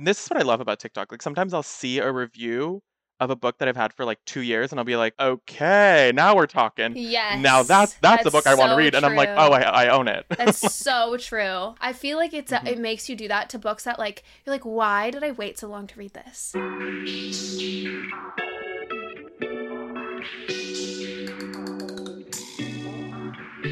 this 0.00 0.24
is 0.24 0.30
what 0.30 0.38
I 0.38 0.42
love 0.42 0.60
about 0.60 0.78
TikTok. 0.78 1.10
Like 1.12 1.22
sometimes 1.22 1.54
I'll 1.54 1.62
see 1.62 1.98
a 1.98 2.10
review 2.10 2.82
of 3.20 3.30
a 3.30 3.36
book 3.36 3.58
that 3.58 3.66
I've 3.66 3.76
had 3.76 3.92
for 3.92 4.04
like 4.04 4.18
two 4.26 4.42
years, 4.42 4.70
and 4.70 4.78
I'll 4.78 4.84
be 4.84 4.94
like, 4.96 5.12
okay, 5.18 6.12
now 6.14 6.36
we're 6.36 6.46
talking. 6.46 6.92
Yes. 6.96 7.40
Now 7.40 7.64
that's 7.64 7.94
that's, 7.94 8.22
the 8.22 8.30
book 8.30 8.46
I 8.46 8.54
want 8.54 8.70
to 8.70 8.76
read, 8.76 8.94
and 8.94 9.04
I'm 9.04 9.16
like, 9.16 9.30
oh, 9.30 9.50
I, 9.52 9.62
I 9.62 9.88
own 9.88 10.06
it. 10.06 10.24
That's 10.36 10.72
so 10.74 11.16
true. 11.16 11.74
I 11.80 11.92
feel 11.92 12.16
like 12.16 12.32
it's 12.32 12.52
Mhm. 12.52 12.68
it 12.68 12.78
makes 12.78 13.08
you 13.08 13.16
do 13.16 13.28
that 13.28 13.50
to 13.50 13.58
books 13.58 13.84
that 13.84 13.98
like 13.98 14.22
you're 14.46 14.54
like, 14.54 14.64
why 14.64 15.10
did 15.10 15.24
I 15.24 15.32
wait 15.32 15.58
so 15.58 15.68
long 15.68 15.86
to 15.88 15.98
read 15.98 16.14
this? 16.14 16.54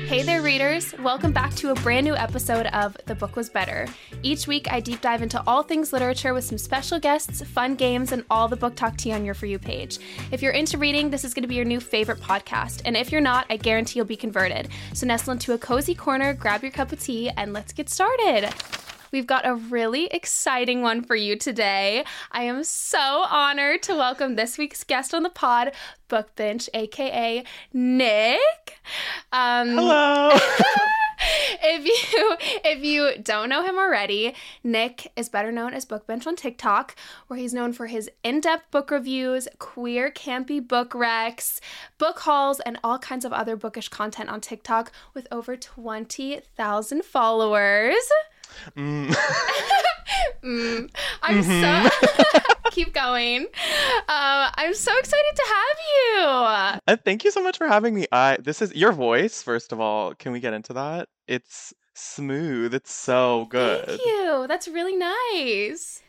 Hey 0.06 0.22
there, 0.22 0.40
readers! 0.40 0.96
Welcome 1.00 1.32
back 1.32 1.52
to 1.56 1.70
a 1.70 1.74
brand 1.74 2.04
new 2.06 2.14
episode 2.14 2.66
of 2.66 2.96
The 3.06 3.16
Book 3.16 3.34
Was 3.34 3.50
Better. 3.50 3.88
Each 4.22 4.46
week, 4.46 4.70
I 4.70 4.78
deep 4.78 5.00
dive 5.00 5.20
into 5.20 5.42
all 5.48 5.64
things 5.64 5.92
literature 5.92 6.32
with 6.32 6.44
some 6.44 6.58
special 6.58 7.00
guests, 7.00 7.42
fun 7.42 7.74
games, 7.74 8.12
and 8.12 8.24
all 8.30 8.46
the 8.46 8.56
BookTok 8.56 8.96
tea 8.96 9.12
on 9.12 9.24
your 9.24 9.34
For 9.34 9.46
You 9.46 9.58
page. 9.58 9.98
If 10.30 10.42
you're 10.42 10.52
into 10.52 10.78
reading, 10.78 11.10
this 11.10 11.24
is 11.24 11.34
going 11.34 11.42
to 11.42 11.48
be 11.48 11.56
your 11.56 11.64
new 11.64 11.80
favorite 11.80 12.20
podcast. 12.20 12.82
And 12.84 12.96
if 12.96 13.10
you're 13.10 13.20
not, 13.20 13.46
I 13.50 13.56
guarantee 13.56 13.98
you'll 13.98 14.06
be 14.06 14.14
converted. 14.14 14.68
So 14.94 15.08
nestle 15.08 15.32
into 15.32 15.54
a 15.54 15.58
cozy 15.58 15.96
corner, 15.96 16.34
grab 16.34 16.62
your 16.62 16.70
cup 16.70 16.92
of 16.92 17.00
tea, 17.00 17.30
and 17.30 17.52
let's 17.52 17.72
get 17.72 17.90
started. 17.90 18.54
We've 19.12 19.26
got 19.26 19.46
a 19.46 19.54
really 19.54 20.06
exciting 20.06 20.82
one 20.82 21.02
for 21.02 21.16
you 21.16 21.36
today. 21.36 22.04
I 22.32 22.42
am 22.42 22.64
so 22.64 22.98
honored 22.98 23.82
to 23.84 23.94
welcome 23.94 24.34
this 24.34 24.58
week's 24.58 24.84
guest 24.84 25.14
on 25.14 25.22
the 25.22 25.30
pod, 25.30 25.72
Book 26.08 26.34
Binch, 26.36 26.68
aka 26.74 27.44
Nic. 27.72 28.40
Um, 29.32 29.68
Hello. 29.70 30.30
if 31.62 31.84
you 31.84 32.36
if 32.64 32.84
you 32.84 33.22
don't 33.22 33.48
know 33.48 33.64
him 33.64 33.78
already, 33.78 34.34
Nic 34.62 35.12
is 35.16 35.28
better 35.28 35.52
known 35.52 35.72
as 35.74 35.86
Bookbinch 35.86 36.26
on 36.26 36.36
TikTok, 36.36 36.94
where 37.28 37.38
he's 37.38 37.54
known 37.54 37.72
for 37.72 37.86
his 37.86 38.10
in-depth 38.22 38.70
book 38.70 38.90
reviews, 38.90 39.48
queer 39.58 40.10
campy 40.10 40.66
book 40.66 40.90
recs, 40.90 41.60
book 41.98 42.20
hauls, 42.20 42.60
and 42.60 42.78
all 42.82 42.98
kinds 42.98 43.24
of 43.24 43.32
other 43.32 43.56
bookish 43.56 43.88
content 43.88 44.28
on 44.28 44.40
TikTok 44.40 44.92
with 45.14 45.26
over 45.30 45.56
20,000 45.56 47.04
followers. 47.04 47.94
Mm. 48.76 49.14
Mm, 50.42 50.88
I'm 51.22 51.42
Mhm. 51.42 51.90
so 51.90 52.40
keep 52.70 52.94
going. 52.94 53.46
Uh, 54.08 54.50
I'm 54.54 54.74
so 54.74 54.96
excited 54.96 55.34
to 55.34 55.42
have 55.48 55.78
you. 55.90 56.18
Uh, 56.86 56.96
thank 57.04 57.24
you 57.24 57.30
so 57.32 57.42
much 57.42 57.58
for 57.58 57.66
having 57.66 57.94
me. 57.94 58.06
I 58.12 58.36
this 58.40 58.62
is 58.62 58.72
your 58.74 58.92
voice. 58.92 59.42
First 59.42 59.72
of 59.72 59.80
all, 59.80 60.14
can 60.14 60.30
we 60.32 60.38
get 60.40 60.52
into 60.54 60.72
that? 60.74 61.08
It's 61.26 61.74
smooth. 61.94 62.74
It's 62.74 62.92
so 62.92 63.46
good. 63.50 63.86
Thank 63.86 64.00
you. 64.06 64.44
That's 64.46 64.68
really 64.68 64.96
nice. 64.96 66.02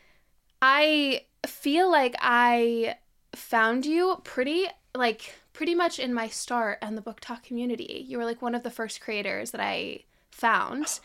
I 0.62 1.22
feel 1.46 1.90
like 1.90 2.14
I 2.20 2.96
found 3.34 3.84
you 3.86 4.20
pretty 4.22 4.66
like 4.94 5.34
pretty 5.52 5.74
much 5.74 5.98
in 5.98 6.14
my 6.14 6.28
start 6.28 6.78
on 6.82 6.94
the 6.94 7.02
BookTok 7.02 7.42
community. 7.42 8.04
You 8.06 8.18
were 8.18 8.24
like 8.24 8.40
one 8.40 8.54
of 8.54 8.62
the 8.62 8.70
first 8.70 9.00
creators 9.00 9.50
that 9.50 9.60
I 9.60 10.04
found 10.38 11.00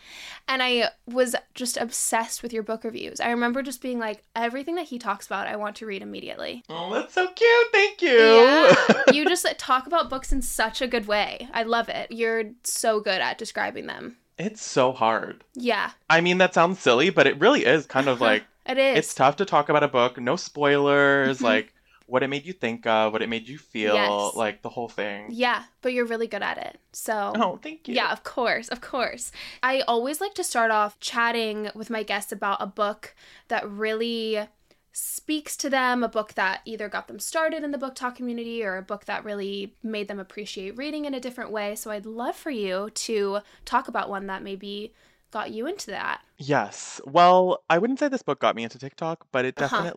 and 0.48 0.62
I 0.62 0.89
was 1.08 1.36
just 1.53 1.78
obsessed 1.78 2.44
with 2.44 2.53
your 2.53 2.64
book 2.64 2.84
reviews. 2.84 3.20
I 3.20 3.30
remember 3.31 3.62
just 3.64 3.81
being 3.81 3.98
like 4.00 4.22
everything 4.36 4.76
that 4.76 4.86
he 4.86 5.00
talks 5.00 5.26
about 5.26 5.48
I 5.48 5.56
want 5.56 5.76
to 5.78 5.86
read 5.86 6.02
immediately. 6.02 6.64
Oh, 6.70 6.94
that's 6.94 7.14
so 7.14 7.28
cute. 7.28 7.67
Thank 7.72 8.02
you. 8.02 8.09
Yeah. 8.11 8.76
you 9.14 9.26
just 9.26 9.45
talk 9.58 9.88
about 9.88 10.09
books 10.09 10.31
in 10.31 10.42
such 10.42 10.81
a 10.81 10.88
good 10.88 11.08
way. 11.08 11.48
I 11.54 11.64
love 11.64 11.89
it. 11.89 12.11
You're 12.11 12.44
so 12.64 13.00
good 13.00 13.22
at 13.22 13.38
describing 13.38 13.88
them. 13.88 14.17
it's 14.38 14.64
so 14.64 14.92
hard. 14.92 15.44
Yeah. 15.56 15.92
I 16.09 16.22
mean, 16.22 16.38
that 16.39 16.54
sounds 16.54 16.80
silly, 16.80 17.09
but 17.09 17.28
it 17.28 17.39
really 17.39 17.66
is 17.66 17.86
kind 17.86 18.08
of 18.08 18.22
like 18.30 18.44
It 18.67 18.78
is. 18.78 18.98
it's 19.00 19.14
tough 19.14 19.38
to 19.38 19.45
talk 19.45 19.70
about 19.70 19.84
a 19.84 19.88
book. 19.88 20.20
No 20.20 20.36
spoilers. 20.36 21.39
Mhm. 21.39 21.44
Like 21.44 21.72
what 22.05 22.21
it 22.23 22.27
made 22.29 22.45
you 22.45 22.53
think 22.53 22.85
of, 22.85 23.13
what 23.13 23.21
it 23.21 23.29
made 23.29 23.47
you 23.47 23.57
feel, 23.57 23.93
Yes. 23.95 24.35
like 24.35 24.61
the 24.61 24.69
whole 24.69 24.89
thing. 24.89 25.27
Yeah, 25.29 25.63
but 25.81 25.93
you're 25.93 26.05
really 26.05 26.27
good 26.27 26.43
at 26.43 26.57
it. 26.57 26.79
So 26.91 27.33
Oh, 27.36 27.59
thank 27.61 27.87
you. 27.87 27.95
Yeah, 27.95 28.11
of 28.11 28.23
course, 28.23 28.67
of 28.67 28.81
course. 28.81 29.31
I 29.61 29.81
always 29.81 30.19
like 30.21 30.33
to 30.36 30.43
start 30.43 30.71
off 30.71 30.99
chatting 30.99 31.69
with 31.75 31.89
my 31.89 32.03
guests 32.03 32.31
about 32.31 32.61
a 32.61 32.67
book 32.67 33.15
that 33.47 33.67
really 33.69 34.47
speaks 34.95 35.58
to 35.58 35.69
them, 35.71 36.03
a 36.03 36.08
book 36.08 36.33
that 36.36 36.61
either 36.65 36.87
got 36.87 37.08
them 37.08 37.17
started 37.17 37.63
in 37.63 37.71
the 37.71 37.77
BookTok 37.80 38.15
community 38.15 38.63
or 38.63 38.77
a 38.77 38.81
book 38.83 39.05
that 39.05 39.23
really 39.25 39.73
made 39.81 40.08
them 40.08 40.19
appreciate 40.19 40.77
reading 40.77 41.05
in 41.05 41.15
a 41.15 41.19
different 41.19 41.49
way. 41.52 41.73
So 41.73 41.89
I'd 41.89 42.05
love 42.05 42.36
for 42.36 42.52
you 42.52 42.89
to 42.93 43.39
talk 43.65 43.87
about 43.87 44.08
one 44.09 44.27
that 44.27 44.43
maybe 44.43 44.93
got 45.31 45.49
you 45.49 45.65
into 45.65 45.87
that. 45.87 46.21
Yes. 46.37 47.02
Well, 47.05 47.63
I 47.71 47.80
wouldn't 47.80 47.97
say 47.97 48.08
this 48.08 48.21
book 48.21 48.39
got 48.39 48.55
me 48.55 48.61
into 48.63 48.77
TikTok, 48.77 49.25
but 49.31 49.45
it 49.45 49.59
Uh-huh. 49.59 49.93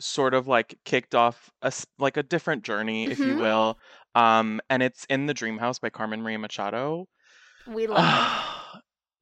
Sort 0.00 0.34
of 0.34 0.48
like 0.48 0.78
kicked 0.84 1.14
off 1.14 1.50
a 1.62 1.72
like 1.98 2.16
a 2.16 2.22
different 2.22 2.64
journey, 2.64 3.10
if 3.10 3.24
you 3.24 3.36
Mhm. 3.36 3.40
will. 3.40 3.78
Um, 4.14 4.60
and 4.70 4.82
it's 4.82 5.04
in 5.06 5.26
the 5.26 5.34
Dream 5.34 5.58
House 5.58 5.78
by 5.78 5.90
Carmen 5.90 6.22
Maria 6.22 6.38
Machado. 6.38 7.08
We 7.66 7.86
love 7.88 8.14
it. 8.14 8.32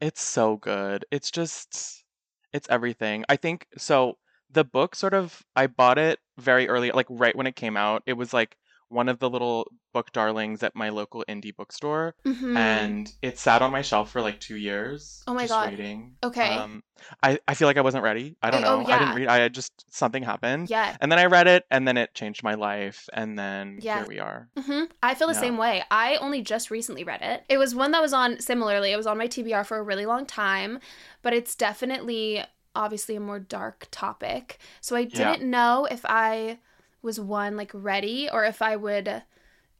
it's 0.00 0.22
so 0.22 0.56
good. 0.56 1.04
It's 1.10 1.30
just 1.30 2.04
it's 2.52 2.68
everything. 2.70 3.24
I 3.28 3.36
think 3.36 3.66
so 3.76 4.18
the 4.50 4.64
book 4.64 4.94
sort 4.94 5.14
of 5.14 5.42
I 5.56 5.66
bought 5.66 5.98
it 5.98 6.20
very 6.38 6.68
early 6.68 6.90
like 6.92 7.06
right 7.10 7.36
when 7.36 7.46
it 7.46 7.56
came 7.56 7.76
out. 7.76 8.02
It 8.06 8.14
was 8.14 8.32
like 8.32 8.56
one 8.88 9.08
of 9.08 9.18
the 9.18 9.30
little 9.30 9.70
book 9.92 10.12
darlings 10.12 10.62
at 10.62 10.74
my 10.74 10.88
local 10.88 11.24
indie 11.28 11.54
bookstore 11.54 12.14
Mhm. 12.24 12.56
and 12.56 13.12
it 13.22 13.38
sat 13.38 13.62
on 13.62 13.72
my 13.72 13.82
shelf 13.82 14.10
for 14.10 14.20
like 14.20 14.40
2 14.40 14.56
years 14.56 15.22
Oh 15.26 15.34
my 15.34 15.42
just 15.42 15.52
God. 15.52 15.70
waiting. 15.70 16.16
Okay. 16.22 16.56
Um 16.56 16.82
I 17.22 17.38
I 17.48 17.54
feel 17.54 17.66
like 17.68 17.76
I 17.76 17.80
wasn't 17.82 18.04
ready. 18.04 18.36
I 18.42 18.50
don't 18.50 18.64
Oh, 18.64 18.78
know. 18.80 18.86
oh, 18.86 18.92
I 18.92 18.98
didn't 18.98 19.14
read 19.14 19.28
I 19.28 19.38
had 19.38 19.54
just 19.54 19.72
something 19.92 20.22
happened. 20.22 20.70
yeah. 20.70 20.96
And 21.00 21.10
then 21.10 21.18
I 21.18 21.26
read 21.26 21.46
it 21.48 21.64
and 21.70 21.86
then 21.88 21.96
it 21.96 22.14
changed 22.14 22.42
my 22.42 22.54
life 22.54 23.08
and 23.12 23.38
then 23.38 23.78
Yeah. 23.80 23.98
here 24.00 24.08
we 24.08 24.18
are. 24.20 24.48
hmm 24.56 24.84
I 25.02 25.14
feel 25.14 25.28
the 25.28 25.34
Yeah. 25.34 25.40
same 25.40 25.56
way. 25.56 25.82
I 25.90 26.16
only 26.16 26.42
just 26.42 26.70
recently 26.70 27.04
read 27.04 27.22
it. 27.22 27.44
It 27.48 27.58
was 27.58 27.74
one 27.74 27.90
that 27.92 28.02
was 28.02 28.12
on 28.12 28.40
similarly. 28.40 28.92
It 28.92 28.96
was 28.96 29.06
on 29.06 29.18
my 29.18 29.26
TBR 29.28 29.64
for 29.64 29.78
a 29.78 29.82
really 29.82 30.06
long 30.06 30.26
time, 30.26 30.78
but 31.22 31.32
it's 31.32 31.54
definitely 31.56 32.44
obviously 32.76 33.14
a 33.16 33.20
more 33.20 33.38
dark 33.38 33.86
topic. 33.90 34.58
So 34.80 34.96
I 34.96 35.04
didn't 35.04 35.48
know 35.48 35.86
if 35.90 36.04
I 36.04 36.58
was 37.04 37.20
one 37.20 37.56
like 37.56 37.70
ready 37.74 38.28
or 38.32 38.44
if 38.44 38.62
I 38.62 38.76
would 38.76 39.22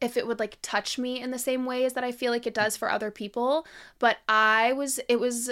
if 0.01 0.17
it 0.17 0.27
would 0.27 0.39
like 0.41 0.59
touch 0.63 0.99
me 0.99 1.21
in 1.21 1.31
the 1.31 1.39
same 1.39 1.65
ways 1.67 1.95
that 1.95 2.05
I 2.05 2.13
feel 2.13 2.33
like 2.33 2.47
it 2.47 2.55
does 2.55 2.77
for 2.77 2.91
other 2.91 3.11
people, 3.11 3.67
but 3.99 4.19
I 4.29 4.73
was 4.75 5.01
it 5.09 5.21
was 5.21 5.51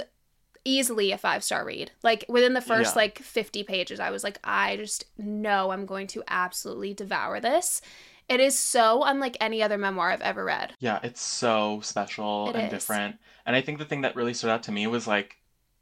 easily 0.65 1.11
a 1.13 1.19
five 1.19 1.43
star 1.45 1.65
read. 1.65 1.91
Like 2.03 2.25
within 2.29 2.55
the 2.55 2.61
first 2.61 2.95
Yeah. 2.95 3.03
like 3.03 3.19
50 3.19 3.65
pages, 3.65 4.01
I 4.01 4.11
was 4.11 4.25
like, 4.25 4.39
I 4.45 4.77
just 4.77 5.05
know 5.19 5.71
I'm 5.71 5.87
going 5.87 6.07
to 6.09 6.23
absolutely 6.29 6.95
devour 6.95 7.41
this. 7.41 7.83
It 8.29 8.41
is 8.41 8.59
so 8.59 9.03
unlike 9.05 9.37
any 9.41 9.63
other 9.63 9.77
memoir 9.79 10.11
I've 10.11 10.21
ever 10.23 10.45
read. 10.45 10.75
Yeah, 10.79 11.01
it's 11.03 11.21
so 11.21 11.81
special 11.83 12.51
It 12.51 12.57
and 12.57 12.65
is. 12.67 12.71
different. 12.71 13.17
And 13.45 13.57
I 13.57 13.61
think 13.61 13.79
the 13.79 13.85
thing 13.85 14.03
that 14.03 14.17
really 14.17 14.35
stood 14.35 14.51
out 14.51 14.63
to 14.65 14.73
me 14.73 14.87
was 14.87 15.07
like 15.07 15.37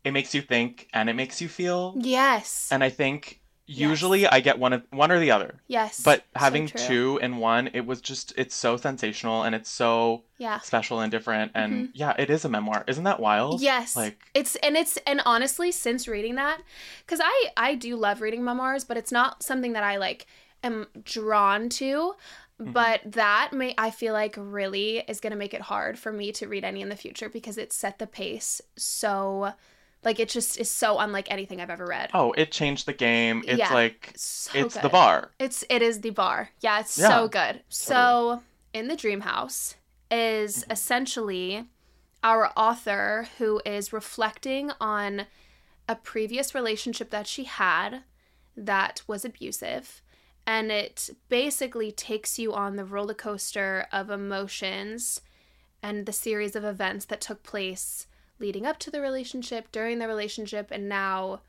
it 0.05 0.13
makes 0.13 0.35
you 0.35 0.41
think 0.43 0.89
and 0.95 1.11
it 1.11 1.15
makes 1.15 1.41
you 1.43 1.49
feel. 1.49 1.95
Yes. 1.99 2.69
And 2.73 2.83
I 2.83 2.89
think 2.89 3.40
usually 3.71 4.27
I 4.27 4.41
get 4.41 4.59
one 4.59 4.73
of 4.73 4.83
one 4.91 5.13
or 5.13 5.19
the 5.21 5.31
other. 5.31 5.61
yes. 5.69 6.03
But 6.03 6.25
having 6.35 6.67
true. 6.67 6.81
two 6.81 7.19
in 7.23 7.37
one, 7.39 7.71
it 7.73 7.87
was 7.87 8.01
just 8.01 8.33
it's 8.37 8.55
so 8.55 8.77
sensational 8.77 9.43
and 9.45 9.55
it's 9.55 9.71
so 9.71 10.25
Yeah. 10.39 10.59
special 10.61 11.01
and 11.01 11.11
different 11.11 11.53
and 11.55 11.91
yeah, 11.95 12.15
it 12.19 12.31
is 12.31 12.45
a 12.45 12.49
memoir. 12.49 12.85
Isn't 12.89 13.05
that 13.05 13.21
wild? 13.21 13.57
Mm-hmm. 13.57 13.65
Yes. 13.65 13.97
Like 13.97 14.19
it's 14.35 14.57
and 14.57 14.77
it's 14.77 14.97
and 15.07 15.23
honestly 15.25 15.71
since 15.73 16.09
reading 16.09 16.35
that 16.35 16.61
cuz 17.07 17.21
I 17.23 17.51
I 17.57 17.75
do 17.77 17.97
love 17.97 18.21
reading 18.21 18.43
memoirs, 18.45 18.85
but 18.85 18.97
it's 18.97 19.13
not 19.13 19.43
something 19.43 19.73
that 19.75 19.85
I 19.85 19.97
like 19.99 20.27
am 20.65 20.87
drawn 21.05 21.69
to. 21.71 22.15
Mhm. 22.61 22.73
But 22.75 23.01
that 23.07 23.53
may 23.53 23.75
I 23.79 23.91
feel 23.91 24.13
like 24.13 24.35
really 24.37 24.99
is 25.09 25.21
going 25.21 25.31
to 25.31 25.37
make 25.39 25.55
it 25.55 25.63
hard 25.63 25.99
for 25.99 26.13
me 26.13 26.31
to 26.33 26.47
read 26.47 26.65
any 26.65 26.83
in 26.83 26.91
the 26.91 26.97
future 26.97 27.29
because 27.31 27.57
it 27.57 27.73
set 27.73 27.99
the 27.99 28.07
pace 28.07 28.61
so 28.77 29.53
like 30.05 30.19
it 30.19 30.29
just 30.29 30.59
is 30.59 30.71
so 30.71 30.99
unlike 30.99 31.31
anything 31.31 31.61
I've 31.61 31.71
ever 31.71 31.87
read. 31.87 32.11
oh, 32.15 32.33
it 32.33 32.51
changed 32.53 32.87
the 32.87 32.93
game. 32.93 33.43
It's 33.47 33.59
Yeah. 33.59 33.73
like 33.75 34.13
so 34.17 34.59
it's 34.59 34.77
the 34.77 34.89
bar. 34.89 35.31
It's 35.39 35.65
it 35.69 35.83
is 35.83 36.01
the 36.01 36.11
bar. 36.11 36.51
Yeah, 36.61 36.81
it's 36.81 36.97
Yeah, 36.99 37.09
so 37.09 37.29
good. 37.29 37.63
So 37.69 38.43
in 38.73 38.89
the 38.89 38.97
dream 38.97 39.21
house 39.23 39.77
is 40.11 40.65
Mhm. 40.65 40.73
essentially 40.73 41.65
our 42.23 42.53
author 42.57 43.29
who 43.39 43.61
is 43.65 43.93
reflecting 43.93 44.71
on 44.81 45.27
a 45.89 45.97
previous 45.97 46.55
relationship 46.55 47.11
that 47.11 47.27
she 47.27 47.45
had 47.45 48.03
that 48.57 49.03
was 49.07 49.25
abusive 49.25 50.03
and 50.47 50.71
it 50.73 51.11
basically 51.29 51.93
takes 51.93 52.39
you 52.39 52.53
on 52.53 52.77
the 52.77 52.85
roller 52.85 53.15
coaster 53.15 53.87
of 53.93 54.11
emotions 54.11 55.21
and 55.83 56.07
the 56.07 56.13
series 56.13 56.55
of 56.57 56.65
events 56.65 57.07
that 57.07 57.21
took 57.21 57.43
place 57.43 58.07
leading 58.41 58.67
up 58.67 58.79
to 58.79 58.91
the 58.91 59.01
relationship, 59.01 59.71
during 59.71 59.99
the 59.99 60.09
relationship, 60.09 60.69
and 60.71 60.89
now 60.89 61.41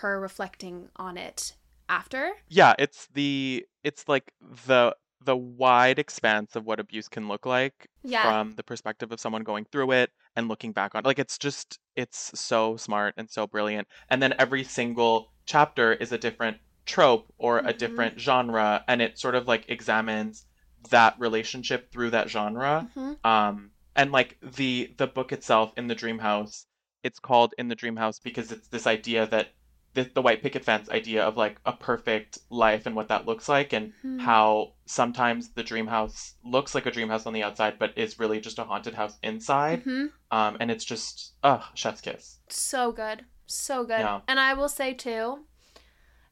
her 0.00 0.20
reflecting 0.20 0.88
on 0.96 1.16
it 1.16 1.54
after. 1.88 2.32
Yeah, 2.48 2.74
it's 2.78 3.06
the 3.14 3.64
it's 3.82 4.08
like 4.08 4.32
the 4.66 4.94
the 5.22 5.36
wide 5.36 5.98
expanse 5.98 6.56
of 6.56 6.64
what 6.64 6.80
abuse 6.80 7.06
can 7.08 7.28
look 7.28 7.44
like 7.44 7.88
Yeah. 8.02 8.22
from 8.22 8.52
the 8.52 8.62
perspective 8.62 9.12
of 9.12 9.20
someone 9.20 9.42
going 9.42 9.66
through 9.66 9.92
it 9.92 10.10
and 10.34 10.48
looking 10.48 10.72
back 10.72 10.94
on 10.94 11.02
like 11.04 11.18
it's 11.18 11.36
just 11.36 11.78
it's 11.94 12.30
so 12.40 12.78
smart 12.78 13.12
and 13.18 13.28
so 13.28 13.46
brilliant 13.46 13.86
and 14.08 14.22
then 14.22 14.32
every 14.38 14.64
single 14.64 15.30
chapter 15.44 15.92
is 15.92 16.10
a 16.12 16.16
different 16.16 16.56
trope 16.86 17.26
or 17.36 17.58
a 17.58 17.64
Mhm. 17.74 17.78
different 17.78 18.18
genre 18.18 18.82
and 18.88 19.02
it 19.02 19.18
sort 19.18 19.34
of 19.34 19.46
like 19.46 19.68
examines 19.68 20.46
that 20.88 21.14
relationship 21.18 21.92
through 21.92 22.08
that 22.10 22.30
genre 22.30 22.88
Mhm. 22.96 23.22
um 23.22 23.72
and 24.00 24.12
like 24.12 24.36
the 24.40 24.92
the 24.96 25.06
book 25.06 25.30
itself 25.32 25.72
in 25.76 25.86
the 25.86 25.94
dream 25.94 26.18
house 26.18 26.66
it's 27.02 27.18
called 27.18 27.54
in 27.58 27.68
the 27.68 27.74
dream 27.74 27.96
house 27.96 28.18
because 28.18 28.50
it's 28.52 28.68
this 28.68 28.86
idea 28.86 29.26
that 29.26 29.48
the, 29.94 30.04
the 30.14 30.22
white 30.22 30.42
picket 30.42 30.64
fence 30.64 30.88
idea 30.90 31.22
of 31.24 31.36
like 31.36 31.56
a 31.66 31.72
perfect 31.72 32.38
life 32.48 32.86
and 32.86 32.94
what 32.94 33.08
that 33.08 33.26
looks 33.26 33.48
like 33.48 33.72
and 33.72 33.92
Mhm. 34.04 34.20
how 34.20 34.72
sometimes 34.86 35.50
the 35.58 35.62
dream 35.70 35.86
house 35.86 36.34
looks 36.44 36.74
like 36.74 36.86
a 36.86 36.90
dream 36.96 37.08
house 37.08 37.26
on 37.26 37.32
the 37.32 37.42
outside 37.42 37.78
but 37.78 37.96
is 37.96 38.18
really 38.18 38.40
just 38.40 38.58
a 38.58 38.64
haunted 38.64 38.94
house 38.94 39.18
inside 39.22 39.84
Mhm. 39.84 40.12
um 40.30 40.56
and 40.60 40.70
it's 40.70 40.84
just 40.84 41.34
ugh 41.42 41.64
chef's 41.74 42.00
kiss 42.00 42.38
So 42.48 42.92
good. 42.92 43.24
So 43.46 43.82
good. 43.84 44.04
Yeah. 44.06 44.20
And 44.28 44.38
I 44.38 44.54
will 44.54 44.68
say 44.68 44.94
too, 44.94 45.44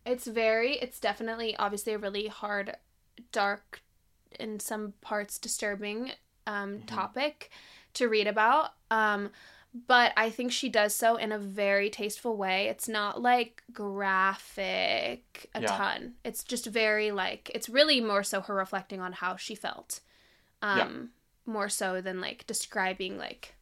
it's 0.06 0.26
very 0.26 0.72
it's 0.84 1.00
definitely 1.00 1.56
obviously 1.56 1.92
a 1.94 1.98
really 1.98 2.28
hard, 2.28 2.76
dark, 3.32 3.82
in 4.38 4.60
some 4.60 4.92
parts 5.00 5.38
disturbing 5.38 6.12
um 6.48 6.80
Mhm. 6.80 6.86
topic 6.88 7.50
to 7.94 8.08
read 8.08 8.26
about. 8.26 8.72
Um 8.90 9.30
but 9.86 10.12
I 10.16 10.30
think 10.30 10.50
she 10.50 10.70
does 10.70 10.94
so 10.94 11.16
in 11.16 11.30
a 11.30 11.38
very 11.38 11.90
tasteful 11.90 12.36
way. 12.36 12.68
It's 12.68 12.88
not 12.88 13.20
like 13.22 13.62
graphic 13.72 15.50
a 15.54 15.62
Yeah. 15.62 15.76
ton. 15.78 16.14
It's 16.24 16.42
just 16.44 16.66
very 16.66 17.10
like 17.10 17.50
it's 17.54 17.68
really 17.68 18.00
more 18.00 18.22
so 18.24 18.40
her 18.40 18.54
reflecting 18.54 19.00
on 19.00 19.12
how 19.12 19.36
she 19.36 19.54
felt. 19.54 20.00
Um 20.62 20.78
Yeah. 20.78 20.88
more 21.46 21.68
so 21.68 22.00
than 22.00 22.20
like 22.20 22.46
describing 22.46 23.18
like 23.18 23.54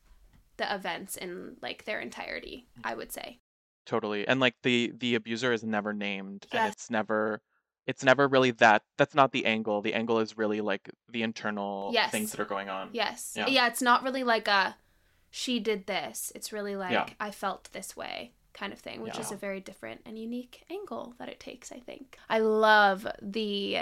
the 0.59 0.75
events 0.75 1.17
in 1.17 1.57
like 1.63 1.85
their 1.85 2.01
entirety, 2.01 2.67
I 2.85 2.95
would 2.95 3.13
say. 3.13 3.39
totally 3.85 4.27
and 4.27 4.41
like 4.41 4.55
the 4.63 4.93
the 4.99 5.15
abuser 5.15 5.53
is 5.53 5.63
never 5.63 5.93
named 5.93 6.47
and 6.53 6.65
Yes. 6.65 6.75
it's 6.75 6.91
never 6.91 7.41
it's 7.87 8.03
never 8.05 8.27
really 8.29 8.51
that 8.51 8.83
that's 8.99 9.15
not 9.15 9.33
the 9.33 9.47
angle 9.47 9.81
the 9.83 9.95
angle 9.95 10.19
is 10.19 10.37
really 10.37 10.61
like 10.61 10.91
the 11.09 11.23
internal 11.23 11.91
Yes. 11.93 12.11
things 12.11 12.31
that 12.33 12.41
are 12.41 12.45
going 12.45 12.69
on 12.69 12.91
Yes. 12.93 13.35
Yeah. 13.37 13.47
Yeah. 13.47 13.67
it's 13.69 13.83
not 13.83 14.03
really 14.03 14.25
like 14.25 14.49
a 14.49 14.77
she 15.31 15.61
did 15.61 15.87
this. 15.87 16.33
It's 16.35 16.53
really 16.53 16.77
like 16.77 16.93
Yeah. 16.93 17.07
I 17.21 17.31
felt 17.31 17.69
this 17.73 17.95
way 17.97 18.33
kind 18.55 18.73
of 18.73 18.79
thing, 18.79 19.03
which 19.03 19.19
is 19.19 19.31
a 19.33 19.37
very 19.37 19.61
different 19.61 20.01
and 20.07 20.19
unique 20.19 20.65
angle 20.71 21.15
that 21.19 21.29
it 21.29 21.39
takes, 21.39 21.71
I 21.71 21.79
think. 21.81 22.17
I 22.31 22.39
love 22.39 23.07
the 23.21 23.81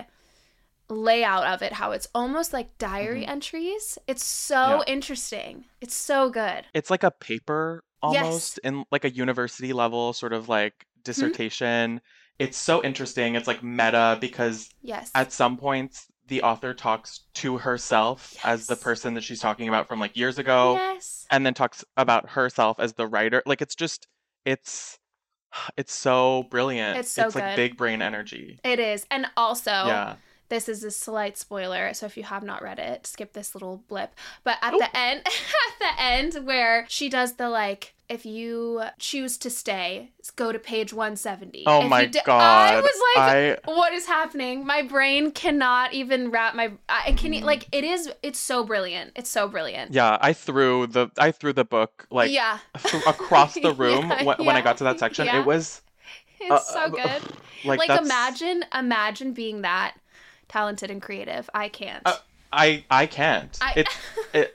layout 0.89 1.47
of 1.47 1.63
it, 1.63 1.73
how 1.75 1.93
it's 1.93 2.09
almost 2.15 2.53
like 2.53 2.77
diary 2.79 3.23
Mhm. 3.25 3.29
entries. 3.29 3.99
It's 4.07 4.25
so 4.25 4.79
Yeah. 4.87 4.93
interesting. 4.95 5.65
It's 5.81 5.95
so 5.95 6.29
good. 6.29 6.67
it's 6.75 6.91
like 6.91 7.05
a 7.05 7.11
paper 7.11 7.85
Yes. 8.03 8.23
almost 8.25 8.59
in 8.65 8.85
like 8.91 9.05
a 9.05 9.11
university 9.11 9.73
level 9.73 10.13
sort 10.13 10.33
of 10.33 10.49
like 10.49 10.87
dissertation 11.05 12.01
it's 12.39 12.57
so 12.59 12.83
interesting 12.83 13.35
it's 13.35 13.47
like 13.47 13.63
meta 13.63 14.19
because 14.21 14.69
Yes. 14.83 15.11
at 15.15 15.33
some 15.33 15.57
points 15.57 16.07
the 16.27 16.43
author 16.43 16.73
talks 16.73 17.21
to 17.35 17.59
herself 17.59 18.35
as 18.45 18.67
the 18.67 18.77
person 18.77 19.15
that 19.15 19.23
she's 19.23 19.41
talking 19.41 19.69
about 19.69 19.87
from 19.89 20.01
like 20.01 20.17
years 20.17 20.39
ago 20.39 20.75
yes. 20.75 21.27
and 21.31 21.45
then 21.45 21.55
talks 21.55 21.85
about 21.97 22.31
herself 22.31 22.81
as 22.81 22.95
the 22.95 23.07
writer 23.07 23.43
like 23.47 23.61
it's 23.63 23.75
just 23.75 24.09
it's 24.45 24.99
it's 25.77 25.95
so 25.95 26.45
brilliant 26.51 26.99
It's 26.99 27.11
so 27.11 27.27
it's 27.27 27.35
like 27.35 27.45
good. 27.45 27.57
big 27.57 27.77
brain 27.77 28.03
energy 28.03 28.59
It 28.65 28.81
is. 28.81 29.07
And 29.11 29.27
also, 29.37 29.71
yeah 29.71 30.17
this 30.49 30.69
is 30.69 30.85
a 30.85 30.91
slight 30.91 31.37
spoiler 31.39 31.93
so 31.95 32.07
if 32.07 32.17
you 32.17 32.23
have 32.23 32.43
not 32.43 32.63
read 32.63 32.79
it 32.79 33.07
skip 33.07 33.33
this 33.33 33.55
little 33.55 33.83
blip. 33.89 34.15
But 34.45 34.59
at 34.63 34.75
Oh. 34.75 34.79
the 34.79 34.97
end 34.97 35.23
at 35.27 35.79
the 35.79 36.03
end 36.03 36.47
where 36.47 36.87
she 36.89 37.09
does 37.09 37.35
the 37.35 37.49
like 37.49 37.95
if 38.07 38.27
you 38.27 38.83
choose 38.99 39.39
to 39.39 39.49
stay 39.49 40.11
go 40.37 40.53
to 40.53 40.59
page 40.59 40.93
170 40.93 41.65
oh 41.67 41.85
If 41.85 41.89
my 41.89 42.05
d- 42.05 42.21
god. 42.27 42.75
i 42.75 42.81
was 42.81 43.03
like 43.17 43.61
I- 43.67 43.71
what 43.73 43.95
is 43.95 44.07
happening? 44.07 44.67
My 44.67 44.83
brain 44.83 45.31
cannot 45.31 45.95
even 45.95 46.31
wrap 46.31 46.55
my 46.55 46.73
i 46.89 47.13
can 47.13 47.33
Mhm. 47.33 47.43
like 47.45 47.67
it 47.73 47.83
is 47.85 48.13
it's 48.23 48.39
so 48.39 48.63
brilliant. 48.65 49.13
It's 49.17 49.31
so 49.31 49.49
brilliant. 49.49 49.93
Yeah 49.95 50.19
i 50.21 50.33
threw 50.35 50.87
the 50.87 51.09
i 51.19 51.31
threw 51.31 51.53
the 51.55 51.65
book 51.65 52.07
like 52.11 52.31
yeah. 52.31 52.59
th- 52.83 53.03
across 53.07 53.55
the 53.55 53.73
room 53.83 54.11
Yeah, 54.11 54.25
when, 54.25 54.37
when 54.47 54.57
i 54.57 54.61
got 54.61 54.77
to 54.79 54.85
that 54.85 54.99
section. 54.99 55.25
Yeah. 55.27 55.41
it 55.41 55.47
was 55.47 55.81
it's 56.41 56.51
uh, 56.53 56.59
so 56.61 56.91
good. 56.91 57.23
like, 57.65 57.79
like, 57.89 58.01
imagine 58.03 58.65
imagine 58.75 59.33
being 59.33 59.63
that 59.63 59.95
talented 60.55 60.89
and 60.95 61.01
creative 61.03 61.45
i 61.55 61.67
can't 61.81 62.03
Uh, 62.07 62.17
i 62.53 62.85
i 62.91 63.05
can't 63.07 63.55
I, 63.61 63.71
it, 63.81 63.89
it 64.41 64.47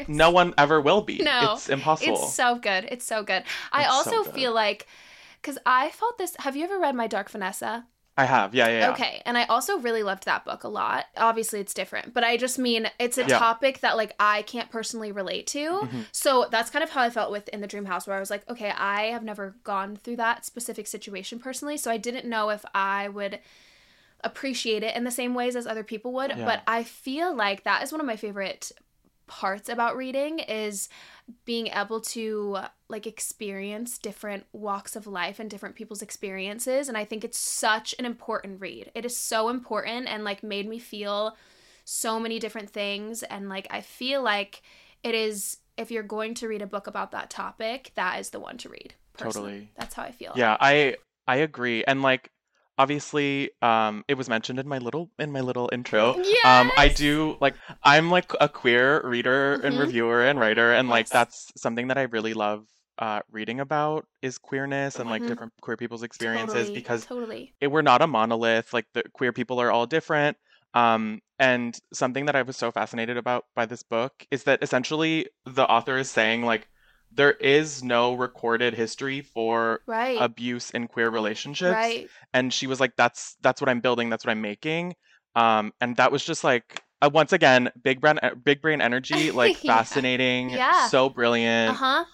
It's- 0.00 0.08
no 0.08 0.30
one 0.30 0.54
ever 0.64 0.80
will 0.88 1.02
be 1.02 1.18
No, 1.18 1.54
it's 1.54 1.68
impossible 1.68 2.14
It's 2.24 2.34
so 2.34 2.48
good. 2.68 2.82
It's 2.94 3.06
so 3.12 3.18
good. 3.30 3.42
I 3.72 3.80
It's 3.82 3.90
so 3.90 3.96
also 3.96 4.16
good. 4.24 4.34
feel 4.36 4.52
like 4.64 4.80
because 5.40 5.58
I 5.66 5.82
felt 6.00 6.18
this. 6.18 6.32
Have 6.44 6.54
you 6.56 6.64
ever 6.68 6.78
read 6.78 6.94
My 7.02 7.08
Dark 7.16 7.28
Vanessa? 7.30 7.72
i 8.22 8.24
have 8.26 8.54
yeah 8.54 8.68
yeah, 8.68 8.78
yeah. 8.80 8.90
Okay, 8.92 9.14
and 9.26 9.34
I 9.40 9.44
also 9.54 9.72
really 9.86 10.02
loved 10.10 10.24
that 10.26 10.44
book 10.44 10.62
a 10.64 10.68
lot. 10.68 11.06
Obviously, 11.16 11.58
it's 11.64 11.74
different, 11.82 12.12
but 12.16 12.22
I 12.30 12.36
just 12.36 12.58
mean 12.68 12.82
it's 13.04 13.18
a 13.18 13.24
Yeah. 13.26 13.38
topic 13.46 13.74
that 13.84 13.96
like 13.96 14.12
I 14.20 14.36
can't 14.52 14.70
personally 14.78 15.12
relate 15.22 15.46
to. 15.56 15.64
Mhm. 15.86 16.02
So 16.12 16.30
that's 16.54 16.70
kind 16.74 16.84
of 16.86 16.90
how 16.94 17.02
I 17.08 17.10
felt 17.18 17.30
with 17.36 17.46
In 17.54 17.60
the 17.64 17.70
Dream 17.72 17.86
House, 17.92 18.04
where 18.06 18.16
I 18.16 18.20
was 18.20 18.30
like, 18.34 18.44
okay, 18.52 18.70
I 18.96 19.00
have 19.14 19.24
never 19.30 19.46
gone 19.64 19.90
through 20.02 20.16
that 20.26 20.44
specific 20.44 20.86
situation 20.86 21.36
personally, 21.46 21.76
so 21.82 21.90
I 21.90 21.98
didn't 22.08 22.26
know 22.34 22.44
if 22.50 22.62
I 22.74 23.08
would 23.08 23.34
appreciate 24.24 24.82
it 24.82 24.96
in 24.96 25.04
the 25.04 25.10
same 25.10 25.34
ways 25.34 25.56
as 25.56 25.66
other 25.66 25.84
people 25.84 26.12
would. 26.12 26.30
Yeah. 26.30 26.44
But 26.44 26.62
I 26.66 26.84
feel 26.84 27.34
like 27.34 27.64
that 27.64 27.82
is 27.82 27.92
one 27.92 28.00
of 28.00 28.06
my 28.06 28.16
favorite 28.16 28.72
parts 29.26 29.68
about 29.68 29.96
reading 29.96 30.40
is 30.40 30.88
being 31.44 31.68
able 31.68 32.00
to 32.00 32.58
like 32.88 33.06
experience 33.06 33.96
different 33.96 34.44
walks 34.52 34.94
of 34.94 35.06
life 35.06 35.38
and 35.38 35.48
different 35.48 35.74
people's 35.74 36.02
experiences 36.02 36.88
and 36.88 36.98
i 36.98 37.04
think 37.04 37.24
it's 37.24 37.38
such 37.38 37.94
an 37.98 38.04
important 38.04 38.60
read 38.60 38.90
it 38.94 39.06
is 39.06 39.16
so 39.16 39.48
important 39.48 40.06
and 40.06 40.22
like 40.22 40.42
made 40.42 40.68
me 40.68 40.78
feel 40.78 41.34
so 41.84 42.20
many 42.20 42.38
different 42.38 42.68
things 42.68 43.22
and 43.22 43.48
like 43.48 43.66
i 43.70 43.80
feel 43.80 44.22
like 44.22 44.62
it 45.02 45.14
is 45.14 45.56
if 45.78 45.90
you're 45.90 46.02
going 46.02 46.34
to 46.34 46.46
read 46.46 46.60
a 46.60 46.66
book 46.66 46.86
about 46.86 47.12
that 47.12 47.30
topic 47.30 47.92
that 47.94 48.20
is 48.20 48.30
the 48.30 48.40
one 48.40 48.58
to 48.58 48.68
read 48.68 48.92
personally. 49.14 49.50
Totally. 49.52 49.70
that's 49.78 49.94
how 49.94 50.02
i 50.02 50.10
feel 50.10 50.32
yeah 50.36 50.58
i 50.60 50.96
i 51.26 51.36
agree 51.36 51.84
and 51.84 52.02
like 52.02 52.30
obviously 52.78 53.50
um 53.60 54.04
it 54.08 54.14
was 54.14 54.28
mentioned 54.28 54.58
in 54.58 54.66
my 54.68 54.78
little 54.78 55.10
in 55.18 55.30
my 55.32 55.40
little 55.40 55.68
intro. 55.72 56.16
Um 56.44 56.72
i 56.76 56.88
do 56.88 57.36
like 57.40 57.54
i'm 57.82 58.10
like 58.10 58.32
a 58.40 58.48
queer 58.48 59.00
reader 59.06 59.54
and 59.56 59.76
Mhm. 59.76 59.80
reviewer 59.80 60.24
and 60.24 60.40
writer 60.40 60.72
and 60.72 60.88
like 60.88 61.08
that's 61.08 61.52
something 61.56 61.88
that 61.88 61.98
i 61.98 62.02
really 62.02 62.34
love 62.34 62.66
uh 62.98 63.20
reading 63.30 63.60
about 63.60 64.06
is 64.22 64.38
queerness 64.38 64.98
and 64.98 65.08
like 65.10 65.22
Mhm. 65.22 65.28
different 65.28 65.52
queer 65.60 65.76
people's 65.76 66.02
experiences 66.02 66.68
totally, 66.68 66.80
because 66.80 67.04
totally. 67.06 67.54
it, 67.60 67.68
we're 67.68 67.82
not 67.82 68.02
a 68.02 68.06
monolith 68.06 68.72
like 68.72 68.86
the 68.94 69.02
queer 69.12 69.32
people 69.32 69.60
are 69.60 69.70
all 69.70 69.86
different. 69.86 70.36
Um 70.74 71.20
and 71.38 71.78
something 71.92 72.26
that 72.26 72.36
i 72.36 72.42
was 72.42 72.56
so 72.56 72.70
fascinated 72.70 73.16
about 73.16 73.44
by 73.54 73.66
this 73.66 73.82
book 73.82 74.12
is 74.30 74.44
that 74.44 74.62
essentially 74.62 75.26
the 75.44 75.66
author 75.68 75.98
is 75.98 76.10
saying 76.10 76.42
like 76.44 76.68
there 77.14 77.32
is 77.32 77.82
no 77.82 78.14
recorded 78.14 78.74
history 78.74 79.20
for 79.20 79.80
right 79.86 80.18
abuse 80.20 80.70
in 80.70 80.86
queer 80.86 81.10
relationships 81.10 81.96
right 81.96 82.10
and 82.34 82.52
she 82.52 82.66
was 82.66 82.80
like 82.80 82.92
that's 82.96 83.36
that's 83.42 83.60
what 83.60 83.68
i'm 83.68 83.80
building 83.80 84.10
that's 84.10 84.24
what 84.24 84.30
i'm 84.30 84.40
making 84.40 84.94
um 85.34 85.72
and 85.80 85.96
that 85.96 86.12
was 86.12 86.24
just 86.24 86.44
like 86.44 86.82
uh, 87.02 87.10
once 87.12 87.32
again 87.32 87.70
big 87.82 88.00
brain 88.00 88.18
big 88.44 88.60
brain 88.60 88.80
energy 88.80 89.30
like 89.30 89.56
Yeah. 89.62 89.72
fascinating 89.74 90.50
Yeah. 90.50 90.88
so 90.88 91.08
brilliant 91.08 91.68
Uh-huh. 91.68 92.04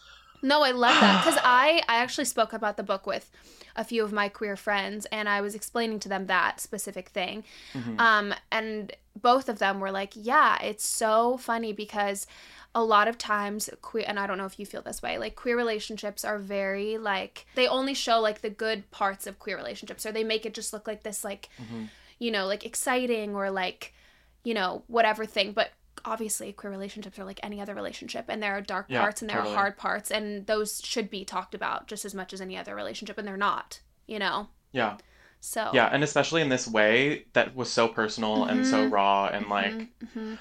No, 0.42 0.62
I 0.62 0.70
love 0.70 1.00
that 1.00 1.24
cuz 1.24 1.36
I 1.42 1.82
I 1.88 1.96
actually 1.98 2.24
spoke 2.26 2.52
about 2.52 2.76
the 2.76 2.82
book 2.82 3.06
with 3.06 3.30
a 3.76 3.84
few 3.84 4.02
of 4.04 4.12
my 4.12 4.28
queer 4.28 4.56
friends 4.56 5.06
and 5.12 5.28
I 5.28 5.40
was 5.40 5.54
explaining 5.54 6.00
to 6.00 6.08
them 6.08 6.26
that 6.26 6.60
specific 6.60 7.08
thing. 7.10 7.44
Mhm. 7.74 8.00
Um 8.00 8.34
and 8.50 8.92
both 9.20 9.48
of 9.48 9.58
them 9.58 9.80
were 9.80 9.90
like, 9.90 10.12
"Yeah, 10.14 10.60
it's 10.62 10.86
so 10.86 11.36
funny 11.38 11.72
because 11.72 12.26
a 12.74 12.84
lot 12.84 13.08
of 13.08 13.18
times 13.18 13.68
queer 13.82 14.04
and 14.06 14.18
I 14.20 14.26
don't 14.26 14.38
know 14.38 14.44
if 14.46 14.58
you 14.60 14.66
feel 14.66 14.82
this 14.82 15.02
way, 15.02 15.18
like 15.18 15.34
queer 15.36 15.56
relationships 15.56 16.24
are 16.24 16.38
very 16.38 16.98
like 16.98 17.46
they 17.54 17.66
only 17.66 17.94
show 17.94 18.20
like 18.20 18.40
the 18.42 18.50
good 18.50 18.90
parts 18.90 19.26
of 19.26 19.38
queer 19.38 19.56
relationships 19.56 20.04
or 20.06 20.12
they 20.12 20.24
make 20.24 20.44
it 20.46 20.54
just 20.54 20.72
look 20.72 20.86
like 20.86 21.02
this 21.02 21.24
like 21.24 21.48
Mhm. 21.60 21.88
you 22.20 22.30
know, 22.32 22.46
like 22.46 22.64
exciting 22.66 23.34
or 23.36 23.48
like, 23.48 23.94
you 24.42 24.52
know, 24.52 24.82
whatever 24.88 25.24
thing. 25.24 25.52
But 25.52 25.70
obviously, 26.04 26.52
queer 26.52 26.70
relationships 26.70 27.18
are 27.18 27.24
like 27.24 27.40
any 27.42 27.60
other 27.60 27.74
relationship, 27.74 28.26
and 28.28 28.42
there 28.42 28.52
are 28.56 28.60
dark 28.60 28.90
Yeah, 28.90 29.00
parts 29.00 29.22
and 29.22 29.28
there 29.28 29.38
totally. 29.38 29.54
are 29.54 29.56
hard 29.56 29.76
parts, 29.76 30.10
and 30.10 30.46
those 30.46 30.80
should 30.84 31.10
be 31.10 31.24
talked 31.24 31.54
about 31.54 31.86
just 31.86 32.04
as 32.04 32.14
much 32.14 32.32
as 32.32 32.40
any 32.40 32.56
other 32.56 32.74
relationship, 32.74 33.18
and 33.18 33.26
they're 33.26 33.36
not, 33.36 33.80
you 34.06 34.18
know? 34.18 34.48
yeah 34.72 34.96
So, 35.40 35.70
yeah 35.72 35.86
and 35.92 36.02
especially 36.02 36.42
in 36.42 36.48
this 36.48 36.66
way 36.66 37.26
that 37.32 37.54
was 37.54 37.70
so 37.70 37.88
personal 37.88 38.44
and 38.46 38.66
so 38.66 38.84
Mhm. 38.84 38.90
raw 38.90 39.26
and 39.28 39.48
like 39.48 39.88
hmm 40.14 40.34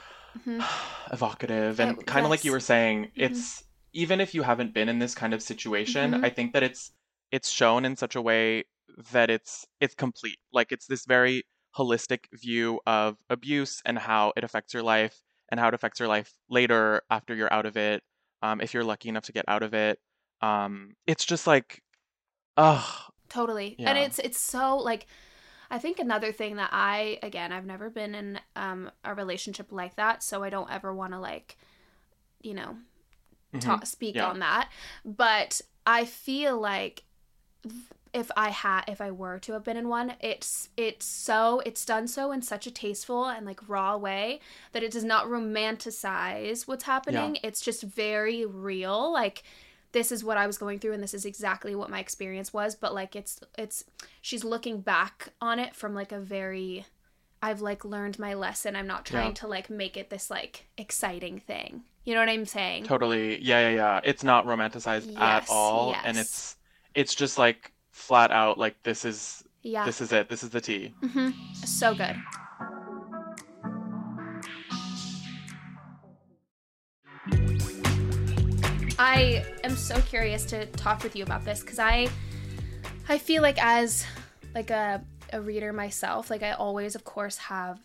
hmm 0.44 0.60
evocative 1.12 1.80
and 1.80 2.06
kind 2.06 2.26
of 2.26 2.30
like 2.30 2.44
you 2.44 2.52
were 2.52 2.60
saying 2.60 3.12
Mhm. 3.18 3.22
it's 3.22 3.64
even 3.94 4.20
if 4.20 4.34
you 4.36 4.44
haven't 4.44 4.74
been 4.74 4.90
in 4.90 5.00
this 5.00 5.16
kind 5.16 5.34
of 5.34 5.42
situation 5.42 6.16
i 6.24 6.30
think 6.30 6.54
that 6.54 6.64
it's 6.64 6.92
it's 7.32 7.50
shown 7.50 7.86
in 7.86 7.96
such 7.96 8.16
a 8.16 8.22
way 8.22 8.64
that 9.12 9.30
it's 9.30 9.66
it's 9.80 9.96
complete 9.96 10.40
like 10.52 10.72
it's 10.72 10.88
this 10.88 11.06
very 11.06 11.44
holistic 11.78 12.26
view 12.34 12.80
of 12.88 13.18
abuse 13.30 13.82
and 13.86 14.00
how 14.00 14.34
it 14.36 14.44
affects 14.44 14.74
your 14.74 14.84
life 14.84 15.22
and 15.50 15.60
how 15.60 15.68
it 15.68 15.74
affects 15.74 16.00
your 16.00 16.10
life 16.10 16.34
later 16.50 17.02
after 17.10 17.34
you're 17.36 17.52
out 17.54 17.66
of 17.66 17.78
it, 17.78 18.04
um, 18.42 18.62
if 18.62 18.74
you're 18.74 18.84
lucky 18.84 19.10
enough 19.10 19.24
to 19.26 19.32
get 19.32 19.46
out 19.48 19.64
of 19.64 19.74
it. 19.74 20.00
Um, 20.42 20.96
it's 21.08 21.26
just 21.26 21.48
like, 21.48 21.82
oh, 22.58 23.08
Totally. 23.30 23.76
Yeah. 23.78 23.90
And 23.90 23.98
it's 23.98 24.20
it's 24.20 24.40
so 24.40 24.78
like 24.78 25.06
I 25.70 25.80
think 25.80 26.00
another 26.00 26.32
thing 26.32 26.56
that 26.56 26.70
I 26.72 27.20
again 27.22 27.52
I've 27.52 27.66
never 27.66 27.90
been 27.90 28.16
in 28.16 28.40
um 28.56 28.90
a 29.04 29.14
relationship 29.14 29.72
like 29.72 29.96
that, 29.98 30.24
so 30.24 30.44
I 30.44 30.50
don't 30.50 30.72
ever 30.72 30.94
want 30.94 31.12
to 31.14 31.20
like 31.20 31.58
you 32.42 32.54
know 32.54 32.78
ta- 33.60 33.82
speak 33.84 34.16
Mm-hmm. 34.16 34.18
Yeah. 34.24 34.30
on 34.30 34.40
that. 34.40 34.70
But 35.04 35.60
I 35.86 36.06
feel 36.06 36.58
like 36.60 37.04
if 38.18 38.32
I 38.36 38.50
had 38.50 38.82
if 38.88 39.00
I 39.00 39.12
were 39.12 39.38
to 39.40 39.54
have 39.54 39.64
been 39.64 39.78
in 39.78 39.88
one, 39.90 40.16
it's 40.20 40.70
it's 40.76 41.06
so 41.06 41.62
it's 41.68 41.86
done 41.86 42.08
so 42.08 42.32
in 42.32 42.42
such 42.42 42.66
a 42.66 42.72
tasteful 42.72 43.26
and 43.26 43.46
like 43.46 43.60
raw 43.70 43.96
way 43.96 44.40
that 44.72 44.82
it 44.82 44.92
does 44.92 45.04
not 45.04 45.28
romanticize 45.28 46.68
what's 46.68 46.86
happening. 46.86 47.38
It's 47.44 47.62
just 47.62 47.84
very 47.84 48.44
real. 48.46 49.14
Like 49.14 49.44
this 49.92 50.12
is 50.12 50.24
what 50.24 50.38
I 50.38 50.48
was 50.48 50.58
going 50.58 50.80
through 50.80 50.94
and 50.94 51.04
this 51.04 51.14
is 51.14 51.26
exactly 51.26 51.76
what 51.76 51.92
my 51.92 52.00
experience 52.00 52.52
was, 52.52 52.76
but 52.76 52.94
like 52.94 53.16
it's 53.16 53.40
it's 53.56 53.84
she's 54.20 54.44
looking 54.44 54.82
back 54.82 55.30
on 55.40 55.60
it 55.60 55.76
from 55.76 55.94
like 55.94 56.12
a 56.12 56.20
very 56.20 56.86
I've 57.42 57.62
like 57.62 57.86
learned 57.86 58.18
my 58.18 58.34
lesson. 58.34 58.76
I'm 58.76 58.88
not 58.88 59.06
trying 59.06 59.28
Yeah. 59.30 59.34
to 59.42 59.48
like 59.48 59.70
make 59.70 59.96
it 59.96 60.10
this 60.10 60.32
like 60.32 60.66
exciting 60.76 61.40
thing. 61.40 61.84
You 62.04 62.16
know 62.16 62.22
what 62.22 62.30
I'm 62.30 62.46
saying? 62.46 62.86
Totally. 62.86 63.40
Yeah, 63.44 63.70
yeah, 63.70 63.76
yeah. 63.76 64.02
It's 64.04 64.24
not 64.24 64.48
romanticized 64.48 65.16
at 65.18 65.42
Yes, 65.44 65.48
all. 65.52 65.96
And 66.04 66.18
it's 66.18 66.56
it's 66.96 67.14
just 67.14 67.38
like 67.38 67.72
flat 67.98 68.32
out 68.32 68.58
like 68.58 68.82
this 68.84 69.04
is 69.04 69.44
Yeah. 69.64 69.84
this 69.86 70.00
is 70.02 70.12
it. 70.14 70.30
This 70.30 70.44
is 70.44 70.52
the 70.52 70.62
tea. 70.62 70.94
hmm 71.02 71.32
So 71.66 71.94
good. 71.96 72.16
I 79.00 79.46
am 79.64 79.76
so 79.76 80.00
curious 80.02 80.46
to 80.46 80.66
talk 80.68 81.04
with 81.04 81.16
you 81.16 81.24
about 81.24 81.46
this 81.46 81.62
because 81.62 81.80
I, 81.80 82.08
I 83.08 83.18
feel 83.18 83.42
like 83.42 83.64
as 83.64 84.06
like 84.56 84.70
a 84.70 85.04
a 85.34 85.42
reader 85.42 85.74
myself, 85.74 86.30
like 86.30 86.42
I 86.42 86.52
always, 86.54 86.96
of 86.96 87.04
course, 87.04 87.38
have 87.38 87.80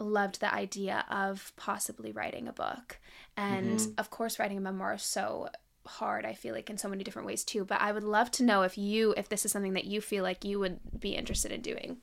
loved 0.00 0.40
the 0.40 0.52
idea 0.52 1.04
of 1.08 1.52
possibly 1.56 2.10
writing 2.10 2.48
a 2.48 2.52
book, 2.52 2.98
and 3.36 3.78
Mhm. 3.78 3.94
of 3.96 4.10
course, 4.10 4.38
writing 4.40 4.58
a 4.58 4.60
memoir 4.60 4.94
is 4.94 5.02
so 5.04 5.48
hard. 5.86 6.24
I 6.24 6.34
feel 6.34 6.54
like 6.54 6.70
in 6.70 6.78
so 6.78 6.88
many 6.88 7.04
different 7.04 7.26
ways 7.26 7.44
too. 7.44 7.64
But 7.64 7.80
I 7.80 7.92
would 7.92 8.04
love 8.04 8.30
to 8.32 8.42
know 8.42 8.62
if 8.62 8.76
you, 8.78 9.14
if 9.16 9.28
this 9.28 9.44
is 9.44 9.52
something 9.52 9.74
that 9.74 9.84
you 9.84 10.00
feel 10.00 10.22
like 10.22 10.44
you 10.44 10.58
would 10.58 10.80
be 10.98 11.14
interested 11.14 11.52
in 11.52 11.60
doing. 11.60 11.98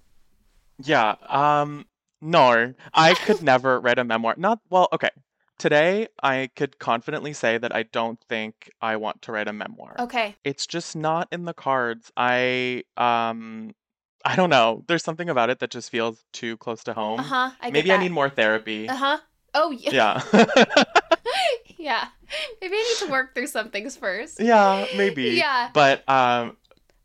Yeah. 0.83 1.15
Um 1.27 1.85
no. 2.21 2.73
I 2.93 3.13
could 3.13 3.41
never 3.51 3.79
write 3.79 3.99
a 3.99 4.03
memoir. 4.03 4.35
Not 4.37 4.59
well, 4.69 4.87
okay. 4.93 5.09
Today 5.57 6.07
I 6.23 6.49
could 6.55 6.79
confidently 6.79 7.33
say 7.33 7.57
that 7.57 7.75
I 7.75 7.83
don't 7.83 8.19
think 8.27 8.71
I 8.81 8.95
want 8.97 9.21
to 9.23 9.31
write 9.31 9.47
a 9.47 9.53
memoir. 9.53 9.95
Okay. 9.99 10.35
It's 10.43 10.65
just 10.65 10.95
not 10.95 11.27
in 11.31 11.45
the 11.45 11.53
cards. 11.53 12.11
I 12.17 12.83
um 12.97 13.73
I 14.23 14.35
don't 14.35 14.49
know. 14.49 14.83
There's 14.87 15.03
something 15.03 15.29
about 15.29 15.49
it 15.49 15.59
that 15.59 15.71
just 15.71 15.89
feels 15.89 16.23
too 16.31 16.57
close 16.57 16.83
to 16.85 16.93
home. 16.93 17.19
Uh 17.19 17.23
huh. 17.23 17.51
I 17.59 17.71
Maybe 17.71 17.91
I 17.91 17.97
need 17.97 18.11
more 18.11 18.29
therapy. 18.29 18.87
Uh 18.87 18.95
huh. 18.95 19.17
Oh 19.53 19.71
yeah. 19.71 20.21
Yeah. 20.33 20.83
yeah. 21.77 22.07
Maybe 22.61 22.75
I 22.75 22.95
need 22.99 23.05
to 23.05 23.11
work 23.11 23.33
through 23.35 23.47
some 23.47 23.69
things 23.71 23.95
first. 23.97 24.39
yeah, 24.39 24.85
maybe. 24.97 25.23
Yeah. 25.41 25.69
But 25.73 26.07
um 26.09 26.57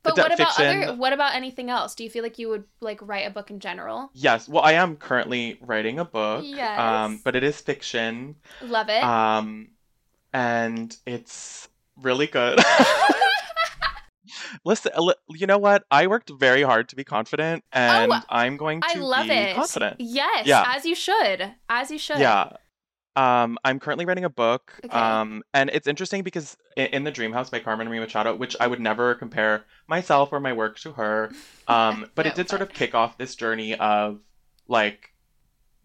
But 0.03 0.17
what 0.17 0.33
about 0.33 0.55
fiction- 0.55 0.83
other? 0.85 0.95
What 0.97 1.13
about 1.13 1.35
anything 1.35 1.69
else? 1.71 1.95
Do 1.95 2.05
you 2.05 2.11
feel 2.11 2.23
like 2.23 2.39
you 2.39 2.49
would 2.49 2.65
like 2.81 3.01
write 3.03 3.27
a 3.27 3.31
book 3.31 3.51
in 3.51 3.59
general? 3.61 4.11
yes, 4.15 4.49
well 4.49 4.63
I 4.63 4.73
am 4.73 4.97
currently 4.97 5.59
writing 5.61 5.99
a 5.99 6.05
book. 6.05 6.45
Yes. 6.47 6.79
Um 6.79 7.21
but 7.25 7.35
it 7.37 7.43
is 7.45 7.61
fiction. 7.61 8.37
Love 8.63 8.89
it. 8.89 9.03
Um 9.03 9.69
and 10.33 10.97
it's 11.07 11.69
really 12.03 12.27
good. 12.27 12.61
Listen, 14.65 14.93
you 15.31 15.47
know 15.47 15.59
what? 15.59 15.85
I 15.91 16.07
worked 16.09 16.31
very 16.31 16.63
hard 16.63 16.89
to 16.91 16.97
be 16.97 17.05
confident 17.05 17.65
and 17.73 18.13
I'm 18.29 18.57
going 18.57 18.81
to 18.81 18.89
Oh, 18.89 18.99
I 18.99 19.01
love 19.01 19.27
be 19.29 19.33
it. 19.35 19.55
confident. 19.55 19.97
Yes. 20.01 20.47
Yeah. 20.47 20.65
As 20.75 20.85
you 20.85 20.95
should. 20.95 21.53
As 21.69 21.91
you 21.91 21.99
should. 21.99 22.19
Yeah. 22.19 22.51
Um, 23.17 23.59
I'm 23.65 23.81
currently 23.81 24.05
writing 24.05 24.25
a 24.25 24.29
book. 24.31 24.73
Okay. 24.85 24.95
Um, 24.97 25.43
and 25.55 25.71
it's 25.73 25.87
interesting 25.87 26.23
because 26.23 26.57
in, 26.77 26.87
in 26.89 27.05
The 27.05 27.11
Dream 27.11 27.33
House 27.33 27.49
by 27.51 27.61
Carmen 27.61 27.89
Maria 27.89 28.03
Machado, 28.03 28.35
which 28.37 28.55
I 28.61 28.67
would 28.67 28.81
never 28.81 29.15
compare 29.15 29.65
myself 29.89 30.33
or 30.33 30.41
my 30.41 30.53
work 30.53 30.79
to 30.81 30.93
her, 30.93 31.31
um, 31.69 32.07
but 32.15 32.27
No, 32.27 32.31
it 32.33 32.35
did 32.37 32.49
sort 32.49 32.63
of 32.63 32.69
kick 32.73 32.95
off 32.95 33.17
this 33.19 33.35
journey 33.35 33.75
of 33.75 34.21
like 34.69 35.13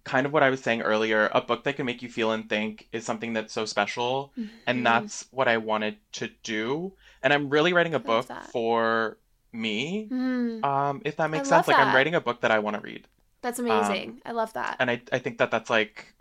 kind 0.03 0.25
of 0.25 0.33
what 0.33 0.43
I 0.43 0.49
was 0.49 0.61
saying 0.61 0.81
earlier, 0.81 1.29
a 1.33 1.41
book 1.41 1.63
that 1.63 1.75
can 1.77 1.85
make 1.85 2.01
you 2.01 2.09
feel 2.09 2.31
and 2.31 2.49
think 2.49 2.87
is 2.91 3.05
something 3.05 3.33
that's 3.33 3.53
so 3.53 3.65
special. 3.65 4.33
Mhm. 4.37 4.49
And 4.67 4.85
that's 4.85 5.27
what 5.31 5.47
I 5.47 5.57
wanted 5.57 5.97
to 6.13 6.29
do. 6.43 6.93
And 7.23 7.31
I'm 7.31 7.49
really 7.49 7.71
writing 7.71 7.93
a 7.93 7.99
book 7.99 8.25
that. 8.27 8.47
for 8.47 9.17
me. 9.53 10.07
Mm, 10.11 10.63
Um, 10.65 11.01
if 11.05 11.17
that 11.17 11.29
makes 11.29 11.47
sense. 11.49 11.67
Like 11.67 11.77
I'm 11.77 11.93
writing 11.93 12.15
a 12.15 12.21
book 12.21 12.41
that 12.41 12.51
I 12.51 12.59
want 12.59 12.75
to 12.77 12.81
read. 12.81 13.07
that's 13.43 13.57
amazing. 13.59 14.21
I 14.25 14.31
love 14.33 14.53
that. 14.53 14.71
um, 14.71 14.75
And 14.81 14.91
I, 14.91 15.01
I 15.13 15.19
think 15.19 15.37
that 15.39 15.49
that's 15.51 15.69
like 15.69 16.13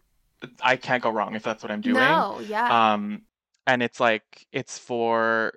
I 0.63 0.77
can't 0.77 1.03
go 1.03 1.11
wrong 1.11 1.35
if 1.35 1.43
that's 1.43 1.63
what 1.63 1.71
I'm 1.73 1.81
doing. 1.81 2.27
No. 2.27 2.41
Yeah. 2.41 2.77
Um, 2.95 3.23
and 3.67 3.83
it's 3.83 4.01
like 4.01 4.47
it's 4.53 4.79
for 4.79 5.53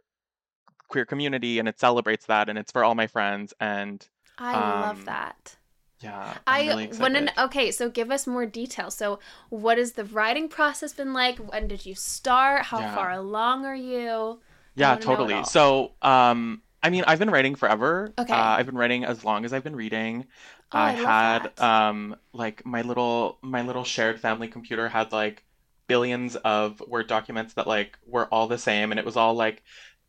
queer 0.90 1.06
community 1.06 1.60
and 1.60 1.68
it 1.68 1.80
celebrates 1.80 2.28
that 2.28 2.50
and 2.50 2.58
it's 2.60 2.72
for 2.72 2.84
all 2.84 2.96
my 2.96 3.08
friends 3.08 3.54
and 3.60 4.08
I 4.38 4.60
love 4.60 5.00
um, 5.00 5.06
that. 5.06 5.58
yeah, 6.02 6.40
I 6.48 6.60
I'm 6.60 6.66
really 6.68 6.86
want 6.92 7.16
excited. 7.16 7.16
to. 7.16 7.44
Okay, 7.46 7.72
so 7.72 7.90
give 7.90 8.12
us 8.12 8.28
more 8.28 8.46
details. 8.46 8.96
So, 8.96 9.20
what 9.50 9.78
has 9.78 9.94
the 9.94 10.06
writing 10.06 10.50
process 10.50 10.94
been 10.94 11.14
like? 11.14 11.38
When 11.40 11.68
did 11.68 11.86
you 11.86 11.96
start? 11.96 12.66
How 12.68 12.80
Yeah. 12.80 12.86
far 12.86 13.12
along 13.12 13.66
are 13.66 13.76
you? 13.76 14.42
Yeah, 14.76 14.96
wanna 14.96 15.06
know 15.06 15.24
it 15.24 15.28
totally. 15.28 15.44
So, 15.44 15.94
um, 16.02 16.62
I 16.82 16.90
mean, 16.90 17.04
I've 17.08 17.20
been 17.20 17.30
writing 17.30 17.56
forever. 17.56 18.14
Okay. 18.18 18.32
Uh, 18.32 18.56
I've 18.58 18.66
been 18.66 18.76
writing 18.76 19.06
as 19.06 19.24
long 19.24 19.46
as 19.46 19.54
I've 19.54 19.64
been 19.64 19.76
reading. 19.76 20.26
Oh, 20.74 20.80
I 20.80 20.96
love 20.96 21.06
had 21.06 21.60
um 21.60 22.16
like 22.34 22.66
my 22.66 22.82
little 22.82 23.38
my 23.42 23.62
little 23.62 23.84
shared 23.84 24.20
family 24.20 24.48
computer 24.48 24.90
had 24.90 25.12
like 25.12 25.44
billions 25.88 26.36
of 26.38 26.82
Word 26.88 27.08
documents 27.08 27.54
that 27.56 27.68
like 27.68 27.98
were 28.08 28.26
all 28.28 28.48
the 28.48 28.58
same 28.58 28.92
and 28.92 29.00
it 29.00 29.06
was 29.06 29.16
all 29.16 29.34
like 29.34 29.64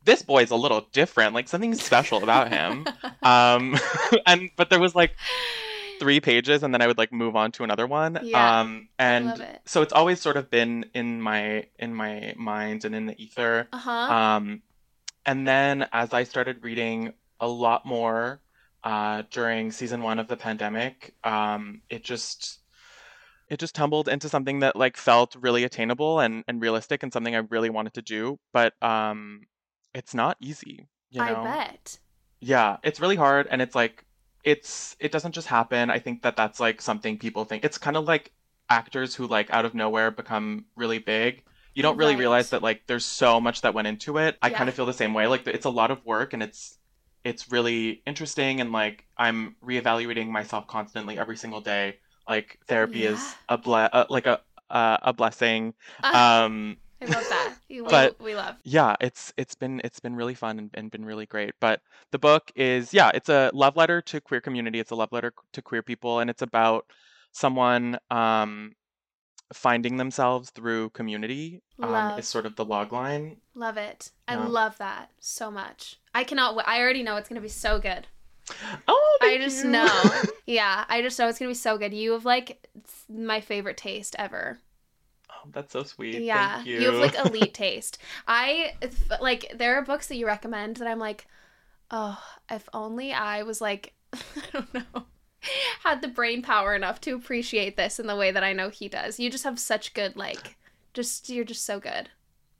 this 0.04 0.22
boy's 0.22 0.50
a 0.50 0.56
little 0.56 0.86
different, 0.92 1.34
like 1.34 1.48
something 1.48 1.74
special 1.74 2.22
about 2.22 2.50
him. 2.50 2.86
um 3.22 3.76
and 4.26 4.50
but 4.56 4.70
there 4.70 4.80
was 4.80 4.94
like 4.94 5.16
three 5.98 6.20
pages 6.20 6.62
and 6.62 6.74
then 6.74 6.82
I 6.82 6.86
would 6.86 6.98
like 6.98 7.12
move 7.12 7.36
on 7.36 7.52
to 7.52 7.64
another 7.64 7.86
one. 7.86 8.18
Yeah, 8.22 8.60
um 8.60 8.88
and 8.98 9.40
it. 9.40 9.62
so 9.64 9.82
it's 9.82 9.92
always 9.92 10.20
sort 10.20 10.36
of 10.36 10.50
been 10.50 10.86
in 10.94 11.20
my 11.20 11.66
in 11.78 11.94
my 11.94 12.34
mind 12.36 12.84
and 12.84 12.94
in 12.94 13.06
the 13.06 13.20
ether. 13.20 13.68
Uh 13.72 13.78
huh. 13.78 13.90
Um, 13.90 14.62
and 15.26 15.46
then 15.46 15.86
as 15.92 16.12
I 16.12 16.24
started 16.24 16.62
reading 16.62 17.14
a 17.40 17.48
lot 17.48 17.86
more 17.86 18.40
uh, 18.84 19.24
during 19.30 19.72
season 19.72 20.02
one 20.02 20.20
of 20.20 20.28
the 20.28 20.36
pandemic, 20.36 21.14
um, 21.24 21.82
it 21.90 22.04
just 22.04 22.60
it 23.48 23.58
just 23.60 23.74
tumbled 23.74 24.08
into 24.08 24.28
something 24.28 24.60
that 24.60 24.76
like 24.76 24.96
felt 24.96 25.36
really 25.36 25.64
attainable 25.64 26.20
and, 26.20 26.44
and 26.48 26.62
realistic 26.62 27.02
and 27.02 27.12
something 27.12 27.34
I 27.36 27.40
really 27.50 27.70
wanted 27.70 27.94
to 27.94 28.02
do. 28.02 28.38
But 28.52 28.74
um, 28.82 29.42
it's 29.94 30.14
not 30.14 30.36
easy, 30.40 30.88
you 31.10 31.24
know. 31.24 31.56
I 31.56 31.68
bet. 31.68 31.98
Yeah, 32.40 32.78
it's 32.82 33.00
really 33.00 33.16
hard, 33.16 33.48
and 33.50 33.62
it's 33.62 33.74
like 33.74 34.04
it's 34.44 34.96
it 35.00 35.12
doesn't 35.12 35.32
just 35.32 35.48
happen. 35.48 35.90
I 35.90 35.98
think 35.98 36.22
that 36.22 36.36
that's 36.36 36.60
like 36.60 36.82
something 36.82 37.18
people 37.18 37.44
think. 37.44 37.64
It's 37.64 37.78
kind 37.78 37.96
of 37.96 38.04
like 38.06 38.32
actors 38.70 39.14
who 39.14 39.26
like 39.26 39.50
out 39.50 39.64
of 39.64 39.74
nowhere 39.74 40.10
become 40.10 40.66
really 40.76 40.98
big. 40.98 41.44
You 41.74 41.82
don't 41.82 41.96
really 41.96 42.16
Right. 42.16 42.18
realize 42.18 42.50
that 42.50 42.62
like 42.62 42.82
there's 42.86 43.04
so 43.06 43.40
much 43.40 43.62
that 43.62 43.74
went 43.74 43.88
into 43.88 44.18
it. 44.18 44.38
I 44.42 44.50
Yeah. 44.50 44.58
kind 44.58 44.68
of 44.68 44.74
feel 44.74 44.86
the 44.86 44.92
same 44.92 45.14
way. 45.14 45.26
Like 45.26 45.46
it's 45.46 45.64
a 45.66 45.70
lot 45.70 45.90
of 45.90 46.04
work, 46.04 46.32
and 46.34 46.42
it's 46.42 46.78
it's 47.24 47.50
really 47.50 48.02
interesting, 48.06 48.60
and 48.60 48.70
like 48.72 49.04
I'm 49.16 49.56
reevaluating 49.64 50.28
myself 50.28 50.66
constantly 50.66 51.18
every 51.18 51.36
single 51.36 51.60
day. 51.60 51.96
Like 52.28 52.58
therapy 52.68 53.00
Yeah. 53.00 53.10
is 53.12 53.34
a 53.48 53.58
ble- 53.58 53.88
uh, 53.92 54.04
like 54.10 54.26
a 54.26 54.40
uh, 54.70 54.98
a 55.02 55.12
blessing. 55.12 55.74
Ah, 56.02 56.44
Um, 56.44 56.76
I 57.02 57.06
love 57.06 57.28
that. 57.28 57.54
We, 57.68 57.80
but- 57.96 58.20
we 58.20 58.34
love. 58.34 58.56
yeah 58.64 58.96
it's 59.00 59.32
it's 59.36 59.54
been 59.54 59.80
it's 59.84 60.00
been 60.00 60.14
really 60.16 60.34
fun 60.34 60.58
and, 60.58 60.70
and 60.74 60.90
been 60.90 61.04
really 61.04 61.26
great 61.26 61.52
but 61.60 61.80
the 62.12 62.18
book 62.18 62.50
is 62.56 62.94
yeah 62.94 63.10
it's 63.12 63.28
a 63.28 63.50
love 63.52 63.76
letter 63.76 64.00
to 64.02 64.20
queer 64.20 64.40
community 64.40 64.78
it's 64.78 64.90
a 64.90 64.94
love 64.94 65.12
letter 65.12 65.32
to 65.52 65.60
queer 65.60 65.82
people 65.82 66.20
and 66.20 66.30
it's 66.30 66.40
about 66.40 66.86
someone 67.32 67.98
um 68.10 68.72
finding 69.52 69.96
themselves 69.98 70.50
through 70.50 70.90
community 70.90 71.60
um, 71.82 72.18
is 72.18 72.26
sort 72.28 72.46
of 72.46 72.56
the 72.56 72.64
log 72.64 72.92
line 72.92 73.36
Love 73.54 73.76
it. 73.76 74.10
I 74.26 74.34
love 74.36 74.78
that 74.78 75.10
so 75.20 75.50
much. 75.50 76.00
I 76.14 76.24
cannot. 76.24 76.62
I 76.66 76.80
already 76.80 77.02
know 77.02 77.16
it's 77.16 77.28
gonna 77.28 77.40
be 77.40 77.48
so 77.48 77.78
good. 77.78 78.06
oh 78.88 79.18
I 79.22 79.38
just 79.38 79.64
you. 79.64 79.70
know. 79.70 80.10
yeah, 80.46 80.84
I 80.88 81.02
just 81.02 81.18
know 81.18 81.28
it's 81.28 81.38
gonna 81.38 81.50
be 81.50 81.54
so 81.54 81.78
good. 81.78 81.92
You 81.92 82.12
have 82.12 82.24
like 82.24 82.66
my 83.08 83.40
favorite 83.40 83.76
taste 83.76 84.14
ever. 84.18 84.58
oh, 85.30 85.48
that's 85.52 85.72
so 85.72 85.82
sweet 85.82 86.22
Yeah, 86.22 86.56
thank 86.56 86.66
you 86.66 86.90
have 86.90 86.94
like 86.94 87.18
elite 87.18 87.54
taste. 87.54 87.98
I 88.26 88.74
like 89.20 89.52
there 89.54 89.76
are 89.76 89.82
books 89.82 90.08
that 90.08 90.16
you 90.16 90.26
recommend 90.26 90.76
that 90.76 90.88
I'm 90.88 90.98
like, 90.98 91.26
oh, 91.90 92.22
if 92.50 92.68
only 92.72 93.12
I 93.12 93.42
was 93.42 93.60
like, 93.60 93.94
I 94.12 94.18
don't 94.52 94.74
know 94.74 95.04
had 95.82 96.02
the 96.02 96.08
brain 96.08 96.42
power 96.42 96.74
enough 96.74 97.00
to 97.02 97.14
appreciate 97.14 97.76
this 97.76 97.98
in 97.98 98.06
the 98.06 98.16
way 98.16 98.30
that 98.30 98.44
I 98.44 98.52
know 98.52 98.70
he 98.70 98.88
does. 98.88 99.20
You 99.20 99.30
just 99.30 99.44
have 99.44 99.58
such 99.58 99.94
good 99.94 100.16
like 100.16 100.56
just 100.92 101.28
you're 101.28 101.44
just 101.44 101.64
so 101.64 101.80
good. 101.80 102.10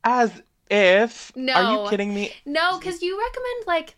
As 0.02 0.42
if. 0.70 1.32
no 1.36 1.52
Are 1.52 1.84
you 1.84 1.90
kidding 1.90 2.14
me? 2.14 2.32
No, 2.46 2.78
cuz 2.78 3.02
you 3.02 3.18
recommend 3.20 3.66
like 3.66 3.96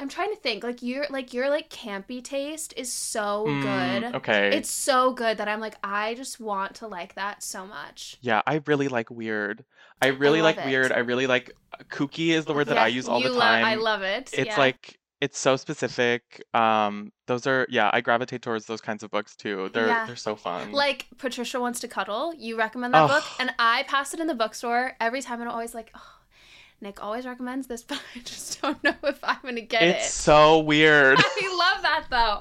I'm 0.00 0.08
trying 0.08 0.30
to 0.30 0.36
think 0.40 0.64
like 0.64 0.82
your 0.82 1.06
like 1.10 1.32
your 1.32 1.48
like 1.48 1.70
campy 1.70 2.22
taste 2.22 2.74
is 2.76 2.92
so 2.92 3.44
Mm, 3.46 3.62
good. 3.62 4.14
Okay. 4.16 4.56
It's 4.56 4.70
so 4.70 5.12
good 5.12 5.38
that 5.38 5.48
I'm 5.48 5.60
like 5.60 5.76
I 5.84 6.14
just 6.14 6.40
want 6.40 6.74
to 6.76 6.86
like 6.88 7.14
that 7.14 7.42
so 7.42 7.66
much. 7.66 8.16
Yeah, 8.20 8.42
I 8.46 8.60
really 8.66 8.88
like 8.88 9.10
weird. 9.10 9.64
I 10.02 10.08
really 10.08 10.42
love 10.42 10.56
like 10.56 10.66
it. 10.66 10.66
weird. 10.66 10.92
I 10.92 10.98
really 10.98 11.26
like 11.26 11.52
kooky 11.90 12.28
is 12.30 12.44
the 12.44 12.54
word 12.54 12.68
that 12.68 12.76
Yeah, 12.76 12.84
I 12.84 12.88
use 12.88 13.08
all 13.08 13.20
the 13.20 13.30
lo- 13.30 13.40
time. 13.40 13.64
I 13.64 13.74
love 13.76 14.02
it. 14.02 14.30
it's 14.32 14.56
yeah. 14.56 14.58
like 14.58 14.98
it's 15.24 15.38
so 15.38 15.56
specific. 15.56 16.20
Um 16.54 16.94
those 17.26 17.46
are 17.46 17.66
yeah, 17.70 17.88
I 17.92 18.00
gravitate 18.08 18.42
towards 18.42 18.64
those 18.66 18.80
kinds 18.88 19.02
of 19.04 19.10
books 19.10 19.32
too. 19.36 19.70
They're 19.72 19.88
Yeah. 19.88 20.06
they're 20.06 20.24
so 20.28 20.34
fun. 20.36 20.72
Like 20.72 21.00
Patricia 21.18 21.58
wants 21.60 21.80
to 21.80 21.88
cuddle. 21.88 22.34
You 22.46 22.52
recommend 22.58 22.94
that 22.94 23.04
Ugh. 23.04 23.10
book, 23.14 23.24
and 23.40 23.50
I 23.58 23.84
pass 23.84 24.14
it 24.14 24.20
in 24.20 24.26
the 24.26 24.34
bookstore 24.42 24.82
every 25.00 25.22
time, 25.22 25.40
and 25.40 25.48
I'm 25.48 25.54
always 25.54 25.74
like, 25.74 25.90
oh, 25.94 26.10
Nic 26.80 27.02
always 27.02 27.24
recommends 27.24 27.66
this, 27.66 27.82
but 27.90 28.00
I 28.14 28.18
just 28.20 28.60
don't 28.60 28.82
know 28.84 28.94
if 29.04 29.18
I'm 29.22 29.38
gonna 29.42 29.60
get 29.62 29.82
it's 29.82 29.96
it. 30.04 30.06
It's 30.06 30.14
so 30.14 30.58
weird. 30.60 31.16
I 31.44 31.56
love 31.74 31.82
that 31.82 32.04
though. 32.10 32.38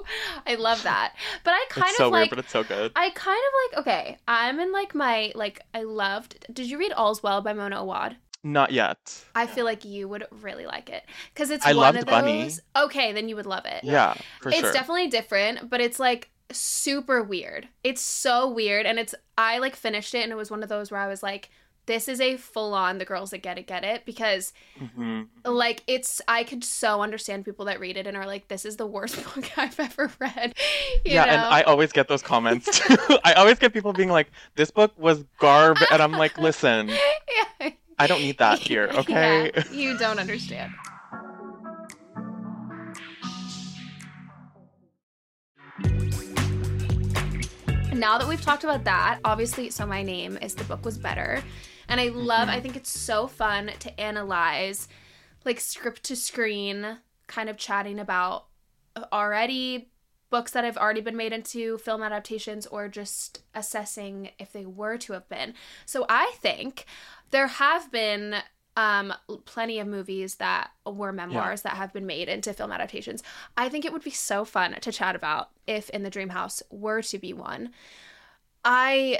I 0.51 0.55
love 0.55 0.83
that, 0.83 1.15
but 1.45 1.51
I 1.51 1.65
kind 1.69 1.87
it's 1.87 1.99
of 1.99 2.03
so 2.05 2.09
like. 2.09 2.19
weird, 2.23 2.29
but 2.31 2.39
it's 2.39 2.51
so 2.51 2.63
good. 2.63 2.91
I 2.95 3.09
kind 3.11 3.41
of 3.47 3.53
like 3.61 3.87
okay. 3.87 4.17
I'm 4.27 4.59
in 4.59 4.71
like 4.79 4.93
my 4.93 5.31
like 5.35 5.61
I 5.73 5.83
loved. 5.83 6.45
Did 6.51 6.69
you 6.69 6.77
read 6.77 6.91
All's 6.91 7.23
Well 7.23 7.41
by 7.41 7.53
Mona 7.53 7.77
Awad? 7.77 8.17
Not 8.43 8.71
yet. 8.71 9.23
I 9.35 9.47
feel 9.47 9.63
like 9.63 9.85
you 9.85 10.07
would 10.09 10.25
really 10.41 10.65
like 10.65 10.89
it 10.89 11.03
because 11.33 11.49
it's 11.49 11.65
I 11.65 11.69
one 11.69 11.77
loved 11.77 11.97
of 11.99 12.05
Bunny. 12.05 12.43
those. 12.43 12.59
Okay, 12.75 13.13
then 13.13 13.29
you 13.29 13.35
would 13.37 13.45
love 13.45 13.65
it. 13.65 13.83
Yeah, 13.83 14.15
for 14.41 14.49
it's 14.49 14.59
sure. 14.59 14.73
definitely 14.73 15.07
different, 15.07 15.69
but 15.69 15.79
it's 15.79 15.99
like 15.99 16.29
super 16.51 17.23
weird. 17.23 17.69
It's 17.85 18.01
so 18.01 18.49
weird, 18.49 18.85
and 18.85 18.99
it's 18.99 19.15
I 19.37 19.59
like 19.59 19.75
finished 19.77 20.13
it, 20.13 20.23
and 20.23 20.31
it 20.31 20.35
was 20.35 20.51
one 20.51 20.61
of 20.61 20.67
those 20.69 20.91
where 20.91 20.99
I 20.99 21.07
was 21.07 21.23
like, 21.23 21.49
"This 21.85 22.09
is 22.09 22.19
a 22.19 22.35
full 22.35 22.73
on 22.73 22.97
the 22.97 23.05
girls 23.05 23.31
that 23.31 23.37
get 23.39 23.57
it 23.57 23.65
get 23.65 23.85
it," 23.85 24.05
because 24.05 24.51
Mhm. 24.79 25.27
like 25.45 25.81
it's 25.87 26.21
I 26.27 26.43
could 26.43 26.65
so 26.65 27.01
understand 27.01 27.45
people 27.45 27.63
that 27.65 27.79
read 27.79 27.95
it 27.95 28.07
and 28.07 28.17
are 28.17 28.25
like, 28.27 28.49
"This 28.49 28.65
is 28.65 28.75
the 28.75 28.85
worst 28.85 29.15
book 29.35 29.57
I've 29.57 29.79
ever 29.79 30.11
read." 30.19 30.53
You 31.05 31.13
yeah, 31.13 31.25
know? 31.25 31.31
and 31.31 31.41
I 31.41 31.61
always 31.61 31.93
get 31.93 32.09
those 32.09 32.21
comments 32.21 32.77
too. 32.79 32.97
I 33.23 33.33
always 33.33 33.57
get 33.57 33.71
people 33.73 33.93
being 33.93 34.09
like, 34.09 34.27
"This 34.55 34.69
book 34.69 34.91
was 34.97 35.23
garb," 35.39 35.77
and 35.91 36.01
I'm 36.01 36.11
like, 36.11 36.37
"Listen, 36.37 36.89
yeah. 36.89 36.97
I 37.99 38.07
don't 38.07 38.21
need 38.21 38.37
that 38.39 38.59
here, 38.67 38.89
okay?" 38.93 39.51
Yeah, 39.55 39.71
you 39.71 39.97
don't 39.97 40.19
understand. 40.19 40.73
Now 47.93 48.17
that 48.17 48.27
we've 48.27 48.41
talked 48.41 48.63
about 48.63 48.83
that, 48.83 49.19
obviously, 49.23 49.69
so 49.69 49.85
my 49.85 50.03
name 50.03 50.37
is 50.41 50.55
the 50.55 50.63
book 50.65 50.83
was 50.83 50.97
better. 50.97 51.41
And 51.87 52.01
I 52.01 52.09
love, 52.09 52.47
mm-hmm. 52.47 52.57
I 52.57 52.59
think 52.59 52.75
it's 52.75 52.89
so 52.89 53.27
fun 53.27 53.71
to 53.79 53.99
analyze 53.99 54.87
like 55.45 55.59
script 55.59 56.03
to 56.03 56.15
screen, 56.15 56.97
kind 57.27 57.49
of 57.49 57.57
chatting 57.57 57.99
about 57.99 58.47
uh, 58.95 59.05
already 59.13 59.89
books 60.29 60.51
that 60.51 60.63
have 60.63 60.77
already 60.77 61.01
been 61.01 61.15
made 61.15 61.31
into 61.31 61.77
film 61.77 62.01
adaptations 62.01 62.65
or 62.65 62.87
just 62.87 63.43
assessing 63.53 64.31
if 64.39 64.51
they 64.51 64.65
were 64.65 64.97
to 64.97 65.13
have 65.13 65.29
been. 65.29 65.53
So 65.85 66.05
I 66.09 66.33
think 66.41 66.85
there 67.33 67.47
have 67.47 67.91
been 67.91 68.37
um 68.75 69.13
plenty 69.45 69.79
of 69.79 69.87
movies 69.87 70.35
that 70.35 70.71
were 70.85 71.11
memoirs 71.11 71.61
that 71.63 71.73
have 71.77 71.93
been 71.93 72.07
made 72.07 72.27
into 72.29 72.53
film 72.53 72.71
adaptations. 72.71 73.21
I 73.57 73.69
think 73.69 73.85
it 73.85 73.93
would 73.93 74.03
be 74.03 74.09
so 74.11 74.45
fun 74.45 74.77
to 74.81 74.91
chat 74.91 75.15
about 75.15 75.49
if 75.67 75.89
In 75.91 76.03
the 76.03 76.09
Dream 76.09 76.29
House 76.29 76.63
were 76.71 77.01
to 77.03 77.19
be 77.19 77.33
one. 77.33 77.71
I 78.65 79.19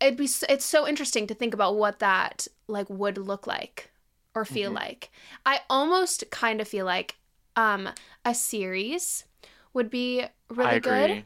it'd 0.00 0.16
be 0.18 0.28
it's 0.48 0.64
so 0.64 0.86
interesting 0.86 1.26
to 1.26 1.34
think 1.34 1.54
about 1.54 1.76
what 1.76 1.98
that 1.98 2.46
like 2.68 2.88
would 2.90 3.18
look 3.18 3.46
like 3.46 3.90
or 4.34 4.44
feel 4.44 4.70
Mhm. 4.70 4.74
like. 4.74 5.10
I 5.44 5.60
almost 5.68 6.24
kind 6.30 6.60
of 6.60 6.68
feel 6.68 6.86
like 6.86 7.16
um 7.56 7.88
a 8.24 8.34
series 8.34 9.24
would 9.74 9.90
be 9.90 10.24
really 10.48 10.70
I 10.70 10.74
agree. 10.74 11.06
good. 11.16 11.24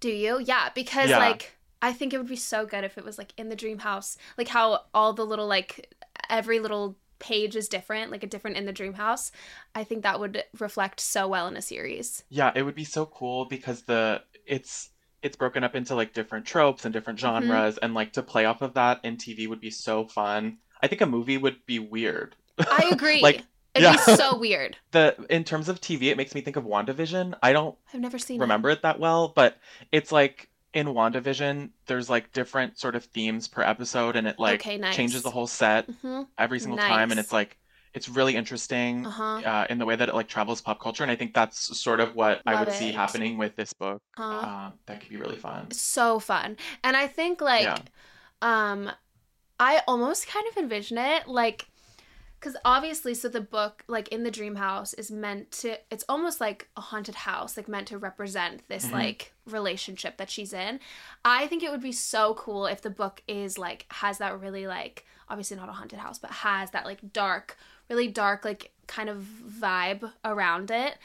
Do 0.00 0.10
you? 0.10 0.40
Yeah, 0.40 0.70
because 0.74 1.10
Yeah. 1.10 1.18
like 1.18 1.56
I 1.82 1.92
think 1.92 2.12
it 2.12 2.18
would 2.18 2.28
be 2.28 2.36
so 2.36 2.66
good 2.66 2.84
if 2.84 2.98
it 2.98 3.04
was 3.04 3.18
like 3.18 3.32
in 3.36 3.48
the 3.48 3.56
dream 3.56 3.78
house, 3.78 4.16
like 4.36 4.48
how 4.48 4.80
all 4.94 5.12
the 5.12 5.24
little 5.26 5.46
like 5.46 5.94
every 6.28 6.60
little 6.60 6.96
page 7.18 7.56
is 7.56 7.68
different, 7.68 8.10
like 8.10 8.22
a 8.22 8.26
different 8.26 8.56
in 8.56 8.66
the 8.66 8.72
dream 8.72 8.94
house. 8.94 9.30
I 9.74 9.84
think 9.84 10.02
that 10.02 10.20
would 10.20 10.42
reflect 10.58 11.00
so 11.00 11.28
well 11.28 11.46
in 11.48 11.56
a 11.56 11.62
series. 11.62 12.24
Yeah, 12.28 12.52
it 12.54 12.62
would 12.62 12.74
be 12.74 12.84
so 12.84 13.06
cool 13.06 13.44
because 13.46 13.82
the 13.82 14.22
it's 14.46 14.90
it's 15.22 15.36
broken 15.36 15.62
up 15.64 15.74
into 15.74 15.94
like 15.94 16.14
different 16.14 16.46
tropes 16.46 16.84
and 16.86 16.92
different 16.94 17.18
Mhm. 17.18 17.22
genres 17.22 17.78
and 17.78 17.92
like 17.94 18.14
to 18.14 18.22
play 18.22 18.46
off 18.46 18.62
of 18.62 18.74
that 18.74 19.00
in 19.04 19.16
TV 19.16 19.46
would 19.46 19.60
be 19.60 19.70
so 19.70 20.06
fun. 20.06 20.58
I 20.82 20.86
think 20.86 21.02
a 21.02 21.06
movie 21.06 21.36
would 21.36 21.64
be 21.66 21.78
weird. 21.78 22.36
I 22.58 22.88
agree. 22.92 23.20
Like, 23.20 23.42
It'd 23.74 23.84
yeah. 23.84 23.92
be 24.04 24.16
so 24.16 24.36
weird. 24.38 24.76
The 24.92 25.14
in 25.30 25.44
terms 25.44 25.68
of 25.68 25.80
TV, 25.80 26.04
it 26.10 26.16
makes 26.16 26.34
me 26.34 26.40
think 26.40 26.56
of 26.56 26.64
WandaVision. 26.64 27.34
I 27.42 27.52
don't 27.52 27.76
I've 27.94 28.00
never 28.00 28.18
seen 28.18 28.40
remember 28.40 28.70
it 28.70 28.82
that 28.82 28.98
well, 28.98 29.28
but 29.36 29.58
it's 29.92 30.10
like 30.10 30.48
in 30.74 30.88
WandaVision, 30.88 31.70
there's 31.86 32.10
like 32.10 32.32
different 32.32 32.78
sort 32.78 32.96
of 32.96 33.04
themes 33.06 33.48
per 33.48 33.62
episode 33.62 34.16
and 34.16 34.26
it 34.26 34.38
like 34.38 34.62
Okay, 34.62 34.78
nice. 34.78 34.90
changes 34.90 35.22
the 35.22 35.30
whole 35.30 35.46
set 35.46 35.88
it. 35.88 35.94
hmm 36.02 36.22
every 36.38 36.60
single 36.60 36.78
time 36.78 37.10
and 37.10 37.20
it's 37.20 37.32
like 37.32 37.58
it's 37.94 38.08
really 38.08 38.34
interesting 38.36 39.06
Uh-huh. 39.06 39.42
uh, 39.44 39.66
in 39.70 39.78
the 39.78 39.84
way 39.86 39.96
that 39.96 40.08
it 40.08 40.14
like 40.14 40.28
travels 40.28 40.60
pop 40.60 40.80
culture 40.80 41.02
and 41.02 41.10
I 41.10 41.16
think 41.16 41.34
that's 41.34 41.78
sort 41.78 42.00
of 42.00 42.14
what 42.14 42.42
I 42.46 42.54
Love 42.54 42.60
would 42.60 42.72
see 42.72 42.92
happening 42.92 43.36
with 43.38 43.56
this 43.56 43.72
book. 43.74 44.02
Uh, 44.16 44.46
Uh, 44.46 44.70
that 44.86 45.00
could 45.00 45.10
be 45.10 45.16
really 45.16 45.36
fun. 45.36 45.68
so 45.72 46.18
fun. 46.18 46.56
And 46.82 46.96
I 46.96 47.06
think 47.06 47.40
like 47.40 47.64
Yeah. 47.64 47.82
um 48.42 48.90
I 49.60 49.82
almost 49.88 50.28
kind 50.28 50.46
of 50.50 50.58
envision 50.58 50.98
it 50.98 51.28
like 51.28 51.69
cuz 52.40 52.56
obviously 52.64 53.14
so 53.14 53.28
the 53.28 53.40
book 53.40 53.84
like 53.86 54.08
in 54.08 54.22
the 54.22 54.30
dream 54.30 54.56
house 54.56 54.94
is 54.94 55.10
meant 55.10 55.50
to 55.50 55.76
it's 55.90 56.04
almost 56.08 56.40
like 56.40 56.68
a 56.76 56.80
haunted 56.80 57.14
house 57.14 57.56
like 57.56 57.68
meant 57.68 57.86
to 57.88 57.98
represent 57.98 58.66
this 58.68 58.86
Mhm. 58.86 58.92
like 58.92 59.32
relationship 59.46 60.16
that 60.16 60.30
she's 60.30 60.52
in. 60.52 60.80
I 61.24 61.46
think 61.48 61.62
it 61.62 61.70
would 61.70 61.82
be 61.82 61.92
so 61.92 62.34
cool 62.34 62.66
if 62.66 62.80
the 62.82 62.90
book 62.90 63.22
is 63.28 63.58
like 63.58 63.86
has 63.90 64.18
that 64.18 64.40
really 64.40 64.66
like 64.66 65.04
obviously 65.28 65.56
not 65.56 65.68
a 65.68 65.72
haunted 65.72 65.98
house 65.98 66.18
but 66.18 66.30
has 66.30 66.70
that 66.72 66.84
like 66.84 67.12
dark 67.12 67.56
really 67.88 68.08
dark 68.08 68.44
like 68.44 68.72
kind 68.86 69.08
of 69.08 69.18
vibe 69.64 70.10
around 70.24 70.70
it. 70.70 70.96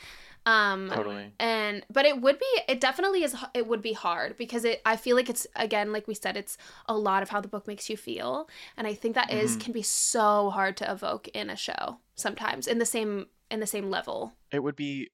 Um 0.45 0.89
Totally. 0.93 1.33
and 1.39 1.83
but 1.89 2.05
it 2.05 2.21
would 2.21 2.37
be 2.37 2.51
it 2.67 2.79
definitely 2.79 3.23
is 3.23 3.35
it 3.53 3.65
would 3.67 3.81
be 3.81 3.93
hard 3.93 4.37
because 4.37 4.63
it 4.63 4.81
i 4.85 4.95
feel 4.95 5.15
like 5.15 5.27
it's 5.29 5.47
again 5.55 5.91
like 5.91 6.07
we 6.07 6.13
said 6.13 6.37
it's 6.37 6.55
a 6.87 6.95
lot 6.95 7.23
of 7.23 7.29
how 7.29 7.41
the 7.41 7.47
book 7.47 7.67
makes 7.67 7.89
you 7.89 7.97
feel 7.97 8.47
and 8.77 8.85
i 8.85 8.93
think 8.93 9.15
that 9.15 9.31
is 9.33 9.57
Mhm. 9.57 9.59
can 9.61 9.73
be 9.73 9.81
so 9.81 10.51
hard 10.51 10.77
to 10.77 10.91
evoke 10.91 11.27
in 11.29 11.49
a 11.49 11.55
show 11.55 11.97
sometimes 12.15 12.67
in 12.67 12.77
the 12.77 12.85
same 12.85 13.25
in 13.49 13.59
the 13.59 13.67
same 13.67 13.89
level 13.89 14.33
It 14.51 14.59
would 14.59 14.75
be 14.75 15.09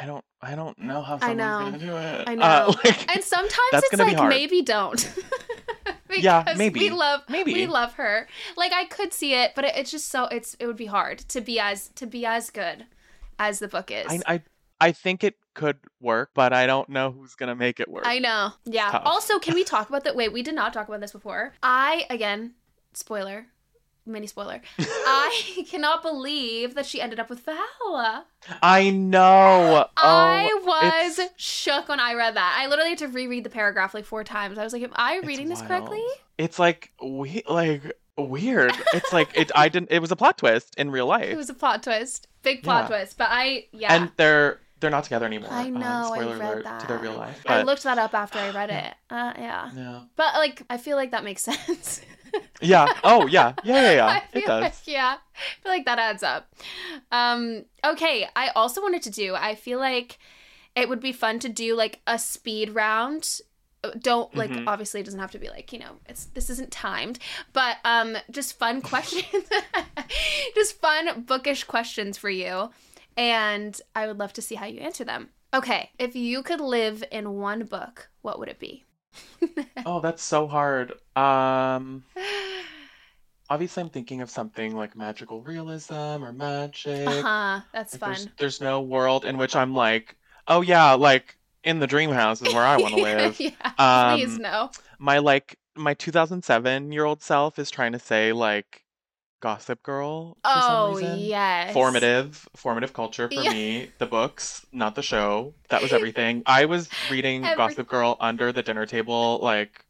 I 0.00 0.06
don't 0.06 0.24
I 0.40 0.54
don't 0.54 0.78
know 0.78 1.02
how 1.02 1.18
I 1.20 1.34
know. 1.34 1.58
gonna 1.58 1.78
do 1.78 1.96
it. 1.96 2.28
I 2.28 2.34
Uh, 2.34 2.36
know. 2.36 2.66
like, 2.84 3.12
and 3.14 3.22
sometimes 3.24 3.72
it's 3.74 3.98
like 3.98 4.28
maybe 4.28 4.62
don't 4.62 5.02
Yeah, 6.18 6.42
Because 6.42 6.58
maybe. 6.58 6.80
we 6.80 6.90
love 6.90 7.22
Maybe. 7.28 7.52
we 7.54 7.66
love 7.66 7.94
her 7.94 8.28
like 8.56 8.72
i 8.72 8.84
could 8.84 9.12
see 9.12 9.34
it 9.34 9.52
but 9.56 9.64
it, 9.64 9.72
it's 9.76 9.90
just 9.90 10.08
so 10.08 10.26
it's 10.26 10.54
it 10.60 10.66
would 10.66 10.76
be 10.76 10.86
hard 10.86 11.18
to 11.34 11.40
be 11.40 11.58
as 11.58 11.88
to 11.96 12.06
be 12.06 12.24
as 12.26 12.50
good 12.50 12.84
as 13.38 13.58
the 13.58 13.68
book 13.68 13.90
is 13.90 14.06
I, 14.08 14.34
I 14.34 14.42
I 14.82 14.92
think 14.92 15.22
it 15.24 15.36
could 15.54 15.78
work, 16.00 16.30
but 16.34 16.52
I 16.52 16.66
don't 16.66 16.88
know 16.88 17.10
who's 17.10 17.34
gonna 17.34 17.54
make 17.54 17.78
it 17.80 17.88
work. 17.88 18.04
I 18.06 18.18
know. 18.18 18.52
Yeah. 18.64 18.90
tough. 18.90 19.02
Also, 19.04 19.38
can 19.38 19.54
we 19.54 19.64
talk 19.64 19.88
about 19.88 20.04
that? 20.04 20.16
Wait, 20.16 20.32
we 20.32 20.42
did 20.42 20.54
not 20.54 20.72
talk 20.72 20.88
about 20.88 21.00
this 21.00 21.12
before. 21.12 21.52
I, 21.62 22.06
again, 22.10 22.54
spoiler, 22.94 23.46
mini 24.06 24.26
spoiler. 24.26 24.60
I 24.78 25.64
cannot 25.68 26.02
believe 26.02 26.74
that 26.74 26.86
she 26.86 27.00
ended 27.00 27.20
up 27.20 27.28
with 27.30 27.40
Val. 27.40 28.26
I 28.62 28.90
know. 28.90 29.86
I 29.96 30.48
Oh, 30.52 30.64
was 30.64 31.18
it's- 31.18 31.30
shook 31.36 31.88
when 31.88 32.00
I 32.00 32.14
read 32.14 32.34
that. 32.36 32.56
I 32.60 32.66
literally 32.68 32.90
had 32.90 32.98
to 32.98 33.08
reread 33.08 33.44
the 33.44 33.50
paragraph 33.50 33.94
like 33.94 34.04
four 34.04 34.24
times. 34.24 34.58
I 34.58 34.64
was 34.64 34.72
like, 34.72 34.82
am 34.82 34.92
I 34.96 35.16
It's 35.18 35.26
reading 35.26 35.48
this 35.48 35.58
wild. 35.60 35.68
correctly? 35.68 36.04
It's 36.38 36.58
like 36.58 36.92
we 37.02 37.42
like 37.48 37.82
weird. 38.16 38.72
It's 38.94 39.12
like 39.12 39.36
it. 39.36 39.50
I 39.54 39.68
didn't. 39.68 39.92
It 39.92 40.00
was 40.00 40.10
a 40.10 40.16
plot 40.16 40.38
twist 40.38 40.74
in 40.76 40.90
real 40.90 41.06
life, 41.16 41.24
It 41.30 41.36
was 41.36 41.50
a 41.50 41.54
plot 41.54 41.82
twist. 41.82 42.26
Big 42.42 42.62
plot 42.64 42.84
Yeah. 42.84 42.88
twist. 42.96 43.18
But 43.18 43.28
I, 43.30 43.66
yeah. 43.72 43.94
and 43.94 44.10
they're 44.16 44.58
they're 44.82 44.90
not 44.90 45.04
together 45.04 45.24
anymore. 45.24 45.48
I 45.50 45.62
Um, 45.68 45.74
know, 45.74 45.86
I 46.12 46.18
spoiler 46.18 46.36
read 46.38 46.58
alert 46.66 46.80
to 46.80 46.86
their 46.86 46.98
real 46.98 47.12
that. 47.12 47.18
life. 47.18 47.42
I 47.46 47.62
looked 47.62 47.82
that 47.84 47.96
up 47.96 48.12
after 48.12 48.38
I 48.38 48.50
read 48.50 48.68
it. 48.70 48.94
Uh, 49.08 49.32
yeah. 49.38 49.70
yeah, 49.74 50.00
But 50.16 50.34
like, 50.34 50.62
I 50.68 50.76
feel 50.76 50.96
like 50.98 51.12
that 51.12 51.24
makes 51.24 51.42
sense. 51.50 52.02
yeah. 52.60 52.86
Oh 53.02 53.26
yeah, 53.26 53.54
yeah, 53.64 53.92
yeah, 53.92 54.06
I 54.06 54.14
yeah. 54.14 54.22
It 54.34 54.46
does. 54.46 54.62
like- 54.62 54.74
yeah, 54.86 55.16
I 55.16 55.62
feel 55.62 55.72
like 55.72 55.84
that 55.86 55.98
adds 55.98 56.22
up. 56.22 56.52
Um, 57.10 57.64
okay, 57.84 58.28
I 58.36 58.48
also 58.48 58.82
wanted 58.82 59.02
to 59.04 59.10
do. 59.10 59.34
I 59.34 59.54
feel 59.54 59.78
like 59.78 60.18
it 60.76 60.88
would 60.88 61.00
be 61.00 61.12
fun 61.12 61.38
to 61.40 61.48
do 61.48 61.74
like 61.74 62.00
a 62.06 62.18
speed 62.18 62.70
round. 62.74 63.40
Don't 63.98 64.32
like 64.36 64.50
Mhm. 64.50 64.64
obviously 64.68 65.00
it 65.00 65.04
doesn't 65.04 65.18
have 65.18 65.32
to 65.32 65.40
be 65.40 65.48
like 65.50 65.72
you 65.72 65.80
know 65.80 65.98
it's 66.08 66.26
this 66.26 66.48
isn't 66.50 66.70
timed, 66.70 67.18
but 67.52 67.78
um, 67.84 68.16
just 68.30 68.56
fun 68.58 68.80
questions, 68.92 69.44
just 70.54 70.80
fun 70.80 71.22
bookish 71.22 71.64
questions 71.64 72.16
for 72.16 72.30
you, 72.30 72.70
and 73.16 73.80
I 73.94 74.06
would 74.06 74.18
love 74.18 74.32
to 74.34 74.42
see 74.42 74.54
how 74.54 74.66
you 74.66 74.80
answer 74.80 75.04
them. 75.04 75.30
Okay, 75.54 75.90
if 75.98 76.16
you 76.16 76.42
could 76.42 76.60
live 76.60 77.04
in 77.10 77.34
one 77.34 77.64
book, 77.64 78.08
what 78.22 78.38
would 78.38 78.48
it 78.48 78.58
be? 78.58 78.84
Oh, 79.84 80.00
that's 80.00 80.22
so 80.22 80.46
hard. 80.46 80.92
Um, 81.16 82.04
obviously 83.50 83.82
I'm 83.82 83.90
thinking 83.90 84.20
of 84.20 84.30
something 84.30 84.74
like 84.76 84.96
magical 84.96 85.42
realism 85.42 86.24
or 86.24 86.32
magic. 86.32 87.06
Uh-huh, 87.06 87.60
that's 87.72 87.94
Like 87.94 88.00
fun. 88.00 88.10
there's 88.12 88.28
there's 88.38 88.60
no 88.60 88.80
world 88.80 89.24
in 89.24 89.36
which 89.38 89.56
I'm 89.56 89.74
like, 89.74 90.16
oh 90.48 90.60
yeah, 90.60 90.92
like 90.92 91.36
in 91.64 91.78
the 91.78 91.86
dream 91.86 92.10
house 92.10 92.42
is 92.42 92.52
where 92.54 92.64
I 92.64 92.76
want 92.76 92.94
to 92.94 93.02
live. 93.02 93.38
yeah, 93.40 93.50
Um, 93.78 94.18
please 94.20 94.38
no. 94.38 94.70
My 94.98 95.18
like 95.18 95.58
my 95.76 95.94
2007 95.94 96.92
year 96.92 97.04
old 97.04 97.22
self 97.22 97.58
is 97.58 97.70
trying 97.70 97.92
to 97.92 97.98
say 97.98 98.32
like 98.32 98.81
Gossip 99.42 99.82
Girl 99.82 100.38
for 100.44 100.50
some 100.62 100.62
Oh, 100.62 100.98
yes. 100.98 101.74
Formative, 101.74 102.48
formative 102.56 102.92
culture 102.94 103.28
for 103.28 103.34
Yeah. 103.42 103.52
me. 103.52 103.90
The 103.98 104.06
books, 104.06 104.64
not 104.72 104.94
the 104.94 105.02
show. 105.02 105.54
That 105.68 105.82
was 105.82 105.92
everything. 105.98 106.44
I 106.46 106.64
was 106.64 106.88
reading 107.10 107.44
Every- 107.44 107.56
Gossip 107.56 107.88
Girl 107.88 108.16
under 108.20 108.52
the 108.52 108.62
dinner 108.62 108.86
table. 108.86 109.40
Like, 109.42 109.84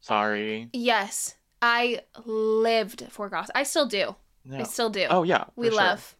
sorry. 0.00 0.70
Yes. 0.72 1.34
I 1.60 2.02
lived 2.24 3.04
for 3.10 3.28
gossip. 3.28 3.50
I 3.56 3.64
still 3.64 3.86
do. 3.86 4.14
I 4.50 4.62
still 4.62 4.90
do. 4.90 5.06
Oh 5.10 5.24
yeah, 5.24 5.44
we 5.56 5.68
sure. 5.68 5.76
love. 5.76 6.14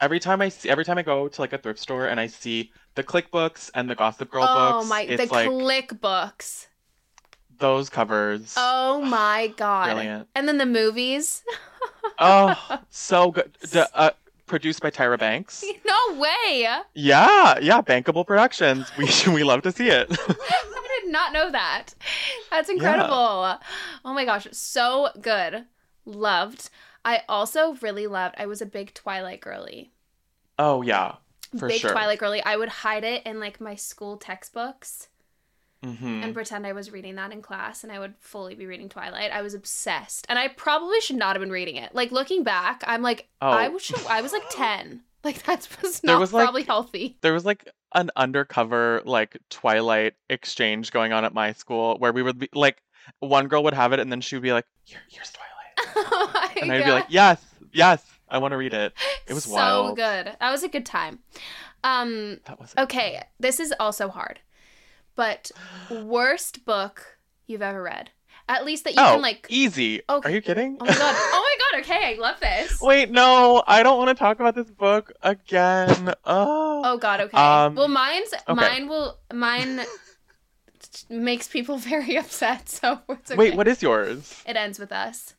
Every 0.00 0.18
time 0.18 0.40
I 0.42 0.48
see, 0.48 0.68
every 0.68 0.84
time 0.84 0.98
I 0.98 1.02
go 1.02 1.28
to 1.28 1.40
like 1.40 1.52
a 1.52 1.58
thrift 1.58 1.78
store 1.78 2.06
and 2.06 2.18
I 2.18 2.26
see 2.26 2.72
the 2.96 3.02
Clique 3.04 3.30
books 3.30 3.70
and 3.74 3.88
the 3.88 3.94
Gossip 3.94 4.28
Girl 4.30 4.44
oh 4.46 4.72
books, 4.80 4.88
my 4.88 5.02
it's 5.02 5.28
the 5.28 5.32
like 5.32 5.48
Clique 5.48 6.00
books. 6.00 6.66
Those 7.60 7.88
covers. 7.88 8.54
Oh 8.56 9.00
my 9.02 9.46
god. 9.56 9.84
Brilliant. 9.94 10.28
And 10.34 10.48
then 10.48 10.58
the 10.58 10.66
movies. 10.66 11.42
Oh, 12.18 12.78
so 12.90 13.30
good. 13.30 13.56
D- 13.72 13.82
uh, 13.94 14.10
produced 14.46 14.82
by 14.82 14.90
Tyra 14.90 15.18
Banks. 15.18 15.64
no 15.86 16.18
way. 16.20 16.66
Yeah, 16.94 17.58
yeah, 17.60 17.80
Bankable 17.80 18.26
Productions. 18.26 18.90
We 18.98 19.08
we 19.32 19.42
love 19.44 19.62
to 19.62 19.72
see 19.72 19.88
it. 19.88 20.06
I 20.10 21.00
did 21.02 21.10
not 21.10 21.32
know 21.32 21.50
that. 21.50 21.94
That's 22.50 22.68
incredible. 22.68 23.58
Oh 24.04 24.12
my 24.12 24.26
gosh, 24.26 24.46
so 24.52 25.08
good. 25.22 25.64
Loved. 26.04 26.68
I 27.04 27.22
also 27.28 27.74
really 27.80 28.06
loved. 28.06 28.34
I 28.36 28.44
was 28.44 28.60
a 28.60 28.66
big 28.66 28.92
Twilight 28.92 29.40
girly. 29.40 29.92
oh 30.58 30.82
yeah, 30.82 31.14
for 31.58 31.68
big 31.68 31.80
sure. 31.80 31.92
Twilight 31.92 32.18
girly. 32.18 32.42
I 32.42 32.56
would 32.56 32.68
hide 32.68 33.04
it 33.04 33.22
in 33.24 33.40
like 33.40 33.58
my 33.60 33.74
school 33.74 34.18
textbooks 34.18 35.08
hmm 35.82 36.20
and 36.22 36.34
pretend 36.34 36.66
I 36.66 36.72
was 36.72 36.90
reading 36.90 37.14
that 37.16 37.32
in 37.32 37.40
class 37.42 37.82
and 37.84 37.92
I 37.92 37.98
would 37.98 38.14
fully 38.20 38.54
be 38.54 38.66
reading 38.66 38.88
Twilight. 38.88 39.30
I 39.32 39.40
was 39.42 39.54
obsessed. 39.54 40.26
And 40.28 40.38
I 40.38 40.48
probably 40.48 41.00
should 41.00 41.16
not 41.16 41.34
have 41.36 41.40
been 41.40 41.50
reading 41.50 41.76
it. 41.76 41.94
Like 41.94 42.12
looking 42.12 42.44
back, 42.44 42.84
I'm 42.86 43.02
like 43.02 43.28
Oh. 43.40 43.48
I 43.48 43.68
was 43.68 43.90
I 44.08 44.20
was 44.22 44.32
like 44.32 44.44
10. 44.50 45.00
Like 45.22 45.42
that 45.42 45.68
was 45.82 46.02
not 46.02 46.18
was, 46.18 46.32
like- 46.32 46.44
probably 46.44 46.62
healthy. 46.62 47.18
There 47.20 47.34
was 47.34 47.44
like 47.44 47.68
an 47.94 48.10
undercover 48.16 49.02
like 49.04 49.36
Twilight 49.50 50.14
exchange 50.30 50.92
going 50.92 51.12
on 51.12 51.26
at 51.26 51.34
my 51.34 51.52
school 51.52 51.98
where 51.98 52.10
we 52.10 52.22
would 52.22 52.38
be 52.38 52.48
like, 52.54 52.82
one 53.18 53.46
girl 53.48 53.62
would 53.64 53.74
have 53.74 53.92
it 53.92 54.00
and 54.00 54.10
then 54.10 54.22
she 54.22 54.34
would 54.36 54.42
be 54.42 54.52
like, 54.54 54.64
Here, 54.84 55.00
here's 55.10 55.30
Twilight, 55.30 56.06
oh 56.12 56.50
and 56.62 56.72
I'd 56.72 56.84
be 56.86 56.90
like, 56.90 57.06
Yes, 57.10 57.44
yes, 57.72 58.02
I 58.30 58.38
want 58.38 58.52
to 58.52 58.56
read 58.56 58.72
it. 58.72 58.94
It 59.26 59.34
was 59.34 59.46
wild. 59.46 59.58
so 59.68 59.82
wild. 59.82 59.96
good. 59.96 60.36
That 60.40 60.50
was 60.50 60.62
a 60.62 60.68
good 60.68 60.86
time. 60.86 61.18
Um 61.84 62.40
That 62.46 62.58
was 62.58 62.72
okay, 62.78 63.22
this 63.38 63.60
is 63.60 63.74
also 63.78 64.08
hard. 64.08 64.40
But 65.20 65.50
worst 65.90 66.64
book 66.64 67.18
you've 67.46 67.60
ever 67.60 67.82
read. 67.82 68.08
At 68.48 68.64
least 68.64 68.84
that 68.84 68.94
you 68.94 69.02
oh, 69.02 69.12
can 69.12 69.20
like 69.20 69.46
easy. 69.50 70.00
Okay. 70.08 70.30
Are 70.30 70.32
you 70.32 70.40
kidding? 70.40 70.78
Oh 70.80 70.86
my 70.86 70.94
god. 70.94 71.14
Oh 71.18 71.56
my 71.72 71.78
god. 71.78 71.84
Okay, 71.84 72.14
I 72.14 72.18
love 72.18 72.40
this. 72.40 72.80
Wait, 72.80 73.10
no, 73.10 73.62
I 73.66 73.82
don't 73.82 73.98
want 73.98 74.08
to 74.08 74.14
talk 74.14 74.40
about 74.40 74.54
this 74.54 74.70
book 74.70 75.12
again. 75.20 76.14
Oh. 76.24 76.80
Oh 76.86 76.96
god, 76.96 77.20
okay. 77.20 77.36
Um, 77.36 77.74
well, 77.74 77.88
mine's 77.88 78.32
okay. 78.32 78.54
mine 78.54 78.88
will 78.88 79.18
mine 79.30 79.82
makes 81.10 81.48
people 81.48 81.76
very 81.92 82.16
upset, 82.16 82.70
so 82.70 83.00
it's 83.10 83.30
okay. 83.30 83.36
Wait, 83.36 83.56
what 83.56 83.68
is 83.68 83.82
yours? 83.82 84.42
It 84.46 84.56
ends 84.56 84.78
with 84.78 84.90
us. 84.90 85.34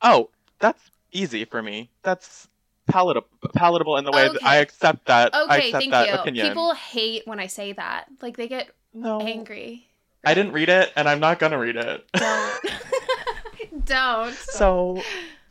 Oh, 0.00 0.30
that's 0.60 0.92
easy 1.10 1.44
for 1.44 1.60
me. 1.60 1.90
That's 2.04 2.46
palatable, 2.86 3.26
palatable 3.52 3.96
in 3.96 4.04
the 4.04 4.12
way 4.12 4.28
that 4.28 4.46
I 4.46 4.58
accept 4.58 5.06
that. 5.06 5.34
I 5.34 5.42
Okay, 5.42 5.56
accept 5.56 5.72
thank 5.72 5.90
that 5.90 6.06
you. 6.06 6.14
opinion. 6.14 6.46
People 6.46 6.74
hate 6.74 7.26
when 7.26 7.40
I 7.40 7.48
say 7.48 7.72
that. 7.72 8.06
Like 8.20 8.36
they 8.36 8.46
get 8.46 8.70
no, 8.94 9.20
angry. 9.20 9.86
I 10.24 10.34
didn't 10.34 10.52
read 10.52 10.68
it, 10.68 10.92
and 10.96 11.08
I'm 11.08 11.20
not 11.20 11.38
gonna 11.38 11.58
read 11.58 11.76
it. 11.76 12.04
Don't. 12.14 12.60
Don't. 13.84 14.34
so 14.34 15.00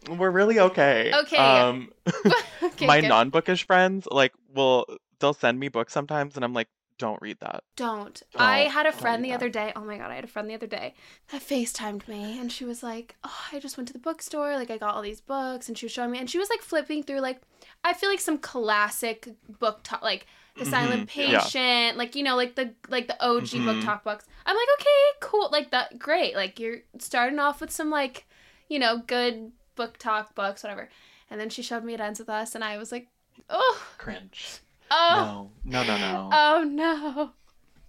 we're 0.10 0.32
really 0.32 0.60
okay. 0.60 1.12
Okay. 1.14 1.38
Um, 1.38 1.92
okay, 2.64 2.86
my 2.86 3.02
good. 3.02 3.08
non-bookish 3.10 3.66
friends 3.68 4.08
like 4.10 4.34
will 4.54 4.86
they'll 5.20 5.34
send 5.34 5.60
me 5.60 5.68
books 5.68 5.94
sometimes, 5.94 6.36
and 6.36 6.46
I'm 6.46 6.54
like, 6.54 6.68
don't 6.98 7.22
read 7.22 7.38
that. 7.42 7.64
Don't. 7.76 8.22
I 8.36 8.64
Don't- 8.64 8.72
had 8.74 8.86
a 8.86 8.92
friend 8.92 9.24
the 9.26 9.30
that. 9.30 9.36
other 9.36 9.50
day. 9.50 9.74
Oh 9.76 9.82
my 9.84 9.98
god, 9.98 10.12
I 10.12 10.16
had 10.16 10.24
a 10.24 10.28
friend 10.28 10.50
the 10.50 10.54
other 10.54 10.68
day 10.68 10.94
that 11.32 11.42
FaceTimed 11.42 12.08
me 12.08 12.40
and 12.40 12.52
she 12.52 12.64
was 12.64 12.84
like, 12.84 13.16
Oh, 13.24 13.38
I 13.52 13.60
just 13.60 13.76
went 13.76 13.88
to 13.88 13.94
the 13.94 14.00
bookstore, 14.00 14.56
like 14.56 14.70
I 14.70 14.78
got 14.78 14.94
all 14.94 15.02
these 15.02 15.20
books 15.22 15.68
and 15.68 15.76
she 15.78 15.86
was 15.88 15.92
showing 15.94 16.12
me 16.12 16.20
and 16.20 16.30
she 16.30 16.38
was 16.38 16.50
like 16.52 16.62
flipping 16.62 17.02
through 17.02 17.20
like 17.22 17.42
I 17.84 17.94
feel 17.94 18.10
like 18.10 18.20
some 18.20 18.38
classic 18.38 19.28
BookTok 19.60 20.04
like 20.04 20.28
The 20.58 20.66
Silent 20.66 21.08
Mhm, 21.10 21.32
yeah. 21.32 21.42
Patient, 21.42 21.98
like 21.98 22.16
you 22.16 22.24
know, 22.24 22.36
like 22.36 22.56
the 22.56 22.74
like 22.90 23.08
the 23.08 23.18
OG 23.24 23.60
book 23.66 23.78
Mhm. 23.78 23.86
talk 23.86 24.04
books. 24.04 24.26
I'm 24.46 24.56
like, 24.56 24.68
okay, 24.80 25.20
cool, 25.22 25.50
like 25.52 25.72
that 25.72 25.98
great. 25.98 26.36
Like 26.36 26.60
you're 26.60 26.80
starting 27.00 27.40
off 27.40 27.62
with 27.62 27.72
some 27.72 27.90
like, 27.90 28.26
you 28.68 28.78
know, 28.80 29.00
good 29.08 29.52
BookTok 29.78 30.36
books, 30.36 30.64
whatever. 30.64 30.90
And 31.30 31.40
then 31.40 31.50
she 31.50 31.62
showed 31.62 31.84
me 31.84 31.94
it 31.94 32.02
ends 32.02 32.20
with 32.20 32.30
us 32.30 32.56
and 32.56 32.64
I 32.64 32.78
was 32.78 32.92
like, 32.92 33.08
Oh, 33.50 33.82
Cringe. 33.98 34.60
oh, 34.92 35.50
No, 35.64 35.84
no, 35.84 35.84
no, 35.84 35.98
no. 35.98 36.30
oh 36.32 36.64
no. 36.64 37.32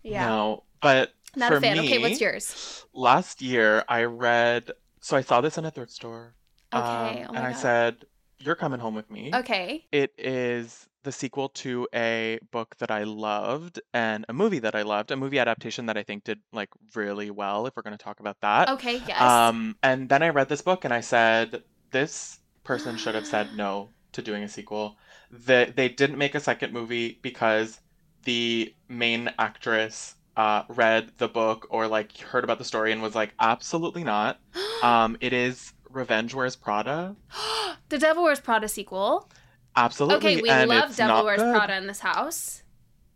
Yeah. 0.03 0.27
No, 0.27 0.63
but 0.81 1.13
Not 1.37 1.49
for 1.49 1.57
a 1.57 1.61
fan. 1.61 1.75
Me, 1.75 1.81
okay, 1.81 1.99
what's 1.99 2.21
yours? 2.21 2.85
Last 2.95 3.43
year, 3.43 3.85
I 3.89 4.05
read. 4.05 4.71
So 5.01 5.17
I 5.17 5.21
saw 5.23 5.41
this 5.41 5.59
in 5.59 5.65
a 5.65 5.71
thrift 5.71 5.93
store. 5.93 6.35
Okay, 6.73 7.25
um, 7.25 7.27
oh 7.29 7.33
my 7.33 7.39
and 7.39 7.47
I 7.47 7.53
said, 7.53 8.05
"You're 8.45 8.55
coming 8.57 8.81
home 8.81 8.95
with 8.95 9.11
me." 9.11 9.31
Okay. 9.35 9.85
It 9.93 10.13
is 10.19 10.89
the 11.03 11.13
sequel 11.13 11.49
to 11.49 11.89
a 11.95 12.39
book 12.51 12.77
that 12.79 12.91
I 12.91 13.05
loved 13.05 13.81
and 13.93 14.25
a 14.29 14.33
movie 14.33 14.61
that 14.61 14.75
I 14.75 14.83
loved, 14.83 15.11
a 15.11 15.17
movie 15.17 15.39
adaptation 15.39 15.87
that 15.87 15.97
I 15.97 16.03
think 16.03 16.25
did 16.25 16.41
like 16.53 16.69
really 16.95 17.31
well. 17.31 17.67
If 17.67 17.77
we're 17.77 17.83
going 17.83 17.97
to 17.97 18.03
talk 18.03 18.21
about 18.21 18.41
that. 18.41 18.69
Okay, 18.71 19.03
yes. 19.07 19.21
Um, 19.21 19.77
and 19.83 20.09
then 20.09 20.23
I 20.23 20.29
read 20.29 20.49
this 20.49 20.63
book 20.63 20.85
and 20.85 20.95
I 20.95 21.01
said, 21.01 21.63
this 21.91 22.39
person 22.65 22.97
should 22.97 23.15
have 23.15 23.27
said 23.27 23.49
no 23.57 23.91
to 24.13 24.23
doing 24.23 24.43
a 24.43 24.49
sequel. 24.49 24.97
That 25.31 25.77
they 25.77 25.89
didn't 25.89 26.19
make 26.19 26.35
a 26.35 26.41
second 26.41 26.73
movie 26.73 27.19
because 27.23 27.81
the 28.25 28.75
main 28.89 29.31
actress 29.39 30.15
uh, 30.37 30.63
read 30.69 31.11
the 31.19 31.29
book 31.29 31.67
or 31.71 31.89
like 31.89 32.17
heard 32.19 32.45
about 32.45 32.59
the 32.59 32.65
story 32.65 32.93
and 32.93 33.03
was 33.03 33.15
like, 33.15 33.35
absolutely 33.41 34.05
not. 34.05 34.39
Um, 34.83 35.17
it 35.21 35.33
is 35.33 35.75
Revenge 35.93 36.35
Wears 36.35 36.57
Prada. 36.57 37.17
the 37.89 37.99
Devil 37.99 38.23
Wears 38.25 38.41
Prada 38.41 38.69
sequel. 38.69 39.29
Absolutely. 39.77 40.17
Okay, 40.35 40.43
we 40.43 40.51
and 40.51 40.69
love 40.69 40.95
Devil 40.97 41.25
Wears 41.25 41.41
good. 41.41 41.55
Prada 41.55 41.77
in 41.77 41.87
this 41.87 42.01
house. 42.01 42.63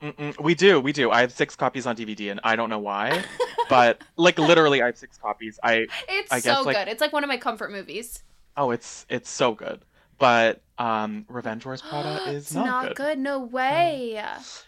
Mm-mm, 0.02 0.38
we 0.40 0.54
do, 0.54 0.78
we 0.80 0.92
do. 0.92 1.10
I 1.10 1.22
have 1.22 1.32
six 1.32 1.56
copies 1.56 1.86
on 1.86 1.96
DVD, 1.96 2.30
and 2.30 2.38
I 2.44 2.54
don't 2.54 2.68
know 2.68 2.78
why, 2.78 3.24
but 3.70 4.02
like 4.16 4.38
literally, 4.38 4.82
I 4.82 4.86
have 4.86 4.98
six 4.98 5.16
copies. 5.16 5.58
I 5.62 5.86
It's 6.08 6.30
I 6.32 6.40
guess, 6.40 6.58
so 6.58 6.62
like- 6.64 6.76
good. 6.76 6.88
It's 6.88 7.00
like 7.00 7.12
one 7.14 7.24
of 7.24 7.28
my 7.28 7.38
comfort 7.38 7.72
movies. 7.72 8.22
oh, 8.58 8.70
it's 8.72 9.06
it's 9.08 9.30
so 9.30 9.54
good. 9.54 9.84
But 10.18 10.62
um, 10.78 11.24
Revenge 11.28 11.64
Wears 11.64 11.82
Prada 11.82 12.22
is 12.30 12.44
it's 12.44 12.54
not, 12.54 12.94
good. 12.94 13.18
No 13.18 13.40
way. 13.40 14.22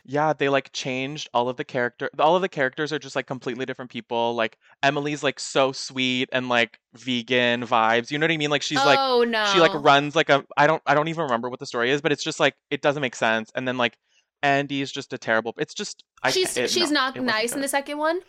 Yeah, 0.05 0.33
they 0.33 0.49
like 0.49 0.73
changed 0.73 1.29
all 1.35 1.49
of 1.49 1.57
the 1.57 1.65
character. 1.65 2.11
All 2.19 2.37
of 2.37 2.43
the 2.43 2.49
characters 2.49 2.93
are 2.93 2.99
just 2.99 3.17
like 3.17 3.27
completely 3.27 3.67
different 3.67 3.91
people. 3.91 4.35
Like 4.35 4.59
Emily's 4.83 5.23
like 5.23 5.39
so 5.41 5.73
sweet 5.73 6.29
and 6.33 6.49
like 6.49 6.79
vegan 6.95 7.63
vibes. 7.65 8.11
You 8.11 8.19
know 8.19 8.25
what 8.25 8.33
I 8.33 8.37
mean? 8.37 8.51
Like 8.51 8.63
she's 8.63 8.79
like 8.85 8.99
oh 9.01 9.25
no. 9.25 9.45
she 9.53 9.61
like 9.61 9.75
runs 9.75 10.17
like 10.17 10.31
a 10.31 10.45
I 10.57 10.67
don't 10.67 10.83
I 10.87 10.95
don't 10.95 11.09
even 11.09 11.25
remember 11.25 11.49
what 11.49 11.61
the 11.61 11.67
story 11.67 11.91
is, 11.91 12.01
but 12.01 12.13
it's 12.13 12.25
just 12.25 12.41
like 12.41 12.55
it 12.71 12.83
doesn't 12.83 13.03
make 13.03 13.15
sense. 13.17 13.51
And 13.55 13.67
then 13.69 13.77
like 13.77 13.97
Andy's 14.43 14.93
just 14.93 15.13
a 15.13 15.19
terrible. 15.19 15.55
It's 15.59 15.75
just 15.75 16.05
I 16.23 16.31
She's 16.31 16.57
it- 16.57 16.71
she's 16.71 16.91
no, 16.91 17.01
not 17.01 17.17
nice 17.17 17.55
in 17.55 17.61
the 17.61 17.69
second 17.69 17.99
one. 17.99 18.21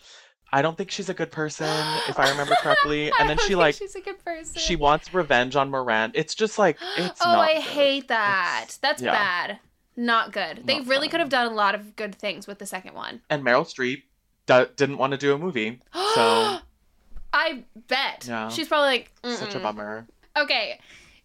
I 0.51 0.61
don't 0.61 0.77
think 0.77 0.89
she's 0.91 1.09
a 1.09 1.13
good 1.13 1.31
person, 1.31 1.67
if 2.07 2.17
I 2.19 2.29
remember 2.31 2.55
correctly. 2.61 3.11
And 3.19 3.29
then 3.29 3.37
she 3.39 3.55
like 3.55 3.75
she's 3.75 3.95
a 3.95 4.01
good 4.01 4.23
person. 4.23 4.59
she 4.59 4.75
wants 4.75 5.13
revenge 5.13 5.55
on 5.55 5.69
Miranda. 5.69 6.19
It's 6.19 6.33
just 6.35 6.57
like 6.57 6.77
it's 6.97 7.21
oh, 7.23 7.29
I 7.29 7.53
good. 7.55 7.61
hate 7.63 8.07
that. 8.07 8.59
It's- 8.63 8.77
That's 8.77 9.01
yeah. 9.01 9.11
bad. 9.11 9.59
Not 9.95 10.31
good. 10.31 10.61
They 10.65 10.77
Not 10.79 10.87
really 10.87 11.07
fun. 11.07 11.11
could 11.11 11.19
have 11.19 11.29
done 11.29 11.47
a 11.51 11.55
lot 11.55 11.75
of 11.75 11.95
good 11.95 12.15
things 12.15 12.47
with 12.47 12.57
the 12.59 12.65
second 12.65 12.93
one. 12.95 13.21
And 13.29 13.43
Meryl 13.43 13.65
Streep 13.65 14.03
d- 14.45 14.71
didn't 14.77 14.97
want 14.97 15.11
to 15.11 15.17
do 15.17 15.33
a 15.33 15.37
movie, 15.37 15.81
so 15.93 16.59
I 17.33 17.63
bet. 17.87 18.25
Yeah. 18.27 18.49
She's 18.49 18.67
probably 18.67 19.05
like, 19.23 19.37
such 19.37 19.55
a 19.55 19.59
bummer. 19.59 20.07
Okay. 20.37 20.79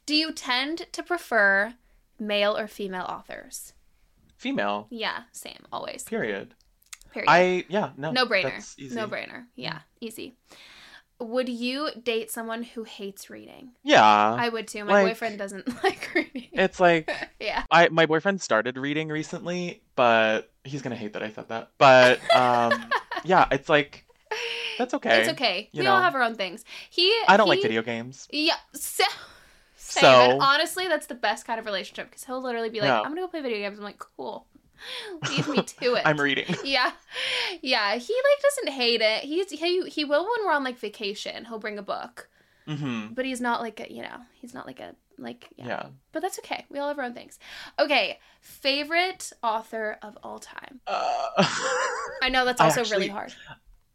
Do 0.07 0.15
you 0.15 0.33
tend 0.33 0.87
to 0.93 1.03
prefer 1.03 1.75
male 2.19 2.57
or 2.57 2.67
female 2.67 3.05
authors? 3.09 3.73
Female, 4.37 4.87
Yeah, 4.91 5.23
same, 5.33 5.61
always. 5.73 6.03
period. 6.03 6.55
Period. 7.15 7.31
I 7.31 7.65
yeah 7.69 7.91
no 7.97 8.11
no 8.11 8.27
brainer. 8.27 8.43
That's 8.43 8.77
easy. 8.77 8.97
No 8.97 9.07
brainer. 9.07 9.45
Yeah, 9.55 9.79
easy. 10.01 10.35
Would 11.21 11.49
you 11.49 11.91
date 12.03 12.33
someone 12.33 12.65
who 12.65 12.83
hates 12.83 13.31
reading? 13.31 13.71
Yeah, 13.85 14.05
I 14.05 14.49
would 14.49 14.67
too. 14.67 14.85
My 14.85 14.95
like- 14.95 15.07
boyfriend 15.13 15.39
doesn't 15.39 15.85
like 15.85 16.11
reading. 16.13 16.49
it's 16.53 16.81
like 16.81 17.09
yeah. 17.41 17.63
I 17.71 17.89
my 17.89 18.07
boyfriend 18.07 18.43
started 18.43 18.77
reading 18.77 19.09
recently, 19.09 19.83
but 19.95 20.51
He's 20.65 20.83
gonna 20.83 20.97
hate 20.97 21.13
that 21.13 21.23
I 21.23 21.31
said 21.31 21.49
that. 21.51 21.71
But 21.79 22.19
um 22.35 22.91
yeah, 23.25 23.47
it's 23.53 23.69
like 23.69 24.05
that's 24.77 24.93
okay. 24.95 25.21
It's 25.21 25.29
okay. 25.31 25.69
you 25.73 25.83
we 25.83 25.87
all 25.87 26.01
have 26.01 26.17
our 26.17 26.23
own 26.23 26.35
things. 26.35 26.65
He. 26.91 27.15
I 27.29 27.37
don't 27.37 27.49
like 27.49 27.63
video 27.63 27.83
games. 27.83 28.27
Yeah. 28.33 28.57
So. 28.73 29.05
So- 29.77 30.39
honestly, 30.41 30.89
that's 30.89 31.07
the 31.07 31.15
best 31.15 31.47
kind 31.47 31.61
of 31.61 31.67
relationship 31.67 32.09
because 32.11 32.25
he'll 32.25 32.43
literally 32.43 32.71
be 32.71 32.81
like. 32.81 32.91
"I'm 32.91 33.05
gonna 33.05 33.21
go 33.21 33.29
play 33.29 33.43
video 33.43 33.59
games." 33.59 33.79
I'm 33.79 33.85
like, 33.85 33.99
"Cool, 33.99 34.47
leave 35.29 35.49
me 35.49 35.63
to 35.63 35.95
it." 35.97 36.03
I'm 36.05 36.21
reading. 36.21 36.47
yeah, 36.65 36.93
yeah. 37.63 37.97
He 37.97 38.13
like 38.15 38.43
doesn't 38.43 38.73
hate 38.73 39.01
it. 39.01 39.25
He's 39.25 39.51
he 39.51 39.89
he 39.89 40.05
will 40.05 40.23
when 40.25 40.47
we're 40.47 40.53
on 40.53 40.65
like 40.65 40.79
vacation. 40.79 41.45
He'll 41.45 41.59
bring 41.59 41.79
a 41.79 41.83
book, 41.83 42.29
hmm 42.67 43.09
but 43.13 43.25
he's 43.25 43.41
not 43.41 43.61
like 43.61 43.81
a 43.81 43.93
you 43.93 44.03
know 44.03 44.17
he's 44.35 44.55
not 44.55 44.67
like 44.67 44.81
a 44.81 44.95
like 45.19 45.49
yeah. 45.57 45.67
Yeah. 45.67 45.87
But 46.13 46.23
that's 46.23 46.39
okay. 46.41 46.65
We 46.71 46.79
all 46.79 46.89
have 46.89 46.99
our 46.99 47.05
own 47.05 47.15
things. 47.15 47.39
Okay, 47.79 48.19
favorite 48.41 49.33
author 49.43 49.99
of 50.03 50.19
all 50.23 50.39
time. 50.39 50.81
Uh, 50.87 51.45
I 52.23 52.29
know 52.31 52.45
that's 52.45 52.61
also 52.61 52.81
actually- 52.81 52.97
really 52.97 53.09
hard. 53.09 53.33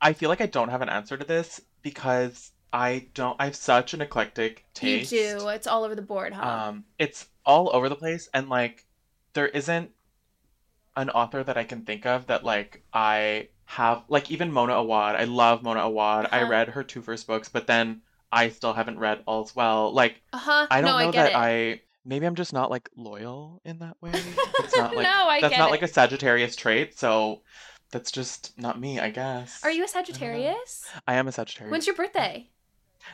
I 0.01 0.13
feel 0.13 0.29
like 0.29 0.39
I 0.39 0.45
don't 0.45 0.69
have 0.69 0.81
an 0.81 0.87
answer 0.87 1.17
to 1.17 1.25
this 1.25 1.59
because 1.81 2.51
I 2.71 3.07
don't. 3.13 3.35
I 3.39 3.45
have 3.45 3.55
such 3.55 3.93
an 3.93 3.99
eclectic 4.01 4.63
taste. 4.73 5.11
You 5.11 5.39
do. 5.39 5.47
It's 5.49 5.67
all 5.67 5.83
over 5.83 5.93
the 5.93 6.01
board, 6.01 6.31
huh? 6.33 6.47
Um, 6.69 6.85
it's 6.97 7.27
all 7.45 7.69
over 7.75 7.89
the 7.89 7.95
place, 7.97 8.29
and 8.33 8.47
like 8.47 8.85
there 9.33 9.47
isn't 9.47 9.91
an 11.01 11.09
author 11.09 11.43
that 11.43 11.57
I 11.57 11.63
can 11.63 11.81
think 11.83 12.05
of 12.05 12.27
that 12.27 12.43
like 12.43 12.83
I 12.93 13.47
have 13.65 14.03
like 14.09 14.29
even 14.31 14.51
Mona 14.51 14.73
Awad. 14.73 15.15
I 15.15 15.23
love 15.25 15.63
Mona 15.63 15.81
Awad. 15.81 16.27
I 16.31 16.41
Uh-huh. 16.41 16.51
read 16.51 16.69
her 16.69 16.83
two 16.83 17.01
first 17.01 17.27
books, 17.27 17.49
but 17.49 17.67
then 17.67 18.01
I 18.31 18.49
still 18.49 18.73
haven't 18.73 18.99
read 18.99 19.23
All's 19.25 19.55
Well. 19.55 19.93
Like 19.93 20.21
uh 20.33 20.37
huh. 20.37 20.67
I 20.69 20.81
don't 20.81 20.89
no, 20.91 20.99
know 20.99 21.07
I 21.09 21.11
that 21.11 21.29
it. 21.31 21.35
I 21.35 21.81
maybe 22.05 22.25
I'm 22.25 22.35
just 22.35 22.53
not 22.53 22.69
like 22.69 22.89
loyal 22.95 23.61
in 23.63 23.79
that 23.79 23.95
way. 24.01 24.11
It's 24.63 24.75
not 24.77 24.95
like 24.95 25.03
no, 25.03 25.27
I 25.27 25.41
that's 25.41 25.57
not 25.57 25.69
it. 25.69 25.71
like 25.71 25.81
a 25.83 25.87
Sagittarius 25.87 26.55
trait, 26.55 26.97
so 26.99 27.41
that's 27.91 28.11
just 28.11 28.57
not 28.57 28.79
me, 28.79 28.99
I 28.99 29.09
guess. 29.09 29.63
Are 29.63 29.71
you 29.71 29.83
a 29.83 29.87
Sagittarius? 29.87 30.85
I 31.07 31.15
am 31.15 31.27
a 31.27 31.31
Sagittarius. 31.31 31.71
When's 31.71 31.87
your 31.87 31.95
birthday? 31.95 32.49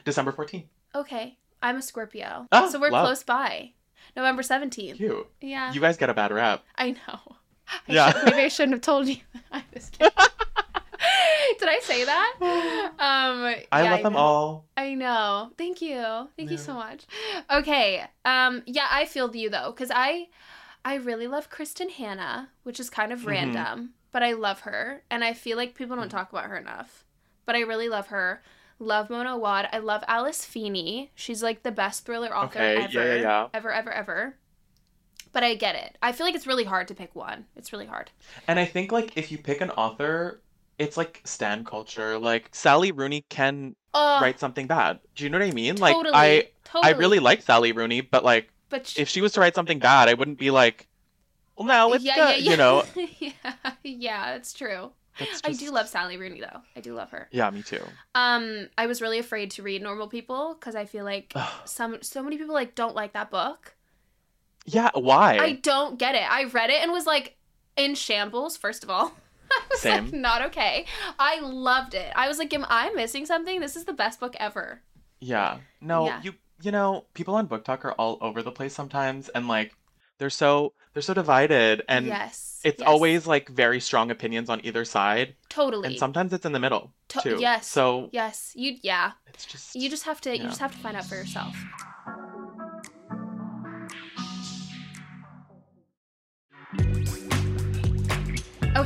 December 0.04 0.32
14th. 0.34 0.66
Okay, 0.94 1.38
I'm 1.62 1.78
a 1.78 1.82
Scorpio. 1.82 2.48
Oh, 2.52 2.70
so 2.70 2.80
we're 2.80 2.90
love. 2.92 3.06
close 3.06 3.24
by. 3.24 3.72
November 4.18 4.42
17th. 4.44 4.96
Cute. 4.98 5.28
Yeah. 5.42 5.72
You 5.74 5.80
guys 5.82 5.98
get 5.98 6.10
a 6.10 6.14
bad 6.14 6.32
rap. 6.32 6.64
I 6.76 6.92
know. 6.92 7.36
I 7.68 7.80
Yeah. 7.94 8.12
should- 8.14 8.26
maybe 8.26 8.38
I 8.44 8.48
shouldn't 8.48 8.74
have 8.74 8.82
told 8.82 9.08
you. 9.08 9.18
I'm 9.52 9.64
just 9.74 9.92
kidding. 9.98 10.12
Did 11.60 11.70
I 11.70 11.80
say 11.84 12.04
that? 12.04 12.34
Um, 12.42 13.66
I 13.72 13.84
yeah, 13.84 13.92
love 13.92 14.04
them 14.04 14.16
all. 14.16 14.66
I 14.76 14.94
know. 14.96 15.52
Thank 15.58 15.82
you. 15.82 16.30
Thank 16.38 16.50
you 16.52 16.58
so 16.58 16.74
much. 16.74 17.06
Okay. 17.52 18.04
Um, 18.26 18.64
yeah, 18.66 18.88
I 18.90 19.06
feel 19.06 19.34
you 19.36 19.50
though, 19.50 19.72
because 19.72 19.92
I, 19.94 20.28
I 20.84 20.96
really 20.96 21.28
love 21.28 21.50
Kristin 21.50 21.92
Hannah, 21.92 22.50
which 22.64 22.80
is 22.80 22.90
kind 22.90 23.14
of 23.14 23.22
Mhm. 23.22 23.28
random, 23.28 23.94
but 24.12 24.24
I 24.24 24.34
love 24.34 24.62
her, 24.62 25.04
and 25.10 25.24
I 25.24 25.34
feel 25.34 25.58
like 25.58 25.76
people 25.76 25.96
don't 25.96 26.08
Mhm. 26.08 26.12
talk 26.12 26.32
about 26.32 26.46
her 26.46 26.58
enough. 26.58 27.06
But 27.46 27.56
I 27.56 27.62
really 27.62 27.90
love 27.90 28.08
her. 28.08 28.42
Love 28.80 29.10
Mona 29.10 29.36
Awad. 29.36 29.70
I 29.72 29.78
love 29.78 30.04
Alice 30.08 30.44
Feeney. 30.44 31.12
She's 31.16 31.42
like 31.44 31.64
the 31.64 31.72
best 31.72 32.06
thriller 32.06 32.36
author 32.36 32.60
Okay, 32.60 32.74
yeah, 32.80 32.84
ever. 32.86 33.16
yeah, 33.16 33.22
yeah. 33.22 33.48
Ever, 33.54 33.72
ever, 33.72 33.92
ever. 33.92 34.36
But 35.36 35.44
I 35.44 35.54
get 35.56 35.76
it. 35.76 35.98
I 36.02 36.14
feel 36.14 36.26
like 36.26 36.34
it's 36.34 36.48
really 36.48 36.64
hard 36.64 36.88
to 36.88 36.96
pick 36.96 37.14
one. 37.14 37.46
It's 37.58 37.74
really 37.74 37.86
hard. 37.86 38.10
And 38.48 38.58
I 38.58 38.64
think 38.64 38.94
like 38.94 39.18
if 39.18 39.32
you 39.34 39.38
pick 39.38 39.60
an 39.60 39.70
author, 39.72 40.40
it's 40.80 40.96
like 40.96 41.22
stan 41.26 41.66
culture. 41.66 42.18
Like 42.18 42.50
Sally 42.56 42.94
Rooney 42.94 43.26
can 43.28 43.76
Oh, 43.94 44.20
write 44.22 44.40
something 44.40 44.66
bad. 44.66 45.00
Do 45.16 45.26
you 45.26 45.30
know 45.30 45.40
what 45.40 45.48
I 45.48 45.52
mean? 45.52 45.76
Like 45.76 45.96
I 46.14 46.48
totally. 46.64 46.94
I 46.94 46.98
really 46.98 47.20
like 47.20 47.42
Sally 47.42 47.74
Rooney, 47.74 48.00
but 48.00 48.24
like 48.24 48.50
But 48.70 48.88
sh- 48.88 49.00
if 49.00 49.10
she 49.10 49.20
was 49.20 49.34
to 49.34 49.42
write 49.42 49.56
something 49.56 49.80
bad, 49.80 50.08
I 50.10 50.14
wouldn't 50.14 50.40
be 50.40 50.52
like, 50.52 50.88
well, 51.58 51.68
now 51.68 51.92
it's 51.94 52.04
yeah, 52.04 52.16
good. 52.16 52.44
yeah, 52.44 52.44
yeah. 52.44 52.52
You 52.52 52.58
know, 52.58 52.84
yeah, 53.20 53.74
yeah, 53.84 54.36
it's 54.36 54.54
true. 54.54 54.92
It's 55.20 55.42
I 55.46 55.54
do 55.54 55.72
love 55.72 55.88
Sally 55.88 56.18
Rooney 56.18 56.42
though. 56.42 56.62
I 56.76 56.82
do 56.82 56.94
love 56.94 57.12
her. 57.12 57.30
Yeah, 57.32 57.50
me 57.50 57.62
too. 57.62 57.84
Um, 58.16 58.68
I 58.78 58.88
was 58.88 59.02
really 59.02 59.20
afraid 59.20 59.52
to 59.52 59.64
read 59.64 59.82
Normal 59.82 60.08
People 60.08 60.56
because 60.60 60.76
I 60.76 60.86
feel 60.86 61.06
like 61.06 61.34
some 61.66 62.02
so 62.02 62.22
many 62.24 62.38
people 62.38 62.54
like 62.54 62.76
don't 62.76 62.96
like 62.96 63.14
that 63.14 63.32
book. 63.32 63.75
Yeah, 64.66 64.90
why? 64.94 65.38
I 65.38 65.54
don't 65.54 65.98
get 66.00 66.16
it. 66.16 66.30
I 66.30 66.46
read 66.46 66.70
it 66.70 66.82
and 66.82 66.92
was 66.92 67.06
like 67.06 67.38
in 67.78 67.96
shambles. 67.96 68.58
First 68.58 68.84
of 68.84 68.90
all, 68.90 69.14
I 69.52 69.62
was 69.70 69.86
like 69.86 70.10
Same. 70.10 70.22
not 70.22 70.42
okay. 70.44 70.86
I 71.20 71.40
loved 71.40 71.94
it. 71.94 72.12
I 72.16 72.28
was 72.28 72.40
like, 72.40 72.54
am 72.54 72.66
I 72.68 72.92
missing 72.96 73.26
something? 73.26 73.60
This 73.60 73.76
is 73.76 73.86
the 73.86 73.94
best 73.94 74.20
book 74.20 74.36
ever. 74.40 74.82
Yeah. 75.20 75.60
No, 75.82 76.08
Yeah. 76.08 76.22
you 76.24 76.34
you 76.62 76.72
know, 76.72 77.06
people 77.14 77.36
on 77.36 77.48
BookTok 77.48 77.84
are 77.86 77.92
all 77.94 78.18
over 78.22 78.42
the 78.42 78.52
place 78.52 78.74
sometimes 78.74 79.28
and 79.30 79.48
like 79.48 79.76
they're 80.18 80.30
so 80.30 80.72
they're 80.94 81.02
so 81.02 81.14
divided 81.14 81.84
and 81.90 82.06
yes, 82.08 82.62
it's 82.64 82.80
yes. 82.80 82.88
always 82.88 83.28
like 83.28 83.50
very 83.50 83.82
strong 83.82 84.10
opinions 84.10 84.50
on 84.50 84.62
either 84.64 84.86
side 84.86 85.36
totally. 85.50 85.90
and 85.90 85.98
sometimes 85.98 86.32
it's 86.32 86.46
in 86.46 86.54
the 86.54 86.60
middle 86.60 86.94
To- 87.10 87.20
too. 87.22 87.38
yes. 87.40 87.68
So 87.68 88.10
yes, 88.14 88.54
you 88.56 88.78
yeah. 88.82 89.12
it's 89.28 89.46
just 89.46 89.76
You 89.76 89.90
just 89.90 90.06
have 90.06 90.22
to 90.22 90.32
you 90.36 90.44
just 90.44 90.62
have 90.62 90.72
to 90.72 90.78
find 90.80 90.96
out 90.96 91.06
for 91.06 91.16
yourself. 91.16 91.54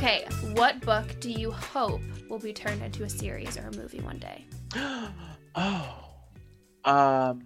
Okay, 0.02 0.24
what 0.54 0.80
book 0.80 1.04
do 1.20 1.30
you 1.30 1.50
hope 1.50 2.00
will 2.30 2.38
be 2.38 2.54
turned 2.54 2.82
into 2.82 3.04
a 3.04 3.08
series 3.10 3.58
or 3.58 3.68
a 3.68 3.76
movie 3.76 4.00
one 4.00 4.16
day? 4.16 4.46
oh. 5.54 5.94
Um 6.86 7.42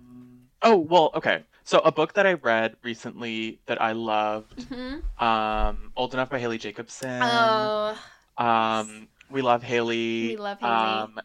Oh, 0.63 0.77
well, 0.77 1.11
okay. 1.17 1.43
So 1.65 1.81
a 1.81 1.91
book 1.91 2.13
that 2.13 2.29
I 2.29 2.35
read 2.35 2.77
recently 2.85 3.59
that 3.67 3.83
I 3.83 3.91
loved, 3.91 4.63
hmm 4.73 4.99
um, 5.19 5.91
Old 5.97 6.15
Enough 6.15 6.31
by 6.31 6.39
Haley 6.39 6.59
Jakobson. 6.59 7.23
Oh, 7.25 7.99
Um, 8.39 9.09
we 9.33 9.43
love 9.43 9.65
Haley. 9.65 10.29
We 10.29 10.37
love 10.37 10.61
Haley. 10.61 10.73
Um, 10.73 11.21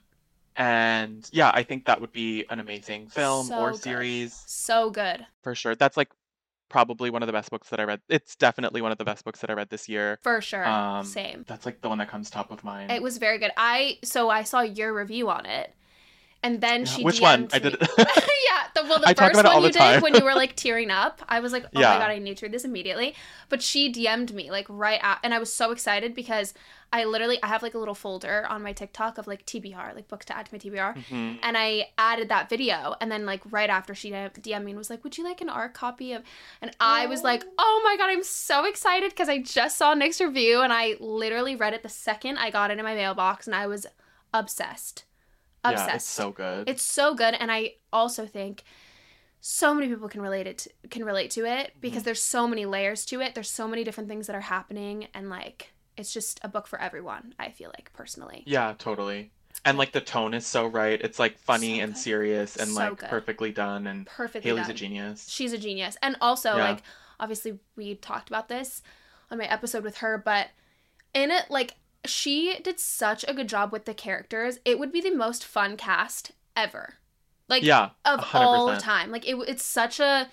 and 0.55 1.29
yeah, 1.31 1.51
I 1.53 1.61
think 1.61 1.85
that 1.85 2.01
would 2.01 2.11
be 2.11 2.43
an 2.49 2.59
amazing 2.59 3.07
film 3.09 3.45
So 3.45 3.61
or 3.61 3.71
good. 3.73 3.81
series 3.83 4.43
so 4.47 4.89
good. 4.89 5.27
for 5.43 5.53
sure. 5.53 5.75
That's 5.75 5.95
like 5.95 6.09
probably 6.69 7.09
one 7.09 7.23
of 7.23 7.27
the 7.27 7.33
best 7.33 7.49
books 7.49 7.69
that 7.69 7.79
I 7.79 7.83
read. 7.83 8.01
It's 8.07 8.35
definitely 8.35 8.81
one 8.81 8.91
of 8.91 8.97
the 8.97 9.05
best 9.05 9.25
books 9.25 9.41
that 9.41 9.49
I 9.49 9.53
read 9.53 9.69
this 9.69 9.89
year. 9.89 10.19
For 10.23 10.41
sure. 10.41 10.65
Um, 10.65 11.05
Same. 11.05 11.43
That's 11.47 11.65
like 11.65 11.81
the 11.81 11.89
one 11.89 11.97
that 11.97 12.09
comes 12.09 12.29
top 12.29 12.51
of 12.51 12.63
mind. 12.63 12.91
It 12.91 13.01
was 13.01 13.17
very 13.17 13.39
good. 13.39 13.51
I 13.57 13.97
so 14.03 14.29
I 14.29 14.43
saw 14.43 14.61
your 14.61 14.93
review 14.93 15.29
on 15.29 15.45
it. 15.45 15.73
And 16.41 16.61
then 16.61 16.81
Yeah, 16.81 16.85
she 16.85 17.03
Which 17.03 17.19
one? 17.19 17.47
DM'd 17.47 17.55
I 17.55 17.59
did 17.59 17.73
it. 17.73 17.81
yeah, 17.97 18.67
the 18.73 18.83
well, 18.83 18.99
the 19.01 19.09
I 19.09 19.13
first 19.13 19.33
about 19.39 19.45
it 19.45 19.45
all 19.47 19.55
one 19.61 19.63
you 19.65 19.71
did 19.73 20.01
when 20.01 20.15
you 20.15 20.23
were 20.23 20.35
like 20.35 20.55
tearing 20.55 20.89
up, 20.89 21.21
I 21.27 21.41
was 21.41 21.51
like, 21.51 21.65
oh 21.65 21.79
Yeah. 21.79 21.89
my 21.89 21.97
god, 21.99 22.11
I 22.11 22.19
need 22.19 22.37
to 22.37 22.45
read 22.45 22.53
this 22.53 22.63
immediately. 22.63 23.13
But 23.49 23.61
she 23.61 23.91
DM'd 23.91 24.33
me 24.33 24.49
like 24.49 24.65
right 24.69 24.99
at, 25.03 25.19
and 25.23 25.33
I 25.33 25.39
was 25.39 25.51
so 25.51 25.71
excited 25.71 26.15
because 26.15 26.53
I 26.91 27.03
literally 27.03 27.37
I 27.43 27.47
have 27.47 27.61
like 27.61 27.73
a 27.73 27.77
little 27.77 27.93
folder 27.93 28.47
on 28.49 28.63
my 28.63 28.71
TikTok 28.73 29.17
of 29.17 29.27
like 29.27 29.45
TBR, 29.45 29.93
like 29.93 30.07
books 30.07 30.25
to 30.27 30.37
add 30.37 30.45
to 30.47 30.53
my 30.55 30.59
TBR. 30.59 30.95
Mhm. 31.09 31.39
And 31.43 31.57
I 31.57 31.89
added 31.97 32.29
that 32.29 32.49
video, 32.49 32.95
and 33.01 33.11
then 33.11 33.25
like 33.25 33.41
right 33.51 33.69
after 33.69 33.93
she 33.93 34.09
DM'd 34.09 34.63
me 34.65 34.71
and 34.71 34.77
was 34.77 34.89
like, 34.89 35.03
"Would 35.03 35.17
you 35.17 35.23
like 35.25 35.41
an 35.41 35.49
ARC 35.49 35.73
copy 35.73 36.13
of?" 36.13 36.23
And 36.61 36.71
I 36.79 37.05
was 37.05 37.21
like, 37.21 37.43
"Oh 37.59 37.81
my 37.83 37.97
god, 37.97 38.09
I'm 38.09 38.23
so 38.23 38.63
excited 38.65 39.09
because 39.11 39.27
I 39.29 39.39
just 39.39 39.77
saw 39.77 39.93
Nic's 39.93 40.21
review, 40.21 40.61
and 40.61 40.71
I 40.71 40.95
literally 41.01 41.55
read 41.57 41.73
it 41.73 41.83
the 41.83 41.89
second 41.89 42.37
I 42.37 42.49
got 42.49 42.71
it 42.71 42.79
in 42.79 42.85
my 42.85 42.95
mailbox, 42.95 43.45
and 43.45 43.55
I 43.55 43.67
was 43.67 43.85
obsessed, 44.33 45.03
obsessed. 45.63 45.87
Yeah, 45.89 45.95
it's 45.95 46.05
so 46.05 46.31
good. 46.31 46.69
It's 46.69 46.83
so 46.83 47.13
good, 47.15 47.33
and 47.35 47.51
I 47.51 47.73
also 47.91 48.25
think 48.25 48.63
so 49.41 49.73
many 49.73 49.87
people 49.87 50.09
can 50.09 50.21
relate 50.21 50.47
it 50.47 50.57
to, 50.59 50.69
can 50.89 51.05
relate 51.05 51.31
to 51.31 51.45
it 51.45 51.73
because 51.79 52.01
Mhm. 52.01 52.05
there's 52.05 52.21
so 52.23 52.47
many 52.47 52.65
layers 52.65 53.05
to 53.05 53.21
it. 53.21 53.35
There's 53.35 53.49
so 53.49 53.67
many 53.67 53.83
different 53.83 54.09
things 54.09 54.27
that 54.27 54.35
are 54.35 54.41
happening, 54.41 55.07
and 55.13 55.29
like 55.29 55.71
it's 55.97 56.13
just 56.13 56.39
a 56.43 56.47
book 56.47 56.65
for 56.67 56.79
everyone. 56.79 57.33
I 57.39 57.49
feel 57.51 57.69
like 57.69 57.91
personally. 57.93 58.43
Yeah, 58.45 58.73
totally. 58.77 59.31
And 59.65 59.77
like 59.77 59.91
the 59.91 59.99
tone 59.99 60.33
is 60.33 60.47
so 60.47 60.65
right. 60.65 60.99
It's 61.01 61.19
like 61.19 61.37
funny 61.37 61.79
So 61.79 61.83
and 61.83 61.97
serious 61.97 62.55
and 62.55 62.69
So 62.69 62.75
like 62.75 62.97
good. 62.99 63.09
perfectly 63.09 63.51
done. 63.51 63.85
And 63.87 64.05
Perfectly 64.05 64.49
Haley's 64.49 64.67
done. 64.67 64.71
a 64.75 64.77
genius. 64.77 65.27
She's 65.27 65.51
a 65.51 65.57
genius. 65.57 65.97
And 66.01 66.15
also, 66.21 66.55
Yeah. 66.55 66.69
like, 66.69 66.83
obviously, 67.19 67.59
we 67.75 67.95
talked 67.95 68.29
about 68.29 68.47
this 68.47 68.81
on 69.29 69.37
my 69.39 69.43
episode 69.45 69.83
with 69.83 69.97
her, 69.97 70.17
but 70.17 70.47
in 71.13 71.31
it, 71.31 71.51
like, 71.51 71.75
she 72.05 72.57
did 72.63 72.79
such 72.79 73.25
a 73.27 73.33
good 73.33 73.49
job 73.49 73.71
with 73.71 73.85
the 73.85 73.93
characters. 73.93 74.59
It 74.65 74.79
would 74.79 74.91
be 74.91 75.01
the 75.01 75.15
most 75.15 75.45
fun 75.45 75.77
cast 75.77 76.31
ever. 76.55 76.95
Like, 77.47 77.63
yeah, 77.63 77.89
of 78.05 78.19
100%. 78.19 78.35
all 78.35 78.77
time. 78.77 79.11
Like, 79.11 79.27
it, 79.27 79.35
it's 79.47 79.63
such 79.63 79.99
a 79.99 80.29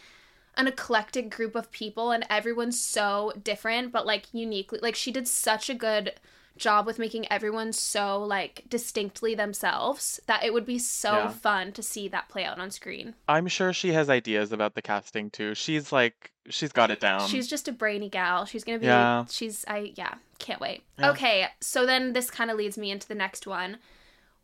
an 0.56 0.66
eclectic 0.66 1.30
group 1.30 1.54
of 1.54 1.70
people 1.70 2.10
and 2.10 2.24
everyone's 2.30 2.80
so 2.80 3.32
different 3.42 3.92
but 3.92 4.06
like 4.06 4.32
uniquely 4.32 4.78
like 4.80 4.94
she 4.94 5.12
did 5.12 5.28
such 5.28 5.68
a 5.68 5.74
good 5.74 6.14
job 6.56 6.86
with 6.86 6.98
making 6.98 7.30
everyone 7.30 7.72
so 7.72 8.22
like 8.22 8.64
distinctly 8.68 9.34
themselves 9.34 10.20
that 10.26 10.42
it 10.44 10.52
would 10.54 10.64
be 10.66 10.78
so 10.78 11.12
Yeah. 11.12 11.28
fun 11.28 11.72
to 11.72 11.82
see 11.82 12.08
that 12.08 12.28
play 12.28 12.44
out 12.44 12.58
on 12.58 12.70
screen 12.70 13.14
I'm 13.28 13.46
sure 13.46 13.72
she 13.72 13.92
has 13.92 14.08
ideas 14.08 14.52
about 14.52 14.74
the 14.74 14.82
casting 14.82 15.30
too. 15.30 15.54
She's 15.54 15.92
like, 15.92 16.32
she's 16.48 16.72
got 16.72 16.90
it 16.90 17.00
down. 17.00 17.28
she's 17.28 17.46
just 17.48 17.68
a 17.68 17.72
brainy 17.72 18.08
gal. 18.08 18.44
She's 18.46 18.64
gonna 18.64 18.78
be. 18.78 18.86
Yeah. 18.86 19.24
She's. 19.30 19.64
I. 19.68 19.92
Yeah. 19.96 20.14
Can't 20.38 20.60
wait. 20.60 20.82
Yeah. 20.98 21.10
Okay. 21.10 21.46
So 21.60 21.86
then 21.86 22.12
this 22.12 22.30
kind 22.30 22.50
of 22.50 22.56
leads 22.56 22.76
me 22.78 22.90
into 22.90 23.06
the 23.08 23.14
next 23.14 23.46
one. 23.46 23.78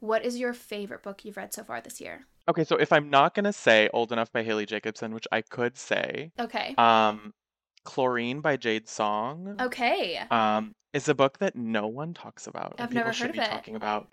What 0.01 0.25
is 0.25 0.39
your 0.39 0.53
favorite 0.53 1.03
book 1.03 1.25
you've 1.25 1.37
read 1.37 1.55
so 1.55 1.63
far 1.65 1.81
this 1.81 2.01
year? 2.01 2.27
Okay, 2.49 2.65
so 2.65 2.77
if 2.77 2.93
I'm 2.93 3.09
not 3.09 3.35
gonna 3.35 3.53
say 3.53 3.89
Old 3.93 4.11
Enough 4.11 4.33
by 4.33 4.43
Haley 4.43 4.67
Jakobson, 4.67 5.15
which 5.15 5.29
I 5.31 5.43
could 5.43 5.79
say, 5.79 6.33
Okay. 6.41 6.75
um, 6.77 7.33
Chlorine 7.85 8.41
by 8.41 8.57
Jade 8.57 8.89
Song. 8.89 9.57
Okay. 9.61 10.19
Um, 10.31 10.75
is 10.93 11.09
a 11.09 11.15
book 11.15 11.39
that 11.39 11.57
no 11.57 11.87
one 11.87 12.15
talks 12.15 12.47
about. 12.47 12.75
I've 12.79 12.93
never 12.93 13.13
heard 13.13 13.33
be 13.33 13.39
of 13.39 13.45
it. 13.45 13.51
talking 13.51 13.77
about. 13.77 14.09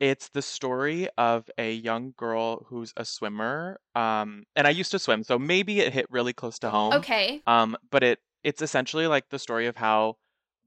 It's 0.00 0.28
the 0.28 0.42
story 0.42 1.08
of 1.16 1.48
a 1.56 1.72
young 1.72 2.14
girl 2.16 2.66
who's 2.68 2.92
a 2.96 3.04
swimmer. 3.04 3.78
Um, 3.94 4.44
and 4.56 4.66
I 4.66 4.70
used 4.70 4.90
to 4.90 4.98
swim, 4.98 5.22
so 5.22 5.38
maybe 5.38 5.80
it 5.80 5.92
hit 5.92 6.06
really 6.10 6.32
close 6.32 6.58
to 6.60 6.70
home. 6.70 6.94
Okay. 6.94 7.42
Um, 7.46 7.76
but 7.90 8.02
it 8.02 8.18
it's 8.42 8.60
essentially 8.60 9.06
like 9.06 9.28
the 9.30 9.38
story 9.38 9.66
of 9.66 9.76
how 9.76 10.16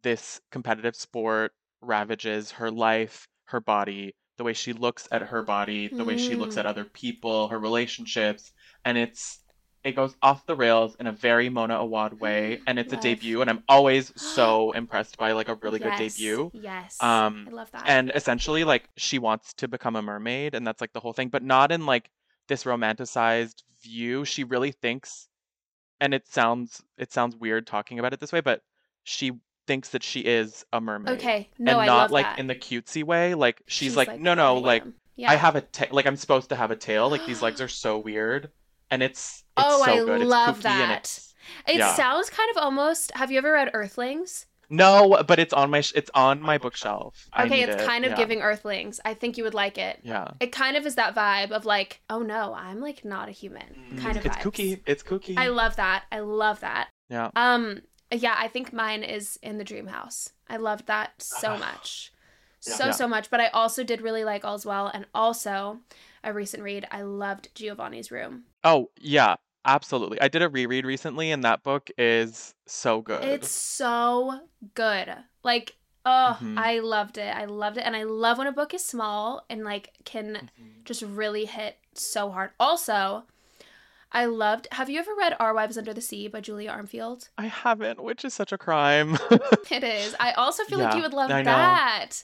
this 0.01 0.41
competitive 0.51 0.95
sport 0.95 1.51
ravages 1.81 2.51
her 2.51 2.71
life, 2.71 3.27
her 3.45 3.59
body, 3.59 4.15
the 4.37 4.43
way 4.43 4.53
she 4.53 4.73
looks 4.73 5.07
at 5.11 5.21
her 5.21 5.43
body, 5.43 5.87
the 5.87 6.03
way 6.03 6.17
she 6.17 6.35
looks 6.35 6.55
Mm. 6.55 6.59
at 6.59 6.65
other 6.65 6.85
people, 6.85 7.49
her 7.49 7.59
relationships, 7.59 8.51
and 8.85 8.97
it's 8.97 9.39
it 9.87 9.95
goes 9.95 10.15
off 10.21 10.45
the 10.45 10.55
rails 10.55 10.95
in 10.99 11.07
a 11.07 11.11
very 11.11 11.49
Mona 11.49 11.75
Awad 11.77 12.19
way, 12.19 12.59
and 12.67 12.77
it's 12.77 12.93
a 12.93 12.97
debut, 12.97 13.41
and 13.41 13.49
I'm 13.49 13.63
always 13.69 14.11
so 14.21 14.71
impressed 14.73 15.17
by 15.17 15.31
like 15.31 15.49
a 15.49 15.55
really 15.55 15.79
good 15.79 15.93
Yes, 15.97 16.15
debut. 16.15 16.51
Yes. 16.53 16.97
Um, 17.01 17.47
I 17.49 17.53
love 17.53 17.71
that. 17.71 17.83
And 17.87 18.11
essentially, 18.13 18.63
like 18.63 18.89
she 18.97 19.19
wants 19.19 19.53
to 19.55 19.67
become 19.67 19.95
a 19.95 20.01
mermaid, 20.01 20.53
and 20.55 20.65
that's 20.67 20.81
like 20.81 20.93
the 20.93 20.99
whole 20.99 21.13
thing, 21.13 21.29
but 21.29 21.43
not 21.43 21.71
in 21.71 21.85
like 21.85 22.09
this 22.47 22.65
romanticized 22.65 23.63
view. 23.81 24.25
She 24.25 24.43
really 24.43 24.71
thinks, 24.71 25.27
and 26.01 26.13
it 26.13 26.27
sounds 26.27 26.83
it 26.97 27.11
sounds 27.11 27.35
weird 27.35 27.65
talking 27.65 27.99
about 27.99 28.13
it 28.13 28.19
this 28.19 28.31
way, 28.33 28.41
but 28.41 28.61
she 29.03 29.31
thinks 29.67 29.89
that 29.89 30.03
she 30.03 30.21
is 30.21 30.65
a 30.73 30.79
mermaid, 30.81 31.17
okay. 31.17 31.49
No, 31.59 31.73
and 31.73 31.81
I 31.81 31.85
not 31.85 32.11
like 32.11 32.25
that. 32.25 32.39
in 32.39 32.47
the 32.47 32.55
cutesy 32.55 33.03
way. 33.03 33.33
Like 33.35 33.61
she's, 33.67 33.89
She's 33.89 33.97
like, 33.97 34.19
no, 34.19 34.33
no, 34.33 34.57
I 34.57 34.59
like 34.59 34.83
yeah. 35.15 35.31
I 35.31 35.35
have 35.35 35.55
a 35.55 35.61
ta- 35.61 35.87
like 35.91 36.05
I'm 36.05 36.15
supposed 36.15 36.49
to 36.49 36.55
have 36.55 36.71
a 36.71 36.75
tail. 36.75 37.09
Like 37.09 37.25
these 37.25 37.41
legs 37.41 37.61
are 37.61 37.67
so 37.67 37.97
weird, 37.97 38.49
and 38.91 39.01
it's 39.03 39.43
it's 39.57 39.65
Oh, 39.67 39.83
so 39.85 39.91
I 39.91 39.95
good. 40.17 40.27
love 40.27 40.61
that. 40.63 41.19
It 41.67 41.77
yeah. 41.77 41.93
sounds 41.95 42.29
kind 42.29 42.49
of 42.51 42.57
almost. 42.57 43.11
Have 43.15 43.31
you 43.31 43.37
ever 43.37 43.53
read 43.53 43.71
Earthlings? 43.73 44.45
no, 44.69 45.23
but 45.25 45.39
it's 45.39 45.53
on 45.53 45.69
my 45.69 45.79
sh- 45.79 45.93
it's 45.95 46.11
on 46.13 46.41
my 46.41 46.57
bookshelf. 46.57 47.29
Okay, 47.39 47.61
it's 47.61 47.81
it, 47.81 47.87
kind 47.87 48.03
of 48.03 48.11
yeah. 48.11 48.17
giving 48.17 48.41
Earthlings. 48.41 48.99
I 49.05 49.13
think 49.13 49.37
you 49.37 49.45
would 49.45 49.53
like 49.53 49.77
it. 49.77 49.99
Yeah, 50.03 50.27
It 50.41 50.51
kind 50.51 50.75
of 50.75 50.85
is 50.85 50.95
that 50.95 51.15
vibe 51.15 51.51
of 51.51 51.63
like, 51.65 52.01
oh 52.09 52.19
no, 52.19 52.53
I'm 52.53 52.81
like 52.81 53.05
not 53.05 53.29
a 53.29 53.31
human. 53.31 53.97
Kind 54.01 54.17
of 54.17 54.25
it's 54.25 54.35
vibes. 54.35 54.41
kooky. 54.41 54.81
It's 54.85 55.03
kooky. 55.03 55.37
I 55.37 55.47
love 55.47 55.77
that. 55.77 56.03
I 56.11 56.19
love 56.19 56.59
that. 56.59 56.89
yeah. 57.09 57.29
Um, 57.35 57.81
yeah, 58.11 58.35
I 58.37 58.49
think 58.49 58.73
mine 58.73 59.03
is 59.03 59.39
in 59.41 59.57
the 59.57 59.63
Dream 59.63 59.87
House. 59.87 60.31
I 60.49 60.57
loved 60.57 60.87
that 60.87 61.21
so 61.21 61.57
much, 61.57 62.11
so 62.59 62.85
Yeah. 62.87 62.91
so 62.91 63.07
much. 63.07 63.29
But 63.29 63.39
I 63.39 63.47
also 63.47 63.83
did 63.85 64.01
really 64.01 64.25
like 64.25 64.43
All's 64.43 64.65
Well, 64.65 64.87
and 64.93 65.05
also 65.13 65.79
a 66.25 66.33
recent 66.33 66.61
read. 66.63 66.85
I 66.91 67.01
loved 67.03 67.53
Giovanni's 67.55 68.11
Room. 68.11 68.43
Oh 68.67 68.89
yeah, 68.99 69.35
absolutely. 69.63 70.19
I 70.19 70.27
did 70.27 70.41
a 70.41 70.49
reread 70.49 70.85
recently, 70.85 71.31
and 71.31 71.43
that 71.45 71.63
book 71.63 71.89
is 71.97 72.53
so 72.65 73.01
good. 73.01 73.23
It's 73.23 73.49
so 73.49 74.41
good. 74.75 75.07
Like, 75.41 75.77
oh, 76.05 76.37
Mhm. 76.41 76.57
I 76.57 76.79
loved 76.79 77.17
it. 77.17 77.33
I 77.33 77.45
loved 77.45 77.77
it, 77.77 77.85
and 77.85 77.95
I 77.95 78.03
love 78.03 78.37
when 78.39 78.47
a 78.47 78.51
book 78.51 78.73
is 78.73 78.83
small 78.83 79.45
and 79.49 79.63
like 79.63 79.93
can 80.03 80.49
Mhm. 80.59 80.83
just 80.83 81.01
really 81.01 81.45
hit 81.45 81.77
so 81.93 82.29
hard. 82.29 82.51
Also, 82.59 83.23
I 84.11 84.25
loved. 84.25 84.67
Have 84.73 84.89
you 84.89 84.99
ever 84.99 85.15
read 85.17 85.37
Our 85.39 85.53
Wives 85.53 85.77
Under 85.77 85.93
the 85.93 86.01
Sea 86.01 86.27
by 86.27 86.41
Julia 86.41 86.69
Armfield? 86.71 87.29
I 87.37 87.45
haven't, 87.45 88.03
which 88.03 88.25
is 88.25 88.33
such 88.33 88.51
a 88.51 88.57
crime. 88.57 89.17
It 89.71 89.83
is. 89.83 90.13
I 90.19 90.31
also 90.41 90.63
feel 90.65 90.79
like 90.79 90.95
you 90.95 91.01
would 91.03 91.13
love 91.13 91.31
I 91.31 91.41
know. 91.41 91.51
that. 91.51 92.23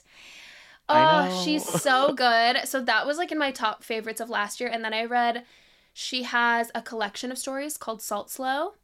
Oh, 0.88 0.94
I 0.94 1.44
she's 1.44 1.64
so 1.64 2.12
good. 2.26 2.66
So 2.68 2.80
that 2.82 3.06
was 3.06 3.16
like 3.16 3.32
in 3.32 3.38
my 3.38 3.50
top 3.50 3.82
favorites 3.82 4.20
of 4.20 4.28
last 4.28 4.60
year. 4.60 4.68
And 4.70 4.84
then 4.84 4.92
I 4.94 5.04
read 5.04 5.44
she 5.94 6.24
has 6.24 6.70
a 6.74 6.82
collection 6.82 7.30
of 7.32 7.38
stories 7.38 7.78
called 7.78 8.02
Salt 8.02 8.28
Slow. 8.28 8.74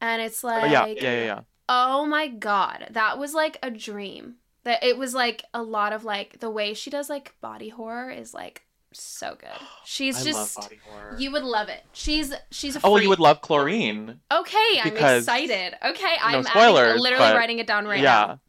And 0.00 0.20
it's 0.20 0.44
Oh, 0.44 0.48
like 0.48 0.70
yeah, 0.70 0.86
yeah, 0.86 1.02
yeah, 1.02 1.24
yeah. 1.24 1.40
Oh 1.68 2.04
my 2.04 2.28
god, 2.28 2.88
that 2.90 3.18
was 3.18 3.32
like 3.32 3.58
a 3.62 3.70
dream. 3.70 4.34
That 4.64 4.84
it 4.84 4.98
was 4.98 5.14
like 5.14 5.44
a 5.54 5.62
lot 5.62 5.92
of 5.92 6.04
like 6.04 6.40
the 6.40 6.50
way 6.50 6.74
she 6.74 6.90
does 6.90 7.08
like 7.08 7.34
body 7.40 7.70
horror 7.70 8.10
is 8.10 8.34
like 8.34 8.62
so 8.92 9.36
good. 9.38 9.50
She's 9.84 10.20
I 10.20 10.24
just 10.24 10.56
love 10.56 10.64
body 10.64 10.80
horror. 10.84 11.16
you 11.18 11.30
would 11.32 11.44
love 11.44 11.68
it. 11.68 11.84
She's 11.92 12.32
she's 12.50 12.76
a 12.76 12.80
oh, 12.84 12.96
you 12.98 13.08
would 13.08 13.20
love 13.20 13.40
Chlorine. 13.40 14.20
Okay, 14.30 14.80
I'm 14.82 14.96
excited. 14.96 15.74
Okay, 15.84 16.16
I'm 16.22 16.46
adding- 16.46 17.00
literally 17.00 17.34
writing 17.34 17.58
it 17.58 17.66
down 17.66 17.86
right 17.86 18.00
yeah, 18.00 18.26
now. 18.26 18.40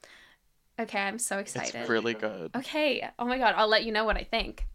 Okay, 0.79 0.99
I'm 0.99 1.19
so 1.19 1.39
excited. 1.39 1.75
it's 1.75 1.89
really 1.89 2.13
good. 2.13 2.55
Okay. 2.55 3.07
Oh 3.19 3.25
my 3.25 3.37
god, 3.37 3.53
I'll 3.57 3.67
let 3.67 3.83
you 3.83 3.91
know 3.91 4.05
what 4.05 4.15
I 4.15 4.23
think. 4.23 4.65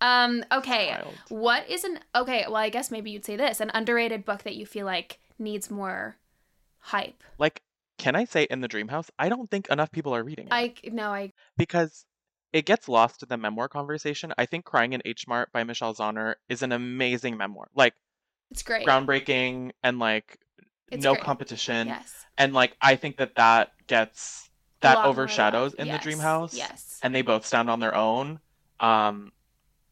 Um, 0.00 0.44
okay. 0.50 0.88
Wild. 0.90 1.14
What 1.28 1.68
is 1.70 1.84
an 1.84 2.00
okay, 2.14 2.44
well 2.46 2.56
I 2.56 2.70
guess 2.70 2.90
maybe 2.90 3.10
you'd 3.10 3.24
say 3.24 3.36
this, 3.36 3.60
an 3.60 3.70
underrated 3.72 4.24
book 4.24 4.42
that 4.42 4.56
you 4.56 4.66
feel 4.66 4.86
like 4.86 5.20
needs 5.38 5.70
more 5.70 6.16
hype. 6.78 7.22
Like, 7.38 7.62
can 7.98 8.16
I 8.16 8.24
say 8.24 8.44
in 8.50 8.60
the 8.60 8.68
Dream 8.68 8.88
House? 8.88 9.10
I 9.18 9.28
don't 9.28 9.48
think 9.48 9.68
enough 9.68 9.92
people 9.92 10.14
are 10.14 10.24
reading 10.24 10.46
it 10.46 10.52
I 10.52 10.74
no, 10.90 11.10
I 11.10 11.32
because 11.56 12.04
it 12.52 12.66
gets 12.66 12.88
lost 12.88 13.22
in 13.22 13.28
the 13.28 13.36
memoir 13.36 13.68
conversation. 13.68 14.32
I 14.38 14.46
think 14.46 14.64
Crying 14.64 14.92
in 14.92 15.02
H 15.04 15.26
Mart 15.28 15.50
by 15.52 15.64
Michelle 15.64 15.94
Zauner 15.94 16.34
is 16.48 16.62
an 16.62 16.72
amazing 16.72 17.36
memoir. 17.36 17.68
Like 17.74 17.94
it's 18.50 18.62
great. 18.62 18.86
groundbreaking 18.86 19.70
and 19.82 19.98
like 19.98 20.38
It's 20.90 21.04
no 21.04 21.14
great. 21.14 21.24
competition. 21.24 21.88
Yes. 21.88 22.12
And 22.38 22.52
like 22.52 22.76
I 22.80 22.96
think 22.96 23.16
that 23.18 23.36
that 23.36 23.70
gets 23.86 24.50
that 24.84 25.04
overshadows 25.04 25.74
in 25.74 25.88
the 25.88 25.98
Dream 25.98 26.18
House. 26.18 26.54
Yes. 26.54 26.98
And 27.02 27.14
they 27.14 27.22
both 27.22 27.44
stand 27.44 27.68
on 27.70 27.80
their 27.80 27.94
own. 27.94 28.40
Um 28.80 29.32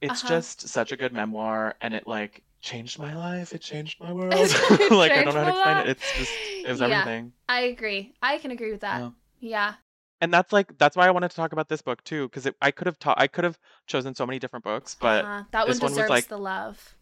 it's 0.01 0.25
Uh-huh. 0.25 0.29
just 0.35 0.69
such 0.69 0.91
a 0.93 0.97
good 0.97 1.13
memoir 1.13 1.75
and 1.81 1.95
it 1.95 2.07
like 2.07 2.43
changed 2.61 2.99
my 2.99 3.15
life. 3.15 3.53
It 3.53 3.61
changed 3.61 4.01
my 4.01 4.13
world. 4.21 4.33
Like 4.91 5.13
I 5.13 5.23
don't 5.25 5.35
know 5.35 5.45
how 5.45 5.51
to 5.51 5.57
explain 5.57 5.77
life. 5.77 5.87
it. 5.87 5.91
It's 5.91 6.13
just 6.19 6.33
it 6.67 6.69
was 6.71 6.81
Yeah. 6.81 6.87
everything. 6.87 7.33
I 7.49 7.61
agree. 7.63 8.15
I 8.23 8.39
can 8.39 8.51
agree 8.51 8.73
with 8.73 8.81
that. 8.83 9.01
Yeah. 9.01 9.11
Yeah. 9.41 9.75
And 10.21 10.33
that's 10.33 10.53
like 10.53 10.77
that's 10.79 10.97
why 10.97 11.07
I 11.07 11.11
wanted 11.11 11.31
to 11.31 11.37
talk 11.37 11.53
about 11.53 11.69
this 11.69 11.83
book 11.83 12.03
too 12.05 12.29
because 12.29 12.49
I 12.61 12.71
could 12.71 12.87
have 12.87 12.99
taught 12.99 13.21
I 13.21 13.27
could 13.27 13.45
have 13.45 13.59
chosen 13.87 14.15
so 14.15 14.25
many 14.27 14.39
different 14.39 14.65
books, 14.65 14.97
but 15.01 15.25
Uh, 15.25 15.43
that 15.51 15.63
one 15.63 15.69
this 15.69 15.81
one 15.81 15.95
was 15.95 16.09
like- 16.09 16.29
the 16.29 16.39
love. 16.39 16.95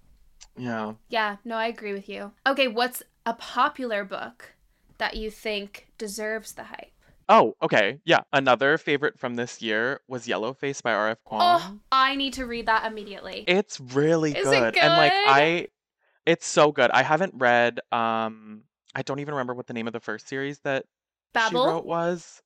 yeah. 0.56 0.94
Yeah, 1.08 1.36
no, 1.44 1.56
I 1.56 1.66
agree 1.66 1.92
with 1.92 2.08
you. 2.08 2.32
Okay, 2.46 2.68
what's 2.68 3.02
a 3.26 3.34
popular 3.34 4.04
book 4.04 4.54
that 4.98 5.16
you 5.16 5.30
think 5.30 5.88
deserves 5.98 6.52
the 6.52 6.64
hype? 6.64 6.92
Oh, 7.30 7.54
okay. 7.62 8.00
Yeah. 8.04 8.22
Another 8.32 8.76
favorite 8.76 9.16
from 9.16 9.36
this 9.36 9.62
year 9.62 10.00
was 10.08 10.26
Yellow 10.26 10.52
Face 10.52 10.80
by 10.80 10.92
R.F. 10.92 11.18
Kuang. 11.24 11.40
Oh, 11.40 11.78
I 11.92 12.16
need 12.16 12.32
to 12.34 12.44
read 12.44 12.66
that 12.66 12.90
immediately. 12.90 13.44
It's 13.46 13.78
really 13.78 14.32
Is 14.32 14.44
it 14.44 14.50
good. 14.50 14.76
And 14.76 14.96
like? 14.96 15.12
I 15.14 15.68
it's 16.26 16.46
so 16.46 16.72
good. 16.72 16.90
I 16.90 17.02
haven't 17.04 17.34
read 17.36 17.78
um 17.92 18.62
I 18.96 19.02
don't 19.02 19.20
even 19.20 19.34
remember 19.34 19.54
what 19.54 19.68
the 19.68 19.74
name 19.74 19.86
of 19.86 19.92
the 19.92 20.00
first 20.00 20.28
series 20.28 20.58
that 20.60 20.86
she 21.48 21.54
wrote 21.54 21.86
was. 21.86 22.42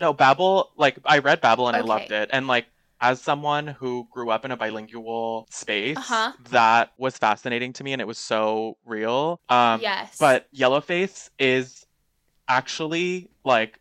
No, 0.00 0.12
Babel, 0.12 0.72
like 0.76 0.98
I 1.04 1.18
read 1.18 1.40
Babel 1.40 1.68
and 1.68 1.76
I 1.76 1.80
loved 1.80 2.10
it. 2.10 2.28
And 2.32 2.48
like 2.48 2.66
as 3.00 3.20
someone 3.20 3.68
who 3.68 4.08
grew 4.10 4.30
up 4.30 4.44
in 4.44 4.50
a 4.50 4.56
bilingual 4.56 5.46
space, 5.50 5.98
Uh-huh. 5.98 6.32
that 6.50 6.90
was 6.98 7.16
fascinating 7.16 7.72
to 7.74 7.84
me 7.84 7.92
and 7.92 8.02
it 8.02 8.08
was 8.08 8.18
so 8.18 8.76
real. 8.84 9.40
Um 9.48 9.80
yes. 9.80 10.16
but 10.18 10.52
Yellowface 10.52 11.30
is 11.38 11.86
actually 12.48 13.30
like 13.44 13.78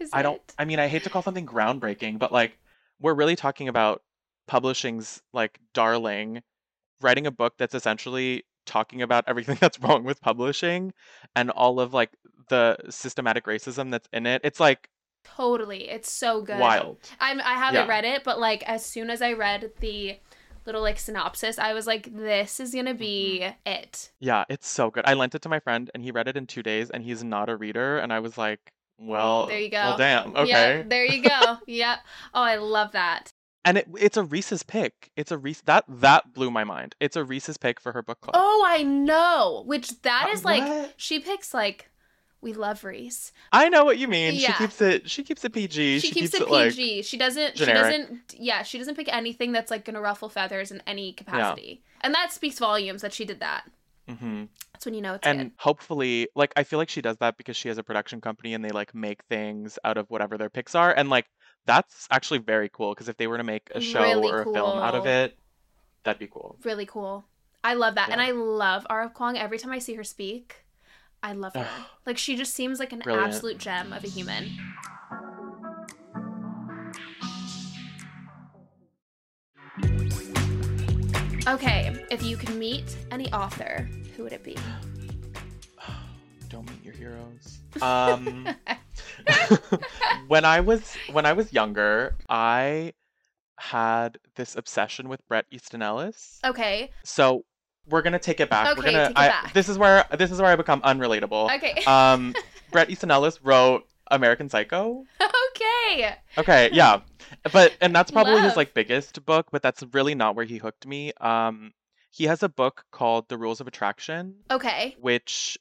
is 0.00 0.12
I 0.12 0.22
don't 0.22 0.40
it? 0.40 0.54
I 0.58 0.64
mean 0.64 0.78
I 0.78 0.88
hate 0.88 1.04
to 1.04 1.10
call 1.10 1.22
something 1.22 1.46
groundbreaking, 1.46 2.18
but 2.18 2.32
like 2.32 2.58
we're 3.00 3.14
really 3.14 3.36
talking 3.36 3.68
about 3.68 4.02
publishing's 4.46 5.22
like 5.32 5.60
darling 5.74 6.42
writing 7.00 7.26
a 7.26 7.30
book 7.30 7.54
that's 7.58 7.74
essentially 7.74 8.44
talking 8.66 9.02
about 9.02 9.24
everything 9.26 9.56
that's 9.62 9.80
wrong 9.80 10.04
with 10.04 10.20
publishing 10.20 10.92
and 11.36 11.50
all 11.50 11.80
of 11.80 11.94
like 11.94 12.10
the 12.48 12.76
systematic 12.90 13.44
racism 13.46 13.90
that's 13.90 14.08
in 14.12 14.26
it. 14.26 14.40
It's 14.44 14.60
like 14.60 14.90
Totally. 15.24 15.88
It's 15.88 16.10
so 16.10 16.42
good. 16.42 16.58
wild. 16.58 16.98
I'm 17.20 17.40
I 17.40 17.54
haven't 17.54 17.74
Yeah. 17.74 17.86
read 17.86 18.04
it, 18.04 18.24
but 18.24 18.38
like 18.40 18.62
as 18.64 18.84
soon 18.84 19.10
as 19.10 19.22
I 19.22 19.32
read 19.34 19.72
the 19.80 20.18
little 20.66 20.82
like 20.82 20.98
synopsis, 20.98 21.58
I 21.58 21.72
was 21.74 21.86
like, 21.86 22.14
this 22.16 22.60
is 22.60 22.74
gonna 22.74 22.94
be 22.94 23.40
Mm-hmm. 23.42 23.52
it. 23.66 24.10
Yeah, 24.20 24.44
it's 24.48 24.68
so 24.68 24.90
good. 24.90 25.04
I 25.06 25.14
lent 25.14 25.34
it 25.34 25.42
to 25.42 25.48
my 25.48 25.60
friend 25.60 25.90
and 25.94 26.02
he 26.02 26.10
read 26.10 26.28
it 26.28 26.36
in 26.36 26.46
2 26.46 26.62
days 26.62 26.90
and 26.90 27.04
he's 27.04 27.22
not 27.24 27.48
a 27.48 27.56
reader 27.56 27.98
and 27.98 28.12
I 28.12 28.20
was 28.20 28.36
like, 28.38 28.72
well, 28.98 29.46
There 29.46 29.58
you 29.58 29.70
go. 29.70 29.76
Well, 29.78 29.92
go. 29.92 29.98
damn. 29.98 30.36
Okay. 30.36 30.48
Yeah, 30.50 30.82
there 30.86 31.04
you 31.04 31.22
go. 31.22 31.58
yep. 31.66 31.98
Oh, 32.34 32.42
I 32.42 32.56
love 32.56 32.92
that. 32.92 33.32
And 33.64 33.78
it, 33.78 33.88
it's 33.98 34.16
a 34.16 34.22
Reese's 34.24 34.62
pick. 34.62 35.10
It's 35.16 35.30
a 35.30 35.36
Reese 35.38 35.60
that 35.62 35.84
that 35.88 36.32
blew 36.32 36.50
my 36.50 36.64
mind. 36.64 36.94
It's 37.00 37.16
a 37.16 37.24
Reese's 37.24 37.56
pick 37.58 37.80
for 37.80 37.92
her 37.92 38.02
book 38.02 38.20
club. 38.20 38.34
Oh, 38.38 38.64
I 38.66 38.82
know. 38.82 39.62
Which 39.66 40.00
that 40.02 40.28
Uh, 40.28 40.32
is 40.32 40.44
like 40.44 40.62
what? 40.62 40.94
she 40.96 41.18
picks 41.20 41.52
like 41.52 41.90
we 42.40 42.52
love 42.52 42.84
Reese. 42.84 43.32
I 43.52 43.68
know 43.68 43.84
what 43.84 43.98
you 43.98 44.06
mean. 44.08 44.34
Yeah. 44.34 44.52
She 44.52 44.58
keeps 44.64 44.80
it. 44.80 45.10
She 45.10 45.24
keeps 45.24 45.44
it 45.44 45.52
PG. 45.52 45.98
She, 45.98 46.12
keeps, 46.12 46.32
it 46.34 46.48
like 46.48 46.70
PG. 46.70 47.02
she 47.02 47.16
doesn't. 47.18 47.56
generic. 47.56 47.92
She 47.92 47.98
doesn't. 47.98 48.34
Yeah, 48.38 48.62
she 48.62 48.78
doesn't 48.78 48.94
pick 48.94 49.12
anything 49.12 49.52
that's 49.52 49.70
like 49.72 49.84
gonna 49.84 50.00
ruffle 50.00 50.28
feathers 50.28 50.70
in 50.70 50.80
any 50.86 51.12
capacity. 51.12 51.82
And 52.00 52.14
that 52.14 52.32
speaks 52.32 52.58
volumes 52.58 53.02
that 53.02 53.12
she 53.12 53.24
did 53.24 53.40
that. 53.40 53.64
Hmm 54.08 54.44
That's 54.72 54.86
when 54.86 54.94
you 54.94 55.02
know 55.02 55.14
it's 55.14 55.26
And 55.26 55.40
good. 55.40 55.50
hopefully, 55.58 56.28
like 56.34 56.52
I 56.56 56.64
feel 56.64 56.78
like 56.78 56.88
she 56.88 57.02
does 57.02 57.16
that 57.18 57.36
because 57.36 57.56
she 57.56 57.68
has 57.68 57.78
a 57.78 57.82
production 57.82 58.20
company 58.20 58.54
and 58.54 58.64
they 58.64 58.70
like 58.70 58.94
make 58.94 59.22
things 59.24 59.78
out 59.84 59.98
of 59.98 60.08
whatever 60.08 60.38
their 60.38 60.50
picks 60.50 60.74
are, 60.74 60.92
and 60.92 61.10
like 61.10 61.26
that's 61.66 62.06
actually 62.10 62.38
very 62.38 62.68
cool. 62.72 62.94
Because 62.94 63.08
if 63.08 63.16
they 63.16 63.26
were 63.26 63.36
to 63.36 63.44
make 63.44 63.68
a 63.74 63.80
show 63.80 64.00
Really 64.00 64.28
or 64.28 64.42
a 64.42 64.44
film 64.44 64.78
out 64.78 64.94
of 64.94 65.06
it, 65.06 65.36
that'd 66.04 66.18
be 66.18 66.28
cool. 66.28 66.56
Really 66.64 66.86
cool. 66.86 67.24
I 67.64 67.74
love 67.74 67.96
that, 67.96 68.10
and 68.10 68.20
I 68.20 68.30
love 68.30 68.86
R.F. 68.88 69.14
Kuang. 69.14 69.36
Every 69.36 69.58
time 69.58 69.72
I 69.72 69.78
see 69.78 69.94
her 69.94 70.04
speak, 70.04 70.64
I 71.22 71.32
love 71.32 71.54
her. 71.54 71.68
like 72.06 72.16
she 72.18 72.36
just 72.36 72.54
seems 72.54 72.78
like 72.78 72.92
an 72.92 73.02
Brilliant. 73.02 73.34
absolute 73.34 73.58
gem 73.58 73.92
of 73.92 74.04
a 74.04 74.08
human. 74.08 74.50
Okay, 81.48 81.96
if 82.10 82.22
you 82.22 82.36
could 82.36 82.54
meet 82.56 82.94
any 83.10 83.32
author, 83.32 83.88
who 84.16 84.22
would 84.24 84.32
it 84.34 84.44
be? 84.44 84.54
Don't 86.50 86.68
meet 86.68 86.84
your 86.84 86.92
heroes. 86.92 87.58
Um, 87.80 88.46
when 90.28 90.44
I 90.44 90.60
was 90.60 90.94
when 91.12 91.24
I 91.24 91.32
was 91.32 91.50
younger, 91.52 92.16
I 92.28 92.92
had 93.58 94.18
this 94.34 94.56
obsession 94.56 95.08
with 95.08 95.26
Bret 95.26 95.46
Easton 95.50 95.80
Ellis. 95.80 96.38
Okay. 96.44 96.90
So 97.04 97.44
we're 97.88 98.02
gonna 98.02 98.18
take 98.18 98.40
it 98.40 98.50
back. 98.50 98.76
we're 98.76 98.82
Okay, 98.82 98.92
gonna. 98.92 99.04
take 99.08 99.16
it 99.16 99.18
I, 99.18 99.28
back. 99.28 99.52
This 99.54 99.70
is 99.70 99.78
where 99.78 100.04
this 100.18 100.30
is 100.30 100.40
where 100.40 100.50
I 100.50 100.56
become 100.56 100.82
unrelatable. 100.82 101.54
Okay. 101.56 101.82
Um, 101.86 102.34
Bret 102.72 102.90
Easton 102.90 103.10
Ellis 103.10 103.42
wrote 103.42 103.84
American 104.10 104.48
Psycho. 104.50 105.04
okay. 105.60 106.14
Okay, 106.36 106.70
yeah, 106.72 107.00
but 107.52 107.76
and 107.80 107.94
that's 107.94 108.10
probably 108.10 108.34
Love. 108.34 108.44
his 108.44 108.56
like 108.56 108.74
biggest 108.74 109.24
book, 109.24 109.48
but 109.50 109.62
that's 109.62 109.82
really 109.92 110.14
not 110.14 110.36
where 110.36 110.44
he 110.44 110.58
hooked 110.58 110.86
me. 110.86 111.12
Um, 111.20 111.72
he 112.10 112.24
has 112.24 112.42
a 112.42 112.48
book 112.48 112.84
called 112.92 113.28
The 113.28 113.38
Rules 113.38 113.60
of 113.60 113.66
Attraction, 113.66 114.36
Okay. 114.50 114.96
which 115.00 115.58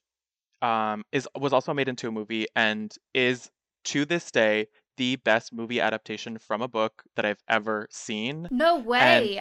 um 0.62 1.04
is 1.12 1.28
was 1.40 1.54
also 1.54 1.74
made 1.74 1.88
into 1.88 2.08
a 2.08 2.12
movie 2.12 2.48
and 2.56 2.96
is 3.14 3.50
to 3.86 4.06
this 4.06 4.32
day 4.32 4.68
the 4.98 5.16
best 5.18 5.54
movie 5.54 5.80
adaptation 5.80 6.38
from 6.40 6.62
a 6.62 6.68
book 6.68 7.04
that 7.16 7.26
I've 7.26 7.44
ever 7.48 7.88
seen. 7.92 8.50
No 8.50 8.78
way. 8.78 9.40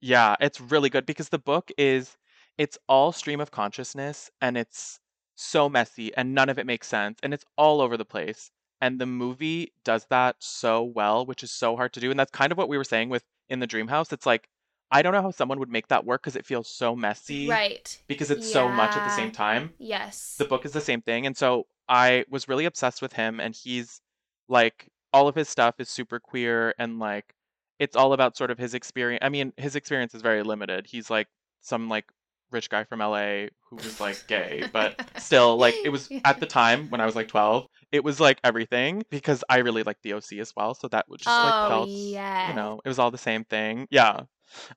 Yeah, 0.00 0.36
it's 0.40 0.60
really 0.60 0.90
good 0.90 1.06
because 1.06 1.28
the 1.28 1.38
book 1.38 1.70
is 1.78 2.16
it's 2.58 2.78
all 2.88 3.12
stream 3.12 3.40
of 3.40 3.50
consciousness 3.50 4.30
and 4.40 4.56
it's 4.56 5.00
so 5.36 5.68
messy 5.68 6.14
and 6.16 6.34
none 6.34 6.48
of 6.48 6.58
it 6.58 6.66
makes 6.66 6.86
sense 6.88 7.18
and 7.22 7.32
it's 7.32 7.44
all 7.56 7.80
over 7.80 7.96
the 7.96 8.04
place. 8.04 8.50
And 8.82 9.00
the 9.00 9.06
movie 9.06 9.72
does 9.84 10.06
that 10.10 10.36
so 10.40 10.82
well, 10.82 11.24
which 11.24 11.42
is 11.42 11.52
so 11.52 11.76
hard 11.76 11.92
to 11.94 12.00
do. 12.00 12.10
And 12.10 12.18
that's 12.18 12.32
kind 12.32 12.50
of 12.50 12.58
what 12.58 12.68
we 12.68 12.76
were 12.76 12.84
saying 12.84 13.08
with 13.08 13.24
in 13.48 13.60
the 13.60 13.66
Dream 13.66 13.86
House. 13.86 14.12
It's 14.12 14.26
like 14.26 14.48
I 14.90 15.00
don't 15.00 15.12
know 15.14 15.22
how 15.22 15.30
someone 15.30 15.58
would 15.58 15.70
make 15.70 15.88
that 15.88 16.04
work 16.04 16.22
because 16.22 16.36
it 16.36 16.44
feels 16.44 16.68
so 16.68 16.94
messy 16.94 17.48
right. 17.48 18.02
because 18.08 18.30
it's 18.30 18.52
so 18.52 18.68
much 18.68 18.94
at 18.94 19.06
the 19.06 19.16
same 19.16 19.30
time. 19.30 19.72
Yes. 19.78 20.34
The 20.36 20.44
book 20.44 20.66
is 20.66 20.72
the 20.72 20.82
same 20.82 21.00
thing. 21.00 21.24
And 21.24 21.34
so 21.34 21.66
I 21.88 22.26
was 22.28 22.46
really 22.46 22.66
obsessed 22.66 23.00
with 23.00 23.14
him 23.14 23.40
and 23.40 23.54
he's 23.54 24.02
like 24.50 24.88
all 25.12 25.28
of 25.28 25.34
his 25.34 25.48
stuff 25.48 25.76
is 25.78 25.88
super 25.88 26.20
queer 26.20 26.74
and 26.78 26.98
like 26.98 27.34
it's 27.78 27.96
all 27.96 28.12
about 28.12 28.36
sort 28.36 28.50
of 28.50 28.58
his 28.58 28.74
experience. 28.74 29.20
I 29.24 29.30
mean, 29.30 29.54
his 29.56 29.76
experience 29.76 30.14
is 30.14 30.20
very 30.20 30.42
limited. 30.42 30.86
He's 30.86 31.08
like 31.08 31.28
some 31.62 31.88
like 31.88 32.06
rich 32.52 32.68
guy 32.68 32.84
from 32.84 33.00
LA 33.00 33.46
who 33.68 33.76
was 33.76 34.00
like 34.00 34.26
gay, 34.26 34.64
but 34.72 35.00
still 35.18 35.56
like 35.56 35.74
it 35.84 35.88
was 35.88 36.10
at 36.24 36.40
the 36.40 36.46
time 36.46 36.88
when 36.90 37.00
I 37.00 37.06
was 37.06 37.16
like 37.16 37.28
12, 37.28 37.66
it 37.90 38.04
was 38.04 38.20
like 38.20 38.38
everything 38.44 39.02
because 39.10 39.42
I 39.48 39.58
really 39.58 39.82
liked 39.82 40.02
the 40.02 40.14
OC 40.14 40.34
as 40.40 40.52
well, 40.56 40.74
so 40.74 40.88
that 40.88 41.08
would 41.08 41.20
just 41.20 41.28
like 41.28 41.54
oh 41.54 41.68
felt 41.68 41.88
yeah. 41.88 42.50
you 42.50 42.54
know, 42.54 42.80
it 42.84 42.88
was 42.88 42.98
all 42.98 43.10
the 43.10 43.18
same 43.18 43.44
thing. 43.44 43.88
Yeah. 43.90 44.20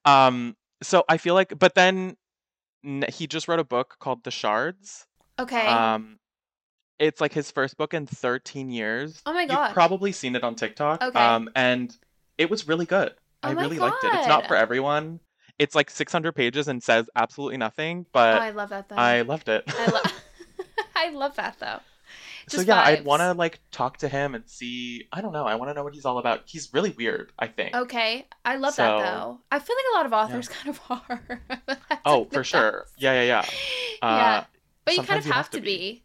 Um 0.06 0.56
so 0.82 1.04
I 1.10 1.18
feel 1.18 1.34
like 1.34 1.58
but 1.58 1.76
then 1.76 2.16
he 3.10 3.28
just 3.28 3.48
wrote 3.48 3.60
a 3.60 3.64
book 3.64 3.96
called 4.00 4.24
The 4.24 4.32
Shards. 4.32 5.06
Okay. 5.40 5.68
Um 5.68 6.18
it's 6.98 7.20
like 7.20 7.34
his 7.34 7.52
first 7.52 7.78
book 7.78 7.94
in 7.94 8.08
13 8.08 8.70
years. 8.70 9.22
Oh 9.26 9.34
my 9.34 9.46
god. 9.46 9.66
You've 9.68 9.74
probably 9.74 10.12
seen 10.12 10.36
it 10.36 10.44
on 10.44 10.56
TikTok. 10.56 11.02
Okay. 11.02 11.20
Um 11.20 11.50
and 11.56 11.96
it 12.38 12.50
was 12.50 12.68
really 12.68 12.86
good. 12.86 13.14
Oh 13.44 13.50
I 13.50 13.52
really 13.52 13.80
liked 13.80 14.04
it. 14.04 14.14
It's 14.14 14.28
not 14.28 14.48
for 14.48 14.56
everyone. 14.56 15.20
It's 15.58 15.76
like 15.76 15.90
600 15.90 16.34
pages 16.34 16.68
and 16.68 16.84
says 16.84 17.10
absolutely 17.16 17.58
nothing, 17.58 18.06
oh, 18.08 18.10
but 18.14 18.42
I 18.42 18.50
love 18.52 18.70
that 18.70 18.90
though. 18.90 18.96
I 18.96 19.22
loved 19.22 19.48
it. 19.50 19.64
I 19.68 19.86
love. 19.88 20.04
I 20.96 21.10
love 21.12 21.36
that 21.36 21.58
though. 21.60 21.80
so 22.48 22.62
yeah, 22.62 22.82
vibes. 22.84 22.86
I'd 23.00 23.06
want 23.06 23.22
to 23.22 23.34
like 23.34 23.60
talk 23.72 23.98
to 23.98 24.08
him 24.10 24.36
and 24.36 24.44
see. 24.50 25.08
I 25.14 25.22
don't 25.22 25.32
know. 25.34 25.46
I 25.46 25.56
want 25.56 25.70
to 25.70 25.74
know 25.74 25.84
what 25.84 25.94
he's 25.94 26.06
all 26.06 26.18
about. 26.18 26.42
He's 26.46 26.74
really 26.74 26.92
weird. 26.92 27.32
I 27.40 27.48
think. 27.48 27.76
Okay, 27.76 28.28
I 28.44 28.58
love 28.58 28.74
So- 28.74 28.84
that 28.84 29.00
though. 29.04 29.40
I 29.52 29.60
feel 29.60 29.76
like 29.76 29.86
a 29.94 29.98
lot 29.98 30.06
of 30.06 30.14
authors 30.14 30.48
kind 30.50 30.70
of 30.70 30.82
are. 30.90 31.42
Oh, 32.06 32.26
for 32.26 32.44
sure. 32.44 32.82
best. 32.84 32.94
Yeah, 32.98 33.14
yeah, 33.22 33.24
yeah. 33.24 33.40
Uh, 34.02 34.18
yeah, 34.18 34.44
but 34.84 34.96
you 34.98 35.04
kind 35.04 35.20
of 35.20 35.26
you 35.26 35.32
have, 35.32 35.46
have 35.46 35.50
to 35.52 35.58
to 35.58 35.64
be. 35.64 36.04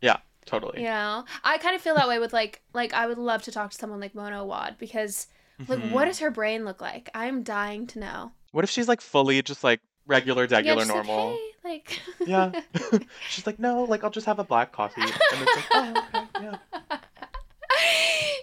Yeah, 0.00 0.16
totally. 0.46 0.80
You 0.80 0.88
know, 0.88 1.24
I 1.44 1.58
kind 1.58 1.76
of 1.76 1.80
feel 1.82 1.94
that 1.94 2.08
way 2.08 2.18
with 2.18 2.32
like 2.32 2.60
like 2.74 2.92
I 2.92 3.06
would 3.06 3.18
love 3.18 3.42
to 3.42 3.52
talk 3.52 3.70
to 3.70 3.76
someone 3.76 4.00
like 4.00 4.14
Mona 4.14 4.40
Awad 4.42 4.76
because 4.78 5.28
like 5.68 5.78
Mhm. 5.78 5.92
what 5.92 6.06
does 6.06 6.18
her 6.18 6.30
brain 6.30 6.64
look 6.64 6.80
like? 6.80 7.08
I'm 7.14 7.42
dying 7.42 7.86
to 7.88 7.98
know. 8.00 8.32
What 8.52 8.64
if 8.64 8.70
she's 8.70 8.88
like 8.88 9.00
fully 9.00 9.42
just 9.42 9.62
like 9.62 9.80
regular, 10.06 10.46
regular, 10.46 10.84
just 10.84 10.88
normal? 10.88 11.38
Like, 11.64 11.88
hey, 11.88 12.00
like 12.00 12.00
Yeah. 12.28 12.60
she's 13.28 13.46
like, 13.46 13.58
no, 13.58 13.84
like 13.84 14.04
I'll 14.04 14.10
just 14.10 14.26
have 14.26 14.38
a 14.38 14.44
black 14.44 14.72
coffee. 14.72 15.02
And 15.02 15.10
it's 15.10 15.56
like, 15.56 15.64
oh, 15.72 16.04
okay, 16.14 16.26
yeah. 16.42 16.98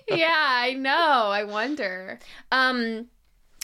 yeah, 0.17 0.35
I 0.35 0.73
know. 0.73 0.91
I 1.29 1.43
wonder. 1.43 2.19
Um 2.51 3.07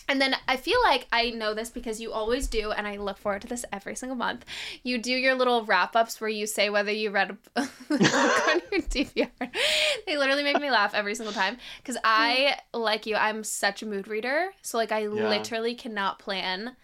and 0.07 0.21
then 0.21 0.35
I 0.47 0.57
feel 0.57 0.79
like 0.83 1.07
I 1.11 1.29
know 1.31 1.53
this 1.53 1.69
because 1.69 1.99
you 2.01 2.11
always 2.11 2.47
do, 2.47 2.71
and 2.71 2.87
I 2.87 2.97
look 2.97 3.17
forward 3.17 3.41
to 3.43 3.47
this 3.47 3.65
every 3.71 3.95
single 3.95 4.15
month. 4.15 4.45
You 4.83 4.97
do 4.97 5.11
your 5.11 5.35
little 5.35 5.63
wrap 5.65 5.95
ups 5.95 6.19
where 6.19 6.29
you 6.29 6.45
say 6.47 6.69
whether 6.69 6.91
you 6.91 7.09
read 7.11 7.31
a 7.31 7.33
book 7.33 7.69
on 7.91 8.61
your 8.71 8.81
TBR. 8.89 9.29
They 10.05 10.17
literally 10.17 10.43
make 10.43 10.59
me 10.59 10.69
laugh 10.71 10.93
every 10.93 11.15
single 11.15 11.33
time 11.33 11.57
because 11.77 11.97
I, 12.03 12.57
like 12.73 13.05
you, 13.05 13.15
I'm 13.15 13.43
such 13.43 13.81
a 13.81 13.85
mood 13.85 14.07
reader. 14.07 14.49
So, 14.61 14.77
like, 14.77 14.91
I 14.91 15.01
Yeah. 15.01 15.07
literally 15.09 15.75
cannot 15.75 16.19
plan 16.19 16.75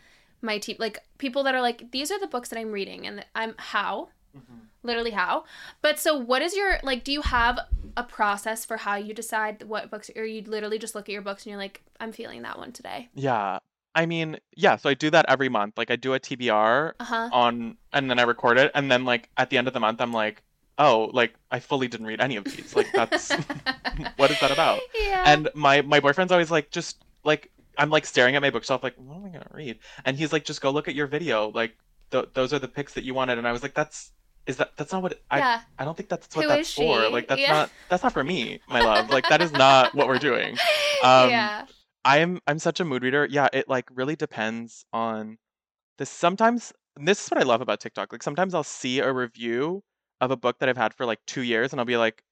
my 0.41 0.57
team. 0.57 0.77
Like, 0.79 0.99
people 1.17 1.43
that 1.43 1.55
are 1.55 1.61
like, 1.61 1.91
these 1.91 2.11
are 2.11 2.19
the 2.19 2.27
books 2.27 2.49
that 2.49 2.59
I'm 2.59 2.71
reading, 2.71 3.05
and 3.05 3.25
I'm 3.35 3.55
how? 3.57 4.09
Mhm. 4.35 4.68
Literally 4.83 5.11
how 5.11 5.43
but 5.81 5.99
so 5.99 6.15
what 6.15 6.41
is 6.41 6.55
your 6.55 6.79
like 6.83 7.03
do 7.03 7.11
you 7.11 7.21
have 7.21 7.59
a 7.97 8.03
process 8.03 8.63
for 8.65 8.77
how 8.77 8.95
you 8.95 9.13
decide 9.13 9.63
what 9.63 9.91
books 9.91 10.09
or 10.15 10.23
you 10.23 10.41
literally 10.43 10.79
just 10.79 10.95
look 10.95 11.09
at 11.09 11.11
your 11.11 11.21
books 11.21 11.43
and 11.45 11.51
you're 11.51 11.59
like 11.59 11.81
i'm 11.99 12.11
feeling 12.11 12.41
that 12.43 12.57
one 12.57 12.71
today 12.71 13.09
Yeah. 13.13 13.59
I 13.95 14.05
mean, 14.05 14.37
yeah, 14.55 14.75
so 14.77 14.87
I 14.87 14.93
do 14.93 15.09
that 15.09 15.25
every 15.27 15.49
month. 15.49 15.75
Like 15.75 15.89
I 15.89 15.95
do 15.95 16.13
a 16.13 16.19
TBR 16.19 16.93
uh-huh 16.99 17.29
on 17.33 17.75
and 17.91 18.09
then 18.09 18.19
I 18.19 18.21
record 18.21 18.59
it 18.59 18.71
and 18.75 18.89
then 18.89 19.03
like 19.03 19.29
at 19.35 19.49
the 19.49 19.57
end 19.57 19.67
of 19.67 19.73
the 19.73 19.79
month 19.79 19.99
I'm 19.99 20.13
like, 20.13 20.43
"Oh, 20.77 21.09
like 21.11 21.33
I 21.49 21.59
fully 21.59 21.87
didn't 21.87 22.05
read 22.05 22.21
any 22.21 22.35
of 22.37 22.43
these." 22.45 22.75
Like 22.75 22.87
that's 22.93 23.31
what 24.15 24.29
is 24.31 24.39
that 24.39 24.51
about? 24.51 24.79
yeah 24.93 25.23
And 25.25 25.49
my 25.55 25.81
my 25.81 25.99
boyfriend's 25.99 26.31
always 26.31 26.51
like 26.51 26.69
just 26.69 27.03
like 27.25 27.51
I'm 27.79 27.89
like 27.89 28.05
staring 28.05 28.35
at 28.35 28.41
my 28.43 28.51
bookshelf 28.51 28.83
like, 28.83 28.95
"What 28.95 29.17
am 29.17 29.25
I 29.25 29.29
going 29.29 29.41
to 29.43 29.53
read?" 29.53 29.79
And 30.05 30.15
he's 30.15 30.31
like, 30.31 30.45
"Just 30.45 30.61
go 30.61 30.69
look 30.69 30.87
at 30.87 30.95
your 30.95 31.07
video. 31.07 31.49
Like 31.49 31.75
th- 32.11 32.29
those 32.35 32.53
are 32.53 32.59
the 32.59 32.67
picks 32.67 32.93
that 32.93 33.03
you 33.03 33.15
wanted." 33.15 33.37
And 33.39 33.47
I 33.47 33.51
was 33.51 33.63
like, 33.63 33.73
"That's 33.73 34.11
is 34.45 34.57
that 34.57 34.71
that's 34.77 34.91
not 34.91 35.01
what 35.03 35.19
I 35.31 35.39
yeah 35.39 35.61
I 35.77 35.85
don't 35.85 35.95
think 35.95 36.09
that's 36.09 36.35
what 36.35 36.43
Who 36.43 36.53
that's 36.53 36.73
for. 36.73 37.09
Like 37.09 37.27
that's 37.27 37.41
Yeah. 37.41 37.53
not 37.53 37.71
that's 37.89 38.03
not 38.03 38.13
for 38.13 38.23
me, 38.23 38.59
my 38.67 38.81
love. 38.81 39.09
Like 39.11 39.27
that 39.29 39.41
is 39.41 39.51
not 39.51 39.93
what 39.95 40.07
we're 40.07 40.19
doing." 40.19 40.57
Um, 41.01 41.29
yeah 41.29 41.65
I'm 42.03 42.41
I'm 42.47 42.59
such 42.59 42.79
a 42.81 42.85
mood 42.85 43.03
reader. 43.03 43.25
Yeah, 43.29 43.47
it 43.53 43.69
like 43.69 43.85
really 43.93 44.15
depends 44.17 44.85
on 44.91 45.37
this. 45.97 46.09
Sometimes 46.09 46.73
this 46.97 47.23
is 47.23 47.31
what 47.31 47.39
I 47.39 47.43
love 47.43 47.61
about 47.61 47.79
TikTok. 47.79 48.11
Like 48.11 48.23
sometimes 48.23 48.53
I'll 48.53 48.63
see 48.63 48.99
a 48.99 49.11
review 49.13 49.83
of 50.21 50.31
a 50.31 50.37
book 50.37 50.59
that 50.59 50.67
I've 50.69 50.77
had 50.77 50.93
for 50.93 51.05
like 51.05 51.19
two 51.25 51.41
years, 51.43 51.71
and 51.71 51.79
I'll 51.79 51.85
be 51.85 51.97
like, 51.97 52.23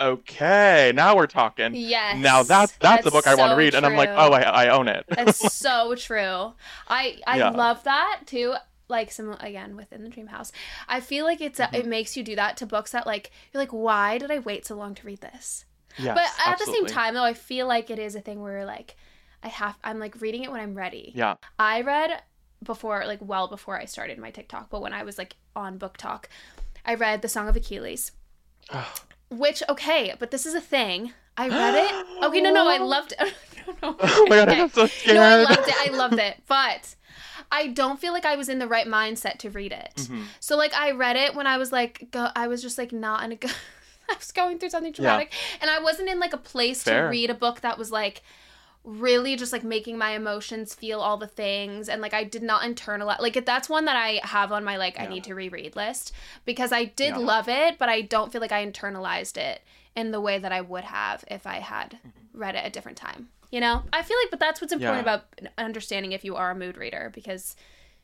"Okay, 0.00 0.92
now 0.94 1.16
we're 1.16 1.26
talking." 1.26 1.74
yes 1.74 2.16
Now 2.22 2.42
that's 2.42 2.72
that's, 2.78 3.04
the 3.04 3.10
book 3.10 3.26
I 3.26 3.34
want 3.34 3.50
to 3.50 3.54
so 3.54 3.58
read, 3.58 3.74
and 3.74 3.84
I'm 3.86 3.96
like, 3.96 4.10
"Oh, 4.16 4.32
I 4.32 4.42
I 4.42 4.68
own 4.68 4.88
it." 4.88 5.04
that's 5.08 5.38
so 5.52 5.94
true 5.94 6.52
i 6.88 7.18
i 7.26 7.36
Yeah. 7.38 7.50
love 7.50 7.82
that 7.84 8.20
too 8.26 8.54
like 8.88 9.10
some 9.12 9.32
again 9.40 9.76
within 9.76 10.02
the 10.02 10.08
dream 10.10 10.26
house. 10.26 10.52
I 10.88 11.00
feel 11.00 11.24
like 11.24 11.40
it's 11.40 11.58
a, 11.60 11.64
Mm-hmm. 11.64 11.74
it 11.76 11.86
makes 11.86 12.16
you 12.16 12.22
do 12.22 12.36
that 12.36 12.56
to 12.58 12.66
books 12.66 12.92
that 12.92 13.06
like 13.06 13.30
you're 13.52 13.62
like 13.62 13.72
why 13.72 14.18
did 14.18 14.30
i 14.30 14.38
wait 14.40 14.66
so 14.66 14.74
long 14.76 14.94
to 14.94 15.06
read 15.06 15.20
this? 15.20 15.64
Yes, 15.98 16.14
but 16.14 16.48
at 16.50 16.58
the 16.58 16.66
same 16.66 16.86
time 16.86 17.14
though 17.14 17.22
i 17.24 17.34
feel 17.34 17.66
like 17.66 17.88
it 17.88 17.98
is 17.98 18.14
a 18.14 18.20
thing 18.20 18.42
where 18.42 18.64
like 18.64 18.96
i 19.42 19.48
have 19.48 19.78
i'm 19.84 19.98
like 19.98 20.20
reading 20.20 20.42
it 20.44 20.50
when 20.50 20.60
i'm 20.60 20.74
ready. 20.74 21.12
Yeah, 21.14 21.34
i 21.58 21.80
read 21.82 22.20
before 22.62 23.04
like 23.06 23.20
well 23.22 23.46
before 23.48 23.78
i 23.78 23.84
started 23.84 24.18
my 24.18 24.30
tiktok 24.30 24.70
but 24.70 24.82
when 24.82 24.92
i 24.92 25.02
was 25.02 25.18
like 25.18 25.36
on 25.54 25.78
BookTok 25.78 26.24
i 26.84 26.94
read 26.94 27.22
the 27.22 27.28
song 27.28 27.48
of 27.48 27.56
achilles. 27.56 28.12
Which 29.30 29.62
okay 29.68 30.14
but 30.18 30.30
this 30.30 30.46
is 30.46 30.54
a 30.54 30.60
thing. 30.60 31.12
I 31.36 31.48
read 31.48 31.74
it. 31.74 32.06
Okay 32.24 32.40
no 32.40 32.52
no 32.52 32.68
i 32.68 32.78
loved 32.78 33.14
it. 33.18 33.34
No, 33.82 33.92
no, 33.92 33.96
oh 33.98 34.26
my 34.28 34.36
god, 34.36 34.48
okay. 34.50 34.60
I'm 34.60 34.68
so 34.68 34.86
scared. 34.86 35.16
no 35.16 35.22
i 35.22 35.36
loved 35.42 35.68
it. 35.68 35.74
I 35.78 35.88
loved 35.96 36.18
it. 36.18 36.36
But 36.46 36.94
i 37.52 37.66
don't 37.66 38.00
feel 38.00 38.12
like 38.12 38.24
i 38.24 38.36
was 38.36 38.48
in 38.48 38.58
the 38.58 38.66
right 38.68 38.86
mindset 38.86 39.38
to 39.38 39.50
read 39.50 39.72
it 39.72 39.94
Mhm. 39.96 40.24
so 40.40 40.56
like 40.56 40.74
I 40.74 40.90
read 40.90 41.16
it 41.16 41.34
when 41.34 41.46
I 41.46 41.56
was 41.58 41.70
like 41.72 42.08
go 42.10 42.28
I 42.36 42.46
was 42.48 42.60
just 42.62 42.76
like 42.78 42.92
not 42.92 43.22
in 43.24 43.32
a 43.32 43.36
good 43.36 43.52
I 44.10 44.14
was 44.16 44.32
going 44.32 44.58
through 44.58 44.70
something 44.70 44.92
traumatic 44.92 45.32
and 45.60 45.70
I 45.70 45.78
wasn't 45.80 46.08
in 46.10 46.18
like 46.20 46.32
a 46.32 46.38
place 46.38 46.82
Fair. 46.82 47.02
to 47.04 47.08
read 47.08 47.30
a 47.30 47.34
book 47.34 47.60
that 47.62 47.78
was 47.78 47.90
like 47.90 48.22
really 48.84 49.34
just 49.34 49.50
like 49.52 49.64
making 49.64 49.96
my 49.96 50.10
emotions 50.10 50.74
feel 50.74 51.00
all 51.00 51.16
the 51.16 51.26
things 51.26 51.88
and 51.88 52.02
like 52.02 52.12
I 52.12 52.22
did 52.24 52.42
not 52.42 52.62
internalize 52.62 53.18
like 53.20 53.42
that's 53.46 53.68
one 53.68 53.86
that 53.86 53.96
I 53.96 54.20
have 54.24 54.52
on 54.52 54.62
my 54.62 54.76
like 54.76 55.00
I 55.00 55.06
need 55.06 55.24
to 55.24 55.34
reread 55.34 55.74
list 55.74 56.12
because 56.44 56.70
I 56.70 56.84
did 56.84 57.10
Yeah. 57.10 57.16
love 57.18 57.48
it 57.48 57.78
but 57.78 57.88
I 57.88 58.02
don't 58.02 58.30
feel 58.30 58.42
like 58.42 58.52
I 58.52 58.66
internalized 58.66 59.38
it 59.38 59.62
in 59.96 60.10
the 60.10 60.20
way 60.20 60.38
that 60.38 60.52
I 60.52 60.60
would 60.60 60.84
have 60.84 61.24
if 61.30 61.46
I 61.46 61.60
had 61.60 61.98
read 62.34 62.56
it 62.56 62.62
a 62.66 62.70
different 62.70 62.98
time. 62.98 63.28
You 63.54 63.60
know? 63.60 63.84
I 63.92 64.02
feel 64.02 64.16
like 64.20 64.30
but 64.32 64.40
that's 64.40 64.60
what's 64.60 64.72
important 64.72 65.06
Yeah. 65.06 65.14
about 65.14 65.26
understanding 65.58 66.10
if 66.10 66.24
you 66.24 66.34
are 66.34 66.50
a 66.50 66.54
mood 66.56 66.76
reader 66.76 67.12
because 67.14 67.54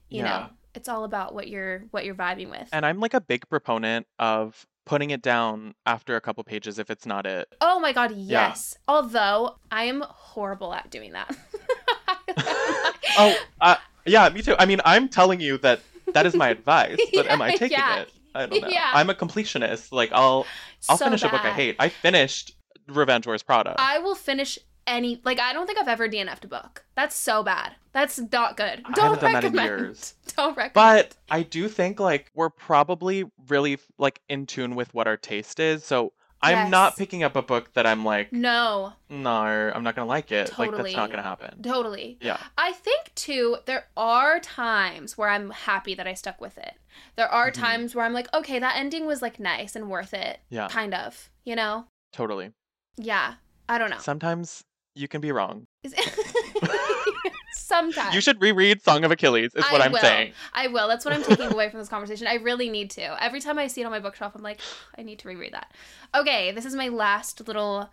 you 0.09 0.19
Yeah. 0.19 0.25
know 0.25 0.47
It's 0.77 0.89
all 0.89 1.03
about 1.03 1.35
what 1.35 1.49
you're 1.49 1.81
what 1.91 2.05
you're 2.05 2.15
vibing 2.15 2.51
with. 2.51 2.69
And 2.73 2.87
I'm 2.87 3.01
like 3.01 3.15
a 3.15 3.21
big 3.21 3.49
proponent 3.49 4.07
of 4.21 4.65
putting 4.87 5.11
it 5.11 5.23
down 5.23 5.75
after 5.87 6.15
a 6.15 6.21
couple 6.21 6.45
pages 6.45 6.79
if 6.79 6.89
it's 6.89 7.05
not 7.05 7.27
it. 7.27 7.49
oh 7.61 7.81
my 7.81 7.93
god, 7.93 8.13
yes. 8.13 8.79
Although 8.87 9.57
I 9.73 9.85
am 9.85 10.05
horrible 10.09 10.73
at 10.73 10.89
doing 10.89 11.13
that. 11.13 11.37
Oh, 13.19 13.35
uh, 13.61 13.75
yeah, 14.07 14.29
me 14.29 14.41
too. 14.41 14.55
I 14.59 14.67
mean, 14.67 14.81
I'm 14.85 15.09
telling 15.09 15.41
you 15.41 15.59
that 15.59 15.81
that 16.15 16.27
is 16.27 16.35
my 16.35 16.49
advice, 16.57 16.99
but 17.13 17.27
am 17.27 17.43
I 17.43 17.51
taking 17.57 17.73
yeah. 17.73 18.03
it? 18.03 18.13
I 18.37 18.47
don't 18.47 18.63
know. 18.63 18.69
Yeah. 18.69 18.89
I'm 18.95 19.11
a 19.11 19.15
completionist. 19.15 19.91
Like 19.91 20.11
I'll 20.13 20.47
I'll 20.89 20.97
So 20.97 21.07
finish 21.07 21.23
a 21.25 21.29
book 21.29 21.45
I 21.45 21.51
hate. 21.53 21.75
I 21.81 21.89
finished 21.89 22.53
Revenge 22.87 23.27
Wears 23.27 23.43
Prada. 23.43 23.75
I 23.79 23.99
will 23.99 24.15
finish 24.15 24.59
any 24.91 25.21
like 25.25 25.39
I 25.41 25.53
don't 25.53 25.67
think 25.67 25.79
I've 25.79 25.89
ever 25.89 26.09
DNF'd 26.09 26.45
a 26.45 26.49
book. 26.49 26.85
That's 26.97 27.15
so 27.17 27.43
bad. 27.43 27.77
That's 27.93 28.19
not 28.19 28.57
good. 28.57 28.83
I 28.85 28.93
Don't 28.93 29.05
haven't 29.17 29.21
done 29.21 29.33
that 29.33 29.45
in 29.45 29.53
recommend. 29.53 29.69
years. 29.87 30.15
Don't 30.37 30.57
recommend. 30.57 30.75
But 30.75 31.17
I 31.31 31.43
do 31.43 31.69
think 31.69 31.99
like 32.01 32.31
we're 32.35 32.51
probably 32.51 33.25
really 33.49 33.79
like 33.99 34.21
in 34.29 34.47
tune 34.47 34.75
with 34.75 34.93
what 34.95 35.07
our 35.07 35.17
taste 35.17 35.59
is. 35.61 35.85
So 35.85 36.13
I'm 36.43 36.71
not 36.71 36.97
picking 36.97 37.23
up 37.23 37.37
a 37.37 37.43
book 37.43 37.71
that 37.75 37.87
I'm 37.87 38.03
like, 38.03 38.33
no, 38.33 38.95
no, 39.11 39.31
I'm 39.31 39.83
not 39.83 39.95
gonna 39.95 40.09
like 40.09 40.33
it. 40.33 40.47
Totally. 40.47 40.69
Like 40.77 40.85
that's 40.85 40.97
not 40.97 41.11
gonna 41.11 41.23
happen. 41.23 41.63
totally. 41.63 42.17
Yeah. 42.23 42.39
I 42.57 42.73
think 42.73 43.15
too, 43.15 43.59
there 43.67 43.87
are 43.97 44.41
times 44.41 45.19
where 45.19 45.29
I'm 45.29 45.51
happy 45.51 45.95
that 45.95 46.07
I 46.07 46.15
stuck 46.15 46.41
with 46.41 46.57
it. 46.57 46.75
There 47.17 47.29
are 47.29 47.51
Mhm. 47.51 47.55
times 47.55 47.95
where 47.95 48.07
I'm 48.07 48.15
like, 48.15 48.33
okay, 48.33 48.59
that 48.59 48.77
ending 48.77 49.05
was 49.07 49.21
like 49.21 49.39
nice 49.39 49.77
and 49.77 49.91
worth 49.91 50.15
it. 50.15 50.41
Yeah. 50.49 50.69
Kind 50.69 50.95
of, 50.95 51.29
you 51.45 51.55
know? 51.57 51.87
Totally. 52.13 52.53
Yeah. 52.97 53.35
I 53.69 53.77
don't 53.79 53.91
know. 53.91 53.99
Sometimes 53.99 54.65
you 54.95 55.09
can 55.09 55.21
be 55.21 55.33
wrong. 55.33 55.67
Is- 55.83 55.95
Sometimes. 57.53 58.15
You 58.15 58.21
should 58.21 58.41
reread 58.41 58.83
Song 58.83 59.05
of 59.05 59.11
Achilles, 59.11 59.53
is 59.55 59.65
what 59.71 59.81
I 59.81 59.85
I'm 59.87 59.93
will. 59.93 60.01
saying. 60.01 60.33
I 60.53 60.67
will. 60.69 60.89
That's 60.89 61.05
what 61.05 61.15
I'm 61.15 61.23
taking 61.23 61.53
away 61.53 61.69
from 61.71 61.79
this 61.79 61.89
conversation. 61.89 62.27
I 62.27 62.35
really 62.35 62.69
need 62.69 62.91
to. 62.93 63.23
Every 63.23 63.41
time 63.41 63.59
I 63.59 63.69
see 63.69 63.81
it 63.81 63.85
on 63.85 63.91
my 63.93 64.01
bookshelf, 64.01 64.35
I'm 64.35 64.43
like, 64.43 64.61
I 64.99 65.03
need 65.03 65.21
to 65.21 65.29
reread 65.29 65.53
that. 65.55 65.73
Okay, 66.15 66.51
this 66.53 66.65
is 66.65 66.75
my 66.75 66.89
last 66.89 67.47
little 67.47 67.89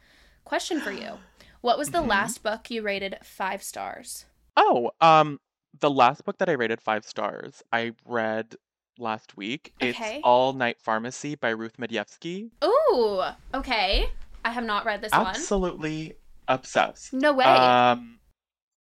question 0.45 0.79
for 0.79 0.91
you. 0.91 1.13
What 1.61 1.77
was 1.77 1.89
the 1.91 1.99
Mhm. 2.01 2.07
last 2.07 2.41
book 2.43 2.71
you 2.71 2.81
rated 2.81 3.17
five 3.23 3.61
stars? 3.61 4.25
Oh, 4.55 4.91
um, 5.01 5.39
the 5.79 5.89
last 5.91 6.25
book 6.25 6.37
that 6.39 6.49
I 6.49 6.53
rated 6.53 6.81
five 6.81 7.05
stars, 7.05 7.61
I 7.71 7.93
read 8.05 8.55
last 8.97 9.37
week. 9.37 9.73
Okay. 9.81 9.89
It's 9.89 10.21
All 10.23 10.53
Night 10.53 10.77
Pharmacy 10.81 11.35
by 11.35 11.49
Ruth 11.49 11.77
Madievsky. 11.77 12.49
Ooh, 12.63 13.21
okay. 13.53 14.09
I 14.43 14.51
have 14.51 14.63
not 14.63 14.85
read 14.85 15.01
this 15.01 15.11
one. 15.11 15.27
Absolutely 15.27 16.15
obsessed. 16.47 17.13
No 17.13 17.33
way. 17.33 17.45
Um, 17.45 18.19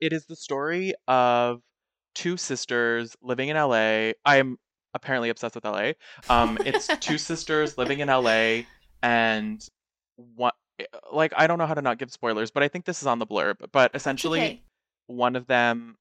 it 0.00 0.12
is 0.12 0.26
the 0.26 0.36
story 0.36 0.94
of 1.08 1.62
two 2.14 2.36
sisters 2.36 3.16
living 3.22 3.48
in 3.48 3.56
LA. 3.56 4.12
I 4.24 4.38
am 4.38 4.58
apparently 4.94 5.28
obsessed 5.28 5.54
with 5.54 5.64
LA. 5.64 5.92
Um, 6.28 6.58
it's 6.64 6.88
two 7.00 7.18
sisters 7.18 7.78
living 7.78 8.00
in 8.00 8.08
LA, 8.08 8.62
and 9.02 9.66
one 10.16 10.52
like 11.12 11.32
I 11.36 11.46
don't 11.46 11.58
know 11.58 11.66
how 11.66 11.74
to 11.74 11.82
not 11.82 11.98
give 11.98 12.10
spoilers, 12.10 12.50
but 12.50 12.62
I 12.62 12.68
think 12.68 12.84
this 12.84 13.00
is 13.00 13.06
on 13.06 13.18
the 13.18 13.26
blurb. 13.26 13.56
But 13.72 13.92
essentially, 13.94 14.40
okay. 14.40 14.62
one 15.06 15.36
of 15.36 15.46
them, 15.46 15.96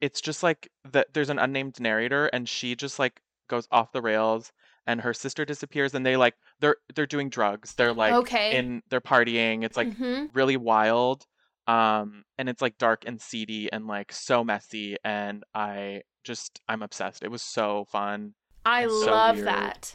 it's 0.00 0.20
just 0.20 0.42
like 0.42 0.70
that. 0.90 1.08
There's 1.12 1.30
an 1.30 1.38
unnamed 1.38 1.80
narrator, 1.80 2.26
and 2.26 2.48
she 2.48 2.74
just 2.74 2.98
like 2.98 3.20
goes 3.48 3.68
off 3.70 3.92
the 3.92 4.02
rails, 4.02 4.52
and 4.86 5.00
her 5.00 5.14
sister 5.14 5.44
disappears, 5.44 5.94
and 5.94 6.04
they 6.04 6.16
like 6.16 6.34
they're 6.60 6.76
they're 6.94 7.06
doing 7.06 7.28
drugs. 7.30 7.74
They're 7.74 7.92
like 7.94 8.14
okay. 8.14 8.56
in 8.56 8.82
they're 8.90 9.00
partying. 9.00 9.64
It's 9.64 9.76
like 9.76 9.88
Mhm. 9.88 10.30
really 10.34 10.56
wild 10.56 11.26
um 11.68 12.24
and 12.38 12.48
it's 12.48 12.60
like 12.60 12.76
dark 12.76 13.04
and 13.06 13.20
seedy 13.20 13.70
and 13.72 13.86
like 13.86 14.12
so 14.12 14.42
messy 14.42 14.96
and 15.04 15.44
i 15.54 16.02
just 16.24 16.60
i'm 16.68 16.82
obsessed 16.82 17.22
it 17.22 17.30
was 17.30 17.40
so 17.40 17.84
fun 17.84 18.34
I 18.64 18.86
so 18.86 19.12
love 19.12 19.44
that. 19.44 19.94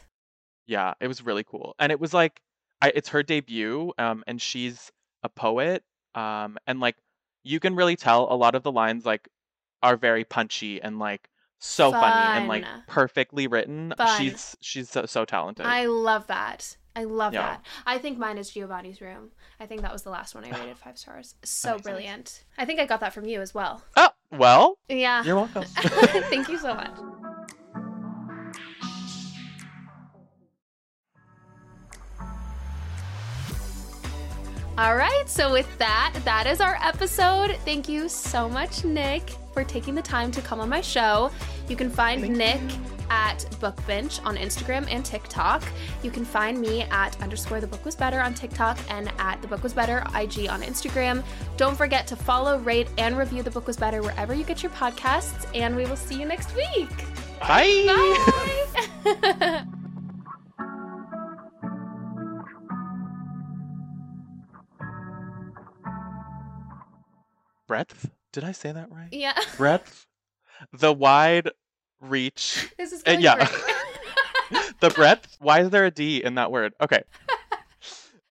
yeah 0.66 0.94
it 0.98 1.08
was 1.08 1.22
really 1.22 1.44
cool 1.44 1.74
and 1.78 1.92
it 1.92 2.00
was 2.00 2.14
like 2.14 2.40
I, 2.80 2.90
it's 2.94 3.10
her 3.10 3.22
debut 3.22 3.92
um 3.98 4.24
and 4.26 4.40
she's 4.40 4.90
a 5.22 5.28
poet 5.28 5.82
um 6.14 6.56
and 6.66 6.80
like 6.80 6.96
you 7.44 7.60
can 7.60 7.76
really 7.76 7.96
tell 7.96 8.32
a 8.32 8.34
lot 8.34 8.54
of 8.54 8.62
the 8.62 8.72
lines 8.72 9.04
like 9.04 9.28
are 9.82 9.98
very 9.98 10.24
punchy 10.24 10.80
and 10.80 10.98
like 10.98 11.28
so 11.58 11.90
funny 11.90 12.38
and 12.38 12.48
like 12.48 12.64
perfectly 12.86 13.46
written 13.46 13.92
Fun. 13.96 14.20
she's 14.20 14.56
she's 14.60 14.88
so, 14.90 15.06
so 15.06 15.24
talented 15.24 15.66
I 15.66 15.86
love 15.86 16.26
that. 16.28 16.76
I 16.96 17.04
love 17.04 17.32
Yeah. 17.32 17.42
that. 17.42 17.64
I 17.86 17.98
think 17.98 18.18
mine 18.18 18.38
is 18.38 18.50
Giovanni's 18.50 19.00
Room. 19.00 19.30
I 19.60 19.66
think 19.66 19.82
that 19.82 19.92
was 19.92 20.02
the 20.02 20.10
last 20.10 20.34
one 20.34 20.44
I 20.44 20.50
rated 20.50 20.78
five 20.84 20.98
stars. 20.98 21.34
So 21.44 21.78
brilliant. 21.78 22.44
I 22.56 22.64
think 22.64 22.80
I 22.80 22.86
got 22.86 23.00
that 23.00 23.12
from 23.12 23.24
you 23.26 23.40
as 23.40 23.54
well. 23.54 23.82
oh 23.96 24.08
well 24.32 24.78
Yeah. 24.88 25.22
you're 25.24 25.36
welcome 25.36 25.64
Thank 25.76 26.48
you 26.48 26.58
so 26.58 26.74
much. 26.74 26.96
All 34.78 34.94
right, 34.94 35.24
so 35.26 35.52
with 35.52 35.66
that, 35.78 36.14
that 36.24 36.46
is 36.46 36.60
our 36.60 36.78
episode. 36.80 37.56
Thank 37.64 37.88
you 37.88 38.08
so 38.08 38.48
much, 38.48 38.84
Nic, 38.84 39.28
for 39.52 39.64
taking 39.64 39.96
the 39.96 40.02
time 40.02 40.30
to 40.30 40.40
come 40.40 40.60
on 40.60 40.68
my 40.68 40.80
show. 40.80 41.32
You 41.68 41.74
can 41.74 41.90
find 41.90 42.20
Thank 42.20 42.36
Nic 42.36 42.60
at 43.10 43.38
Bookbinch 43.60 44.24
on 44.24 44.36
Instagram 44.36 44.86
and 44.88 45.04
TikTok. 45.04 45.64
You 46.04 46.12
can 46.12 46.24
find 46.24 46.60
me 46.60 46.82
at 46.92 47.20
underscore 47.20 47.60
the 47.60 47.66
book 47.66 47.84
was 47.84 47.96
better 47.96 48.20
on 48.20 48.34
TikTok 48.34 48.78
and 48.88 49.10
at 49.18 49.42
the 49.42 49.48
book 49.48 49.64
was 49.64 49.72
better 49.72 49.98
IG 50.14 50.48
on 50.48 50.62
Instagram. 50.62 51.24
Don't 51.56 51.76
forget 51.76 52.06
to 52.06 52.14
follow, 52.14 52.58
rate, 52.58 52.86
and 52.98 53.18
review 53.18 53.42
the 53.42 53.50
book 53.50 53.66
was 53.66 53.76
better 53.76 54.00
wherever 54.00 54.32
you 54.32 54.44
get 54.44 54.62
your 54.62 54.70
podcasts, 54.70 55.44
and 55.56 55.74
we 55.74 55.86
will 55.86 55.96
see 55.96 56.20
you 56.20 56.24
next 56.24 56.54
week. 56.54 56.88
bye. 57.40 58.68
Bye. 59.04 59.64
breadth 67.68 68.10
did 68.32 68.42
i 68.42 68.50
say 68.50 68.72
that 68.72 68.90
right 68.90 69.08
yeah, 69.12 69.38
breadth, 69.56 70.06
the 70.72 70.92
wide 70.92 71.50
reach, 72.00 72.68
this 72.76 72.92
is 72.92 73.02
Uh, 73.06 73.12
going 73.12 73.20
yeah. 73.20 73.48
the 74.80 74.90
breadth. 74.90 75.36
Why 75.40 75.60
is 75.60 75.70
there 75.70 75.84
a 75.84 75.90
D 75.90 76.22
in 76.24 76.34
that 76.34 76.50
word? 76.50 76.72
Okay. 76.80 77.02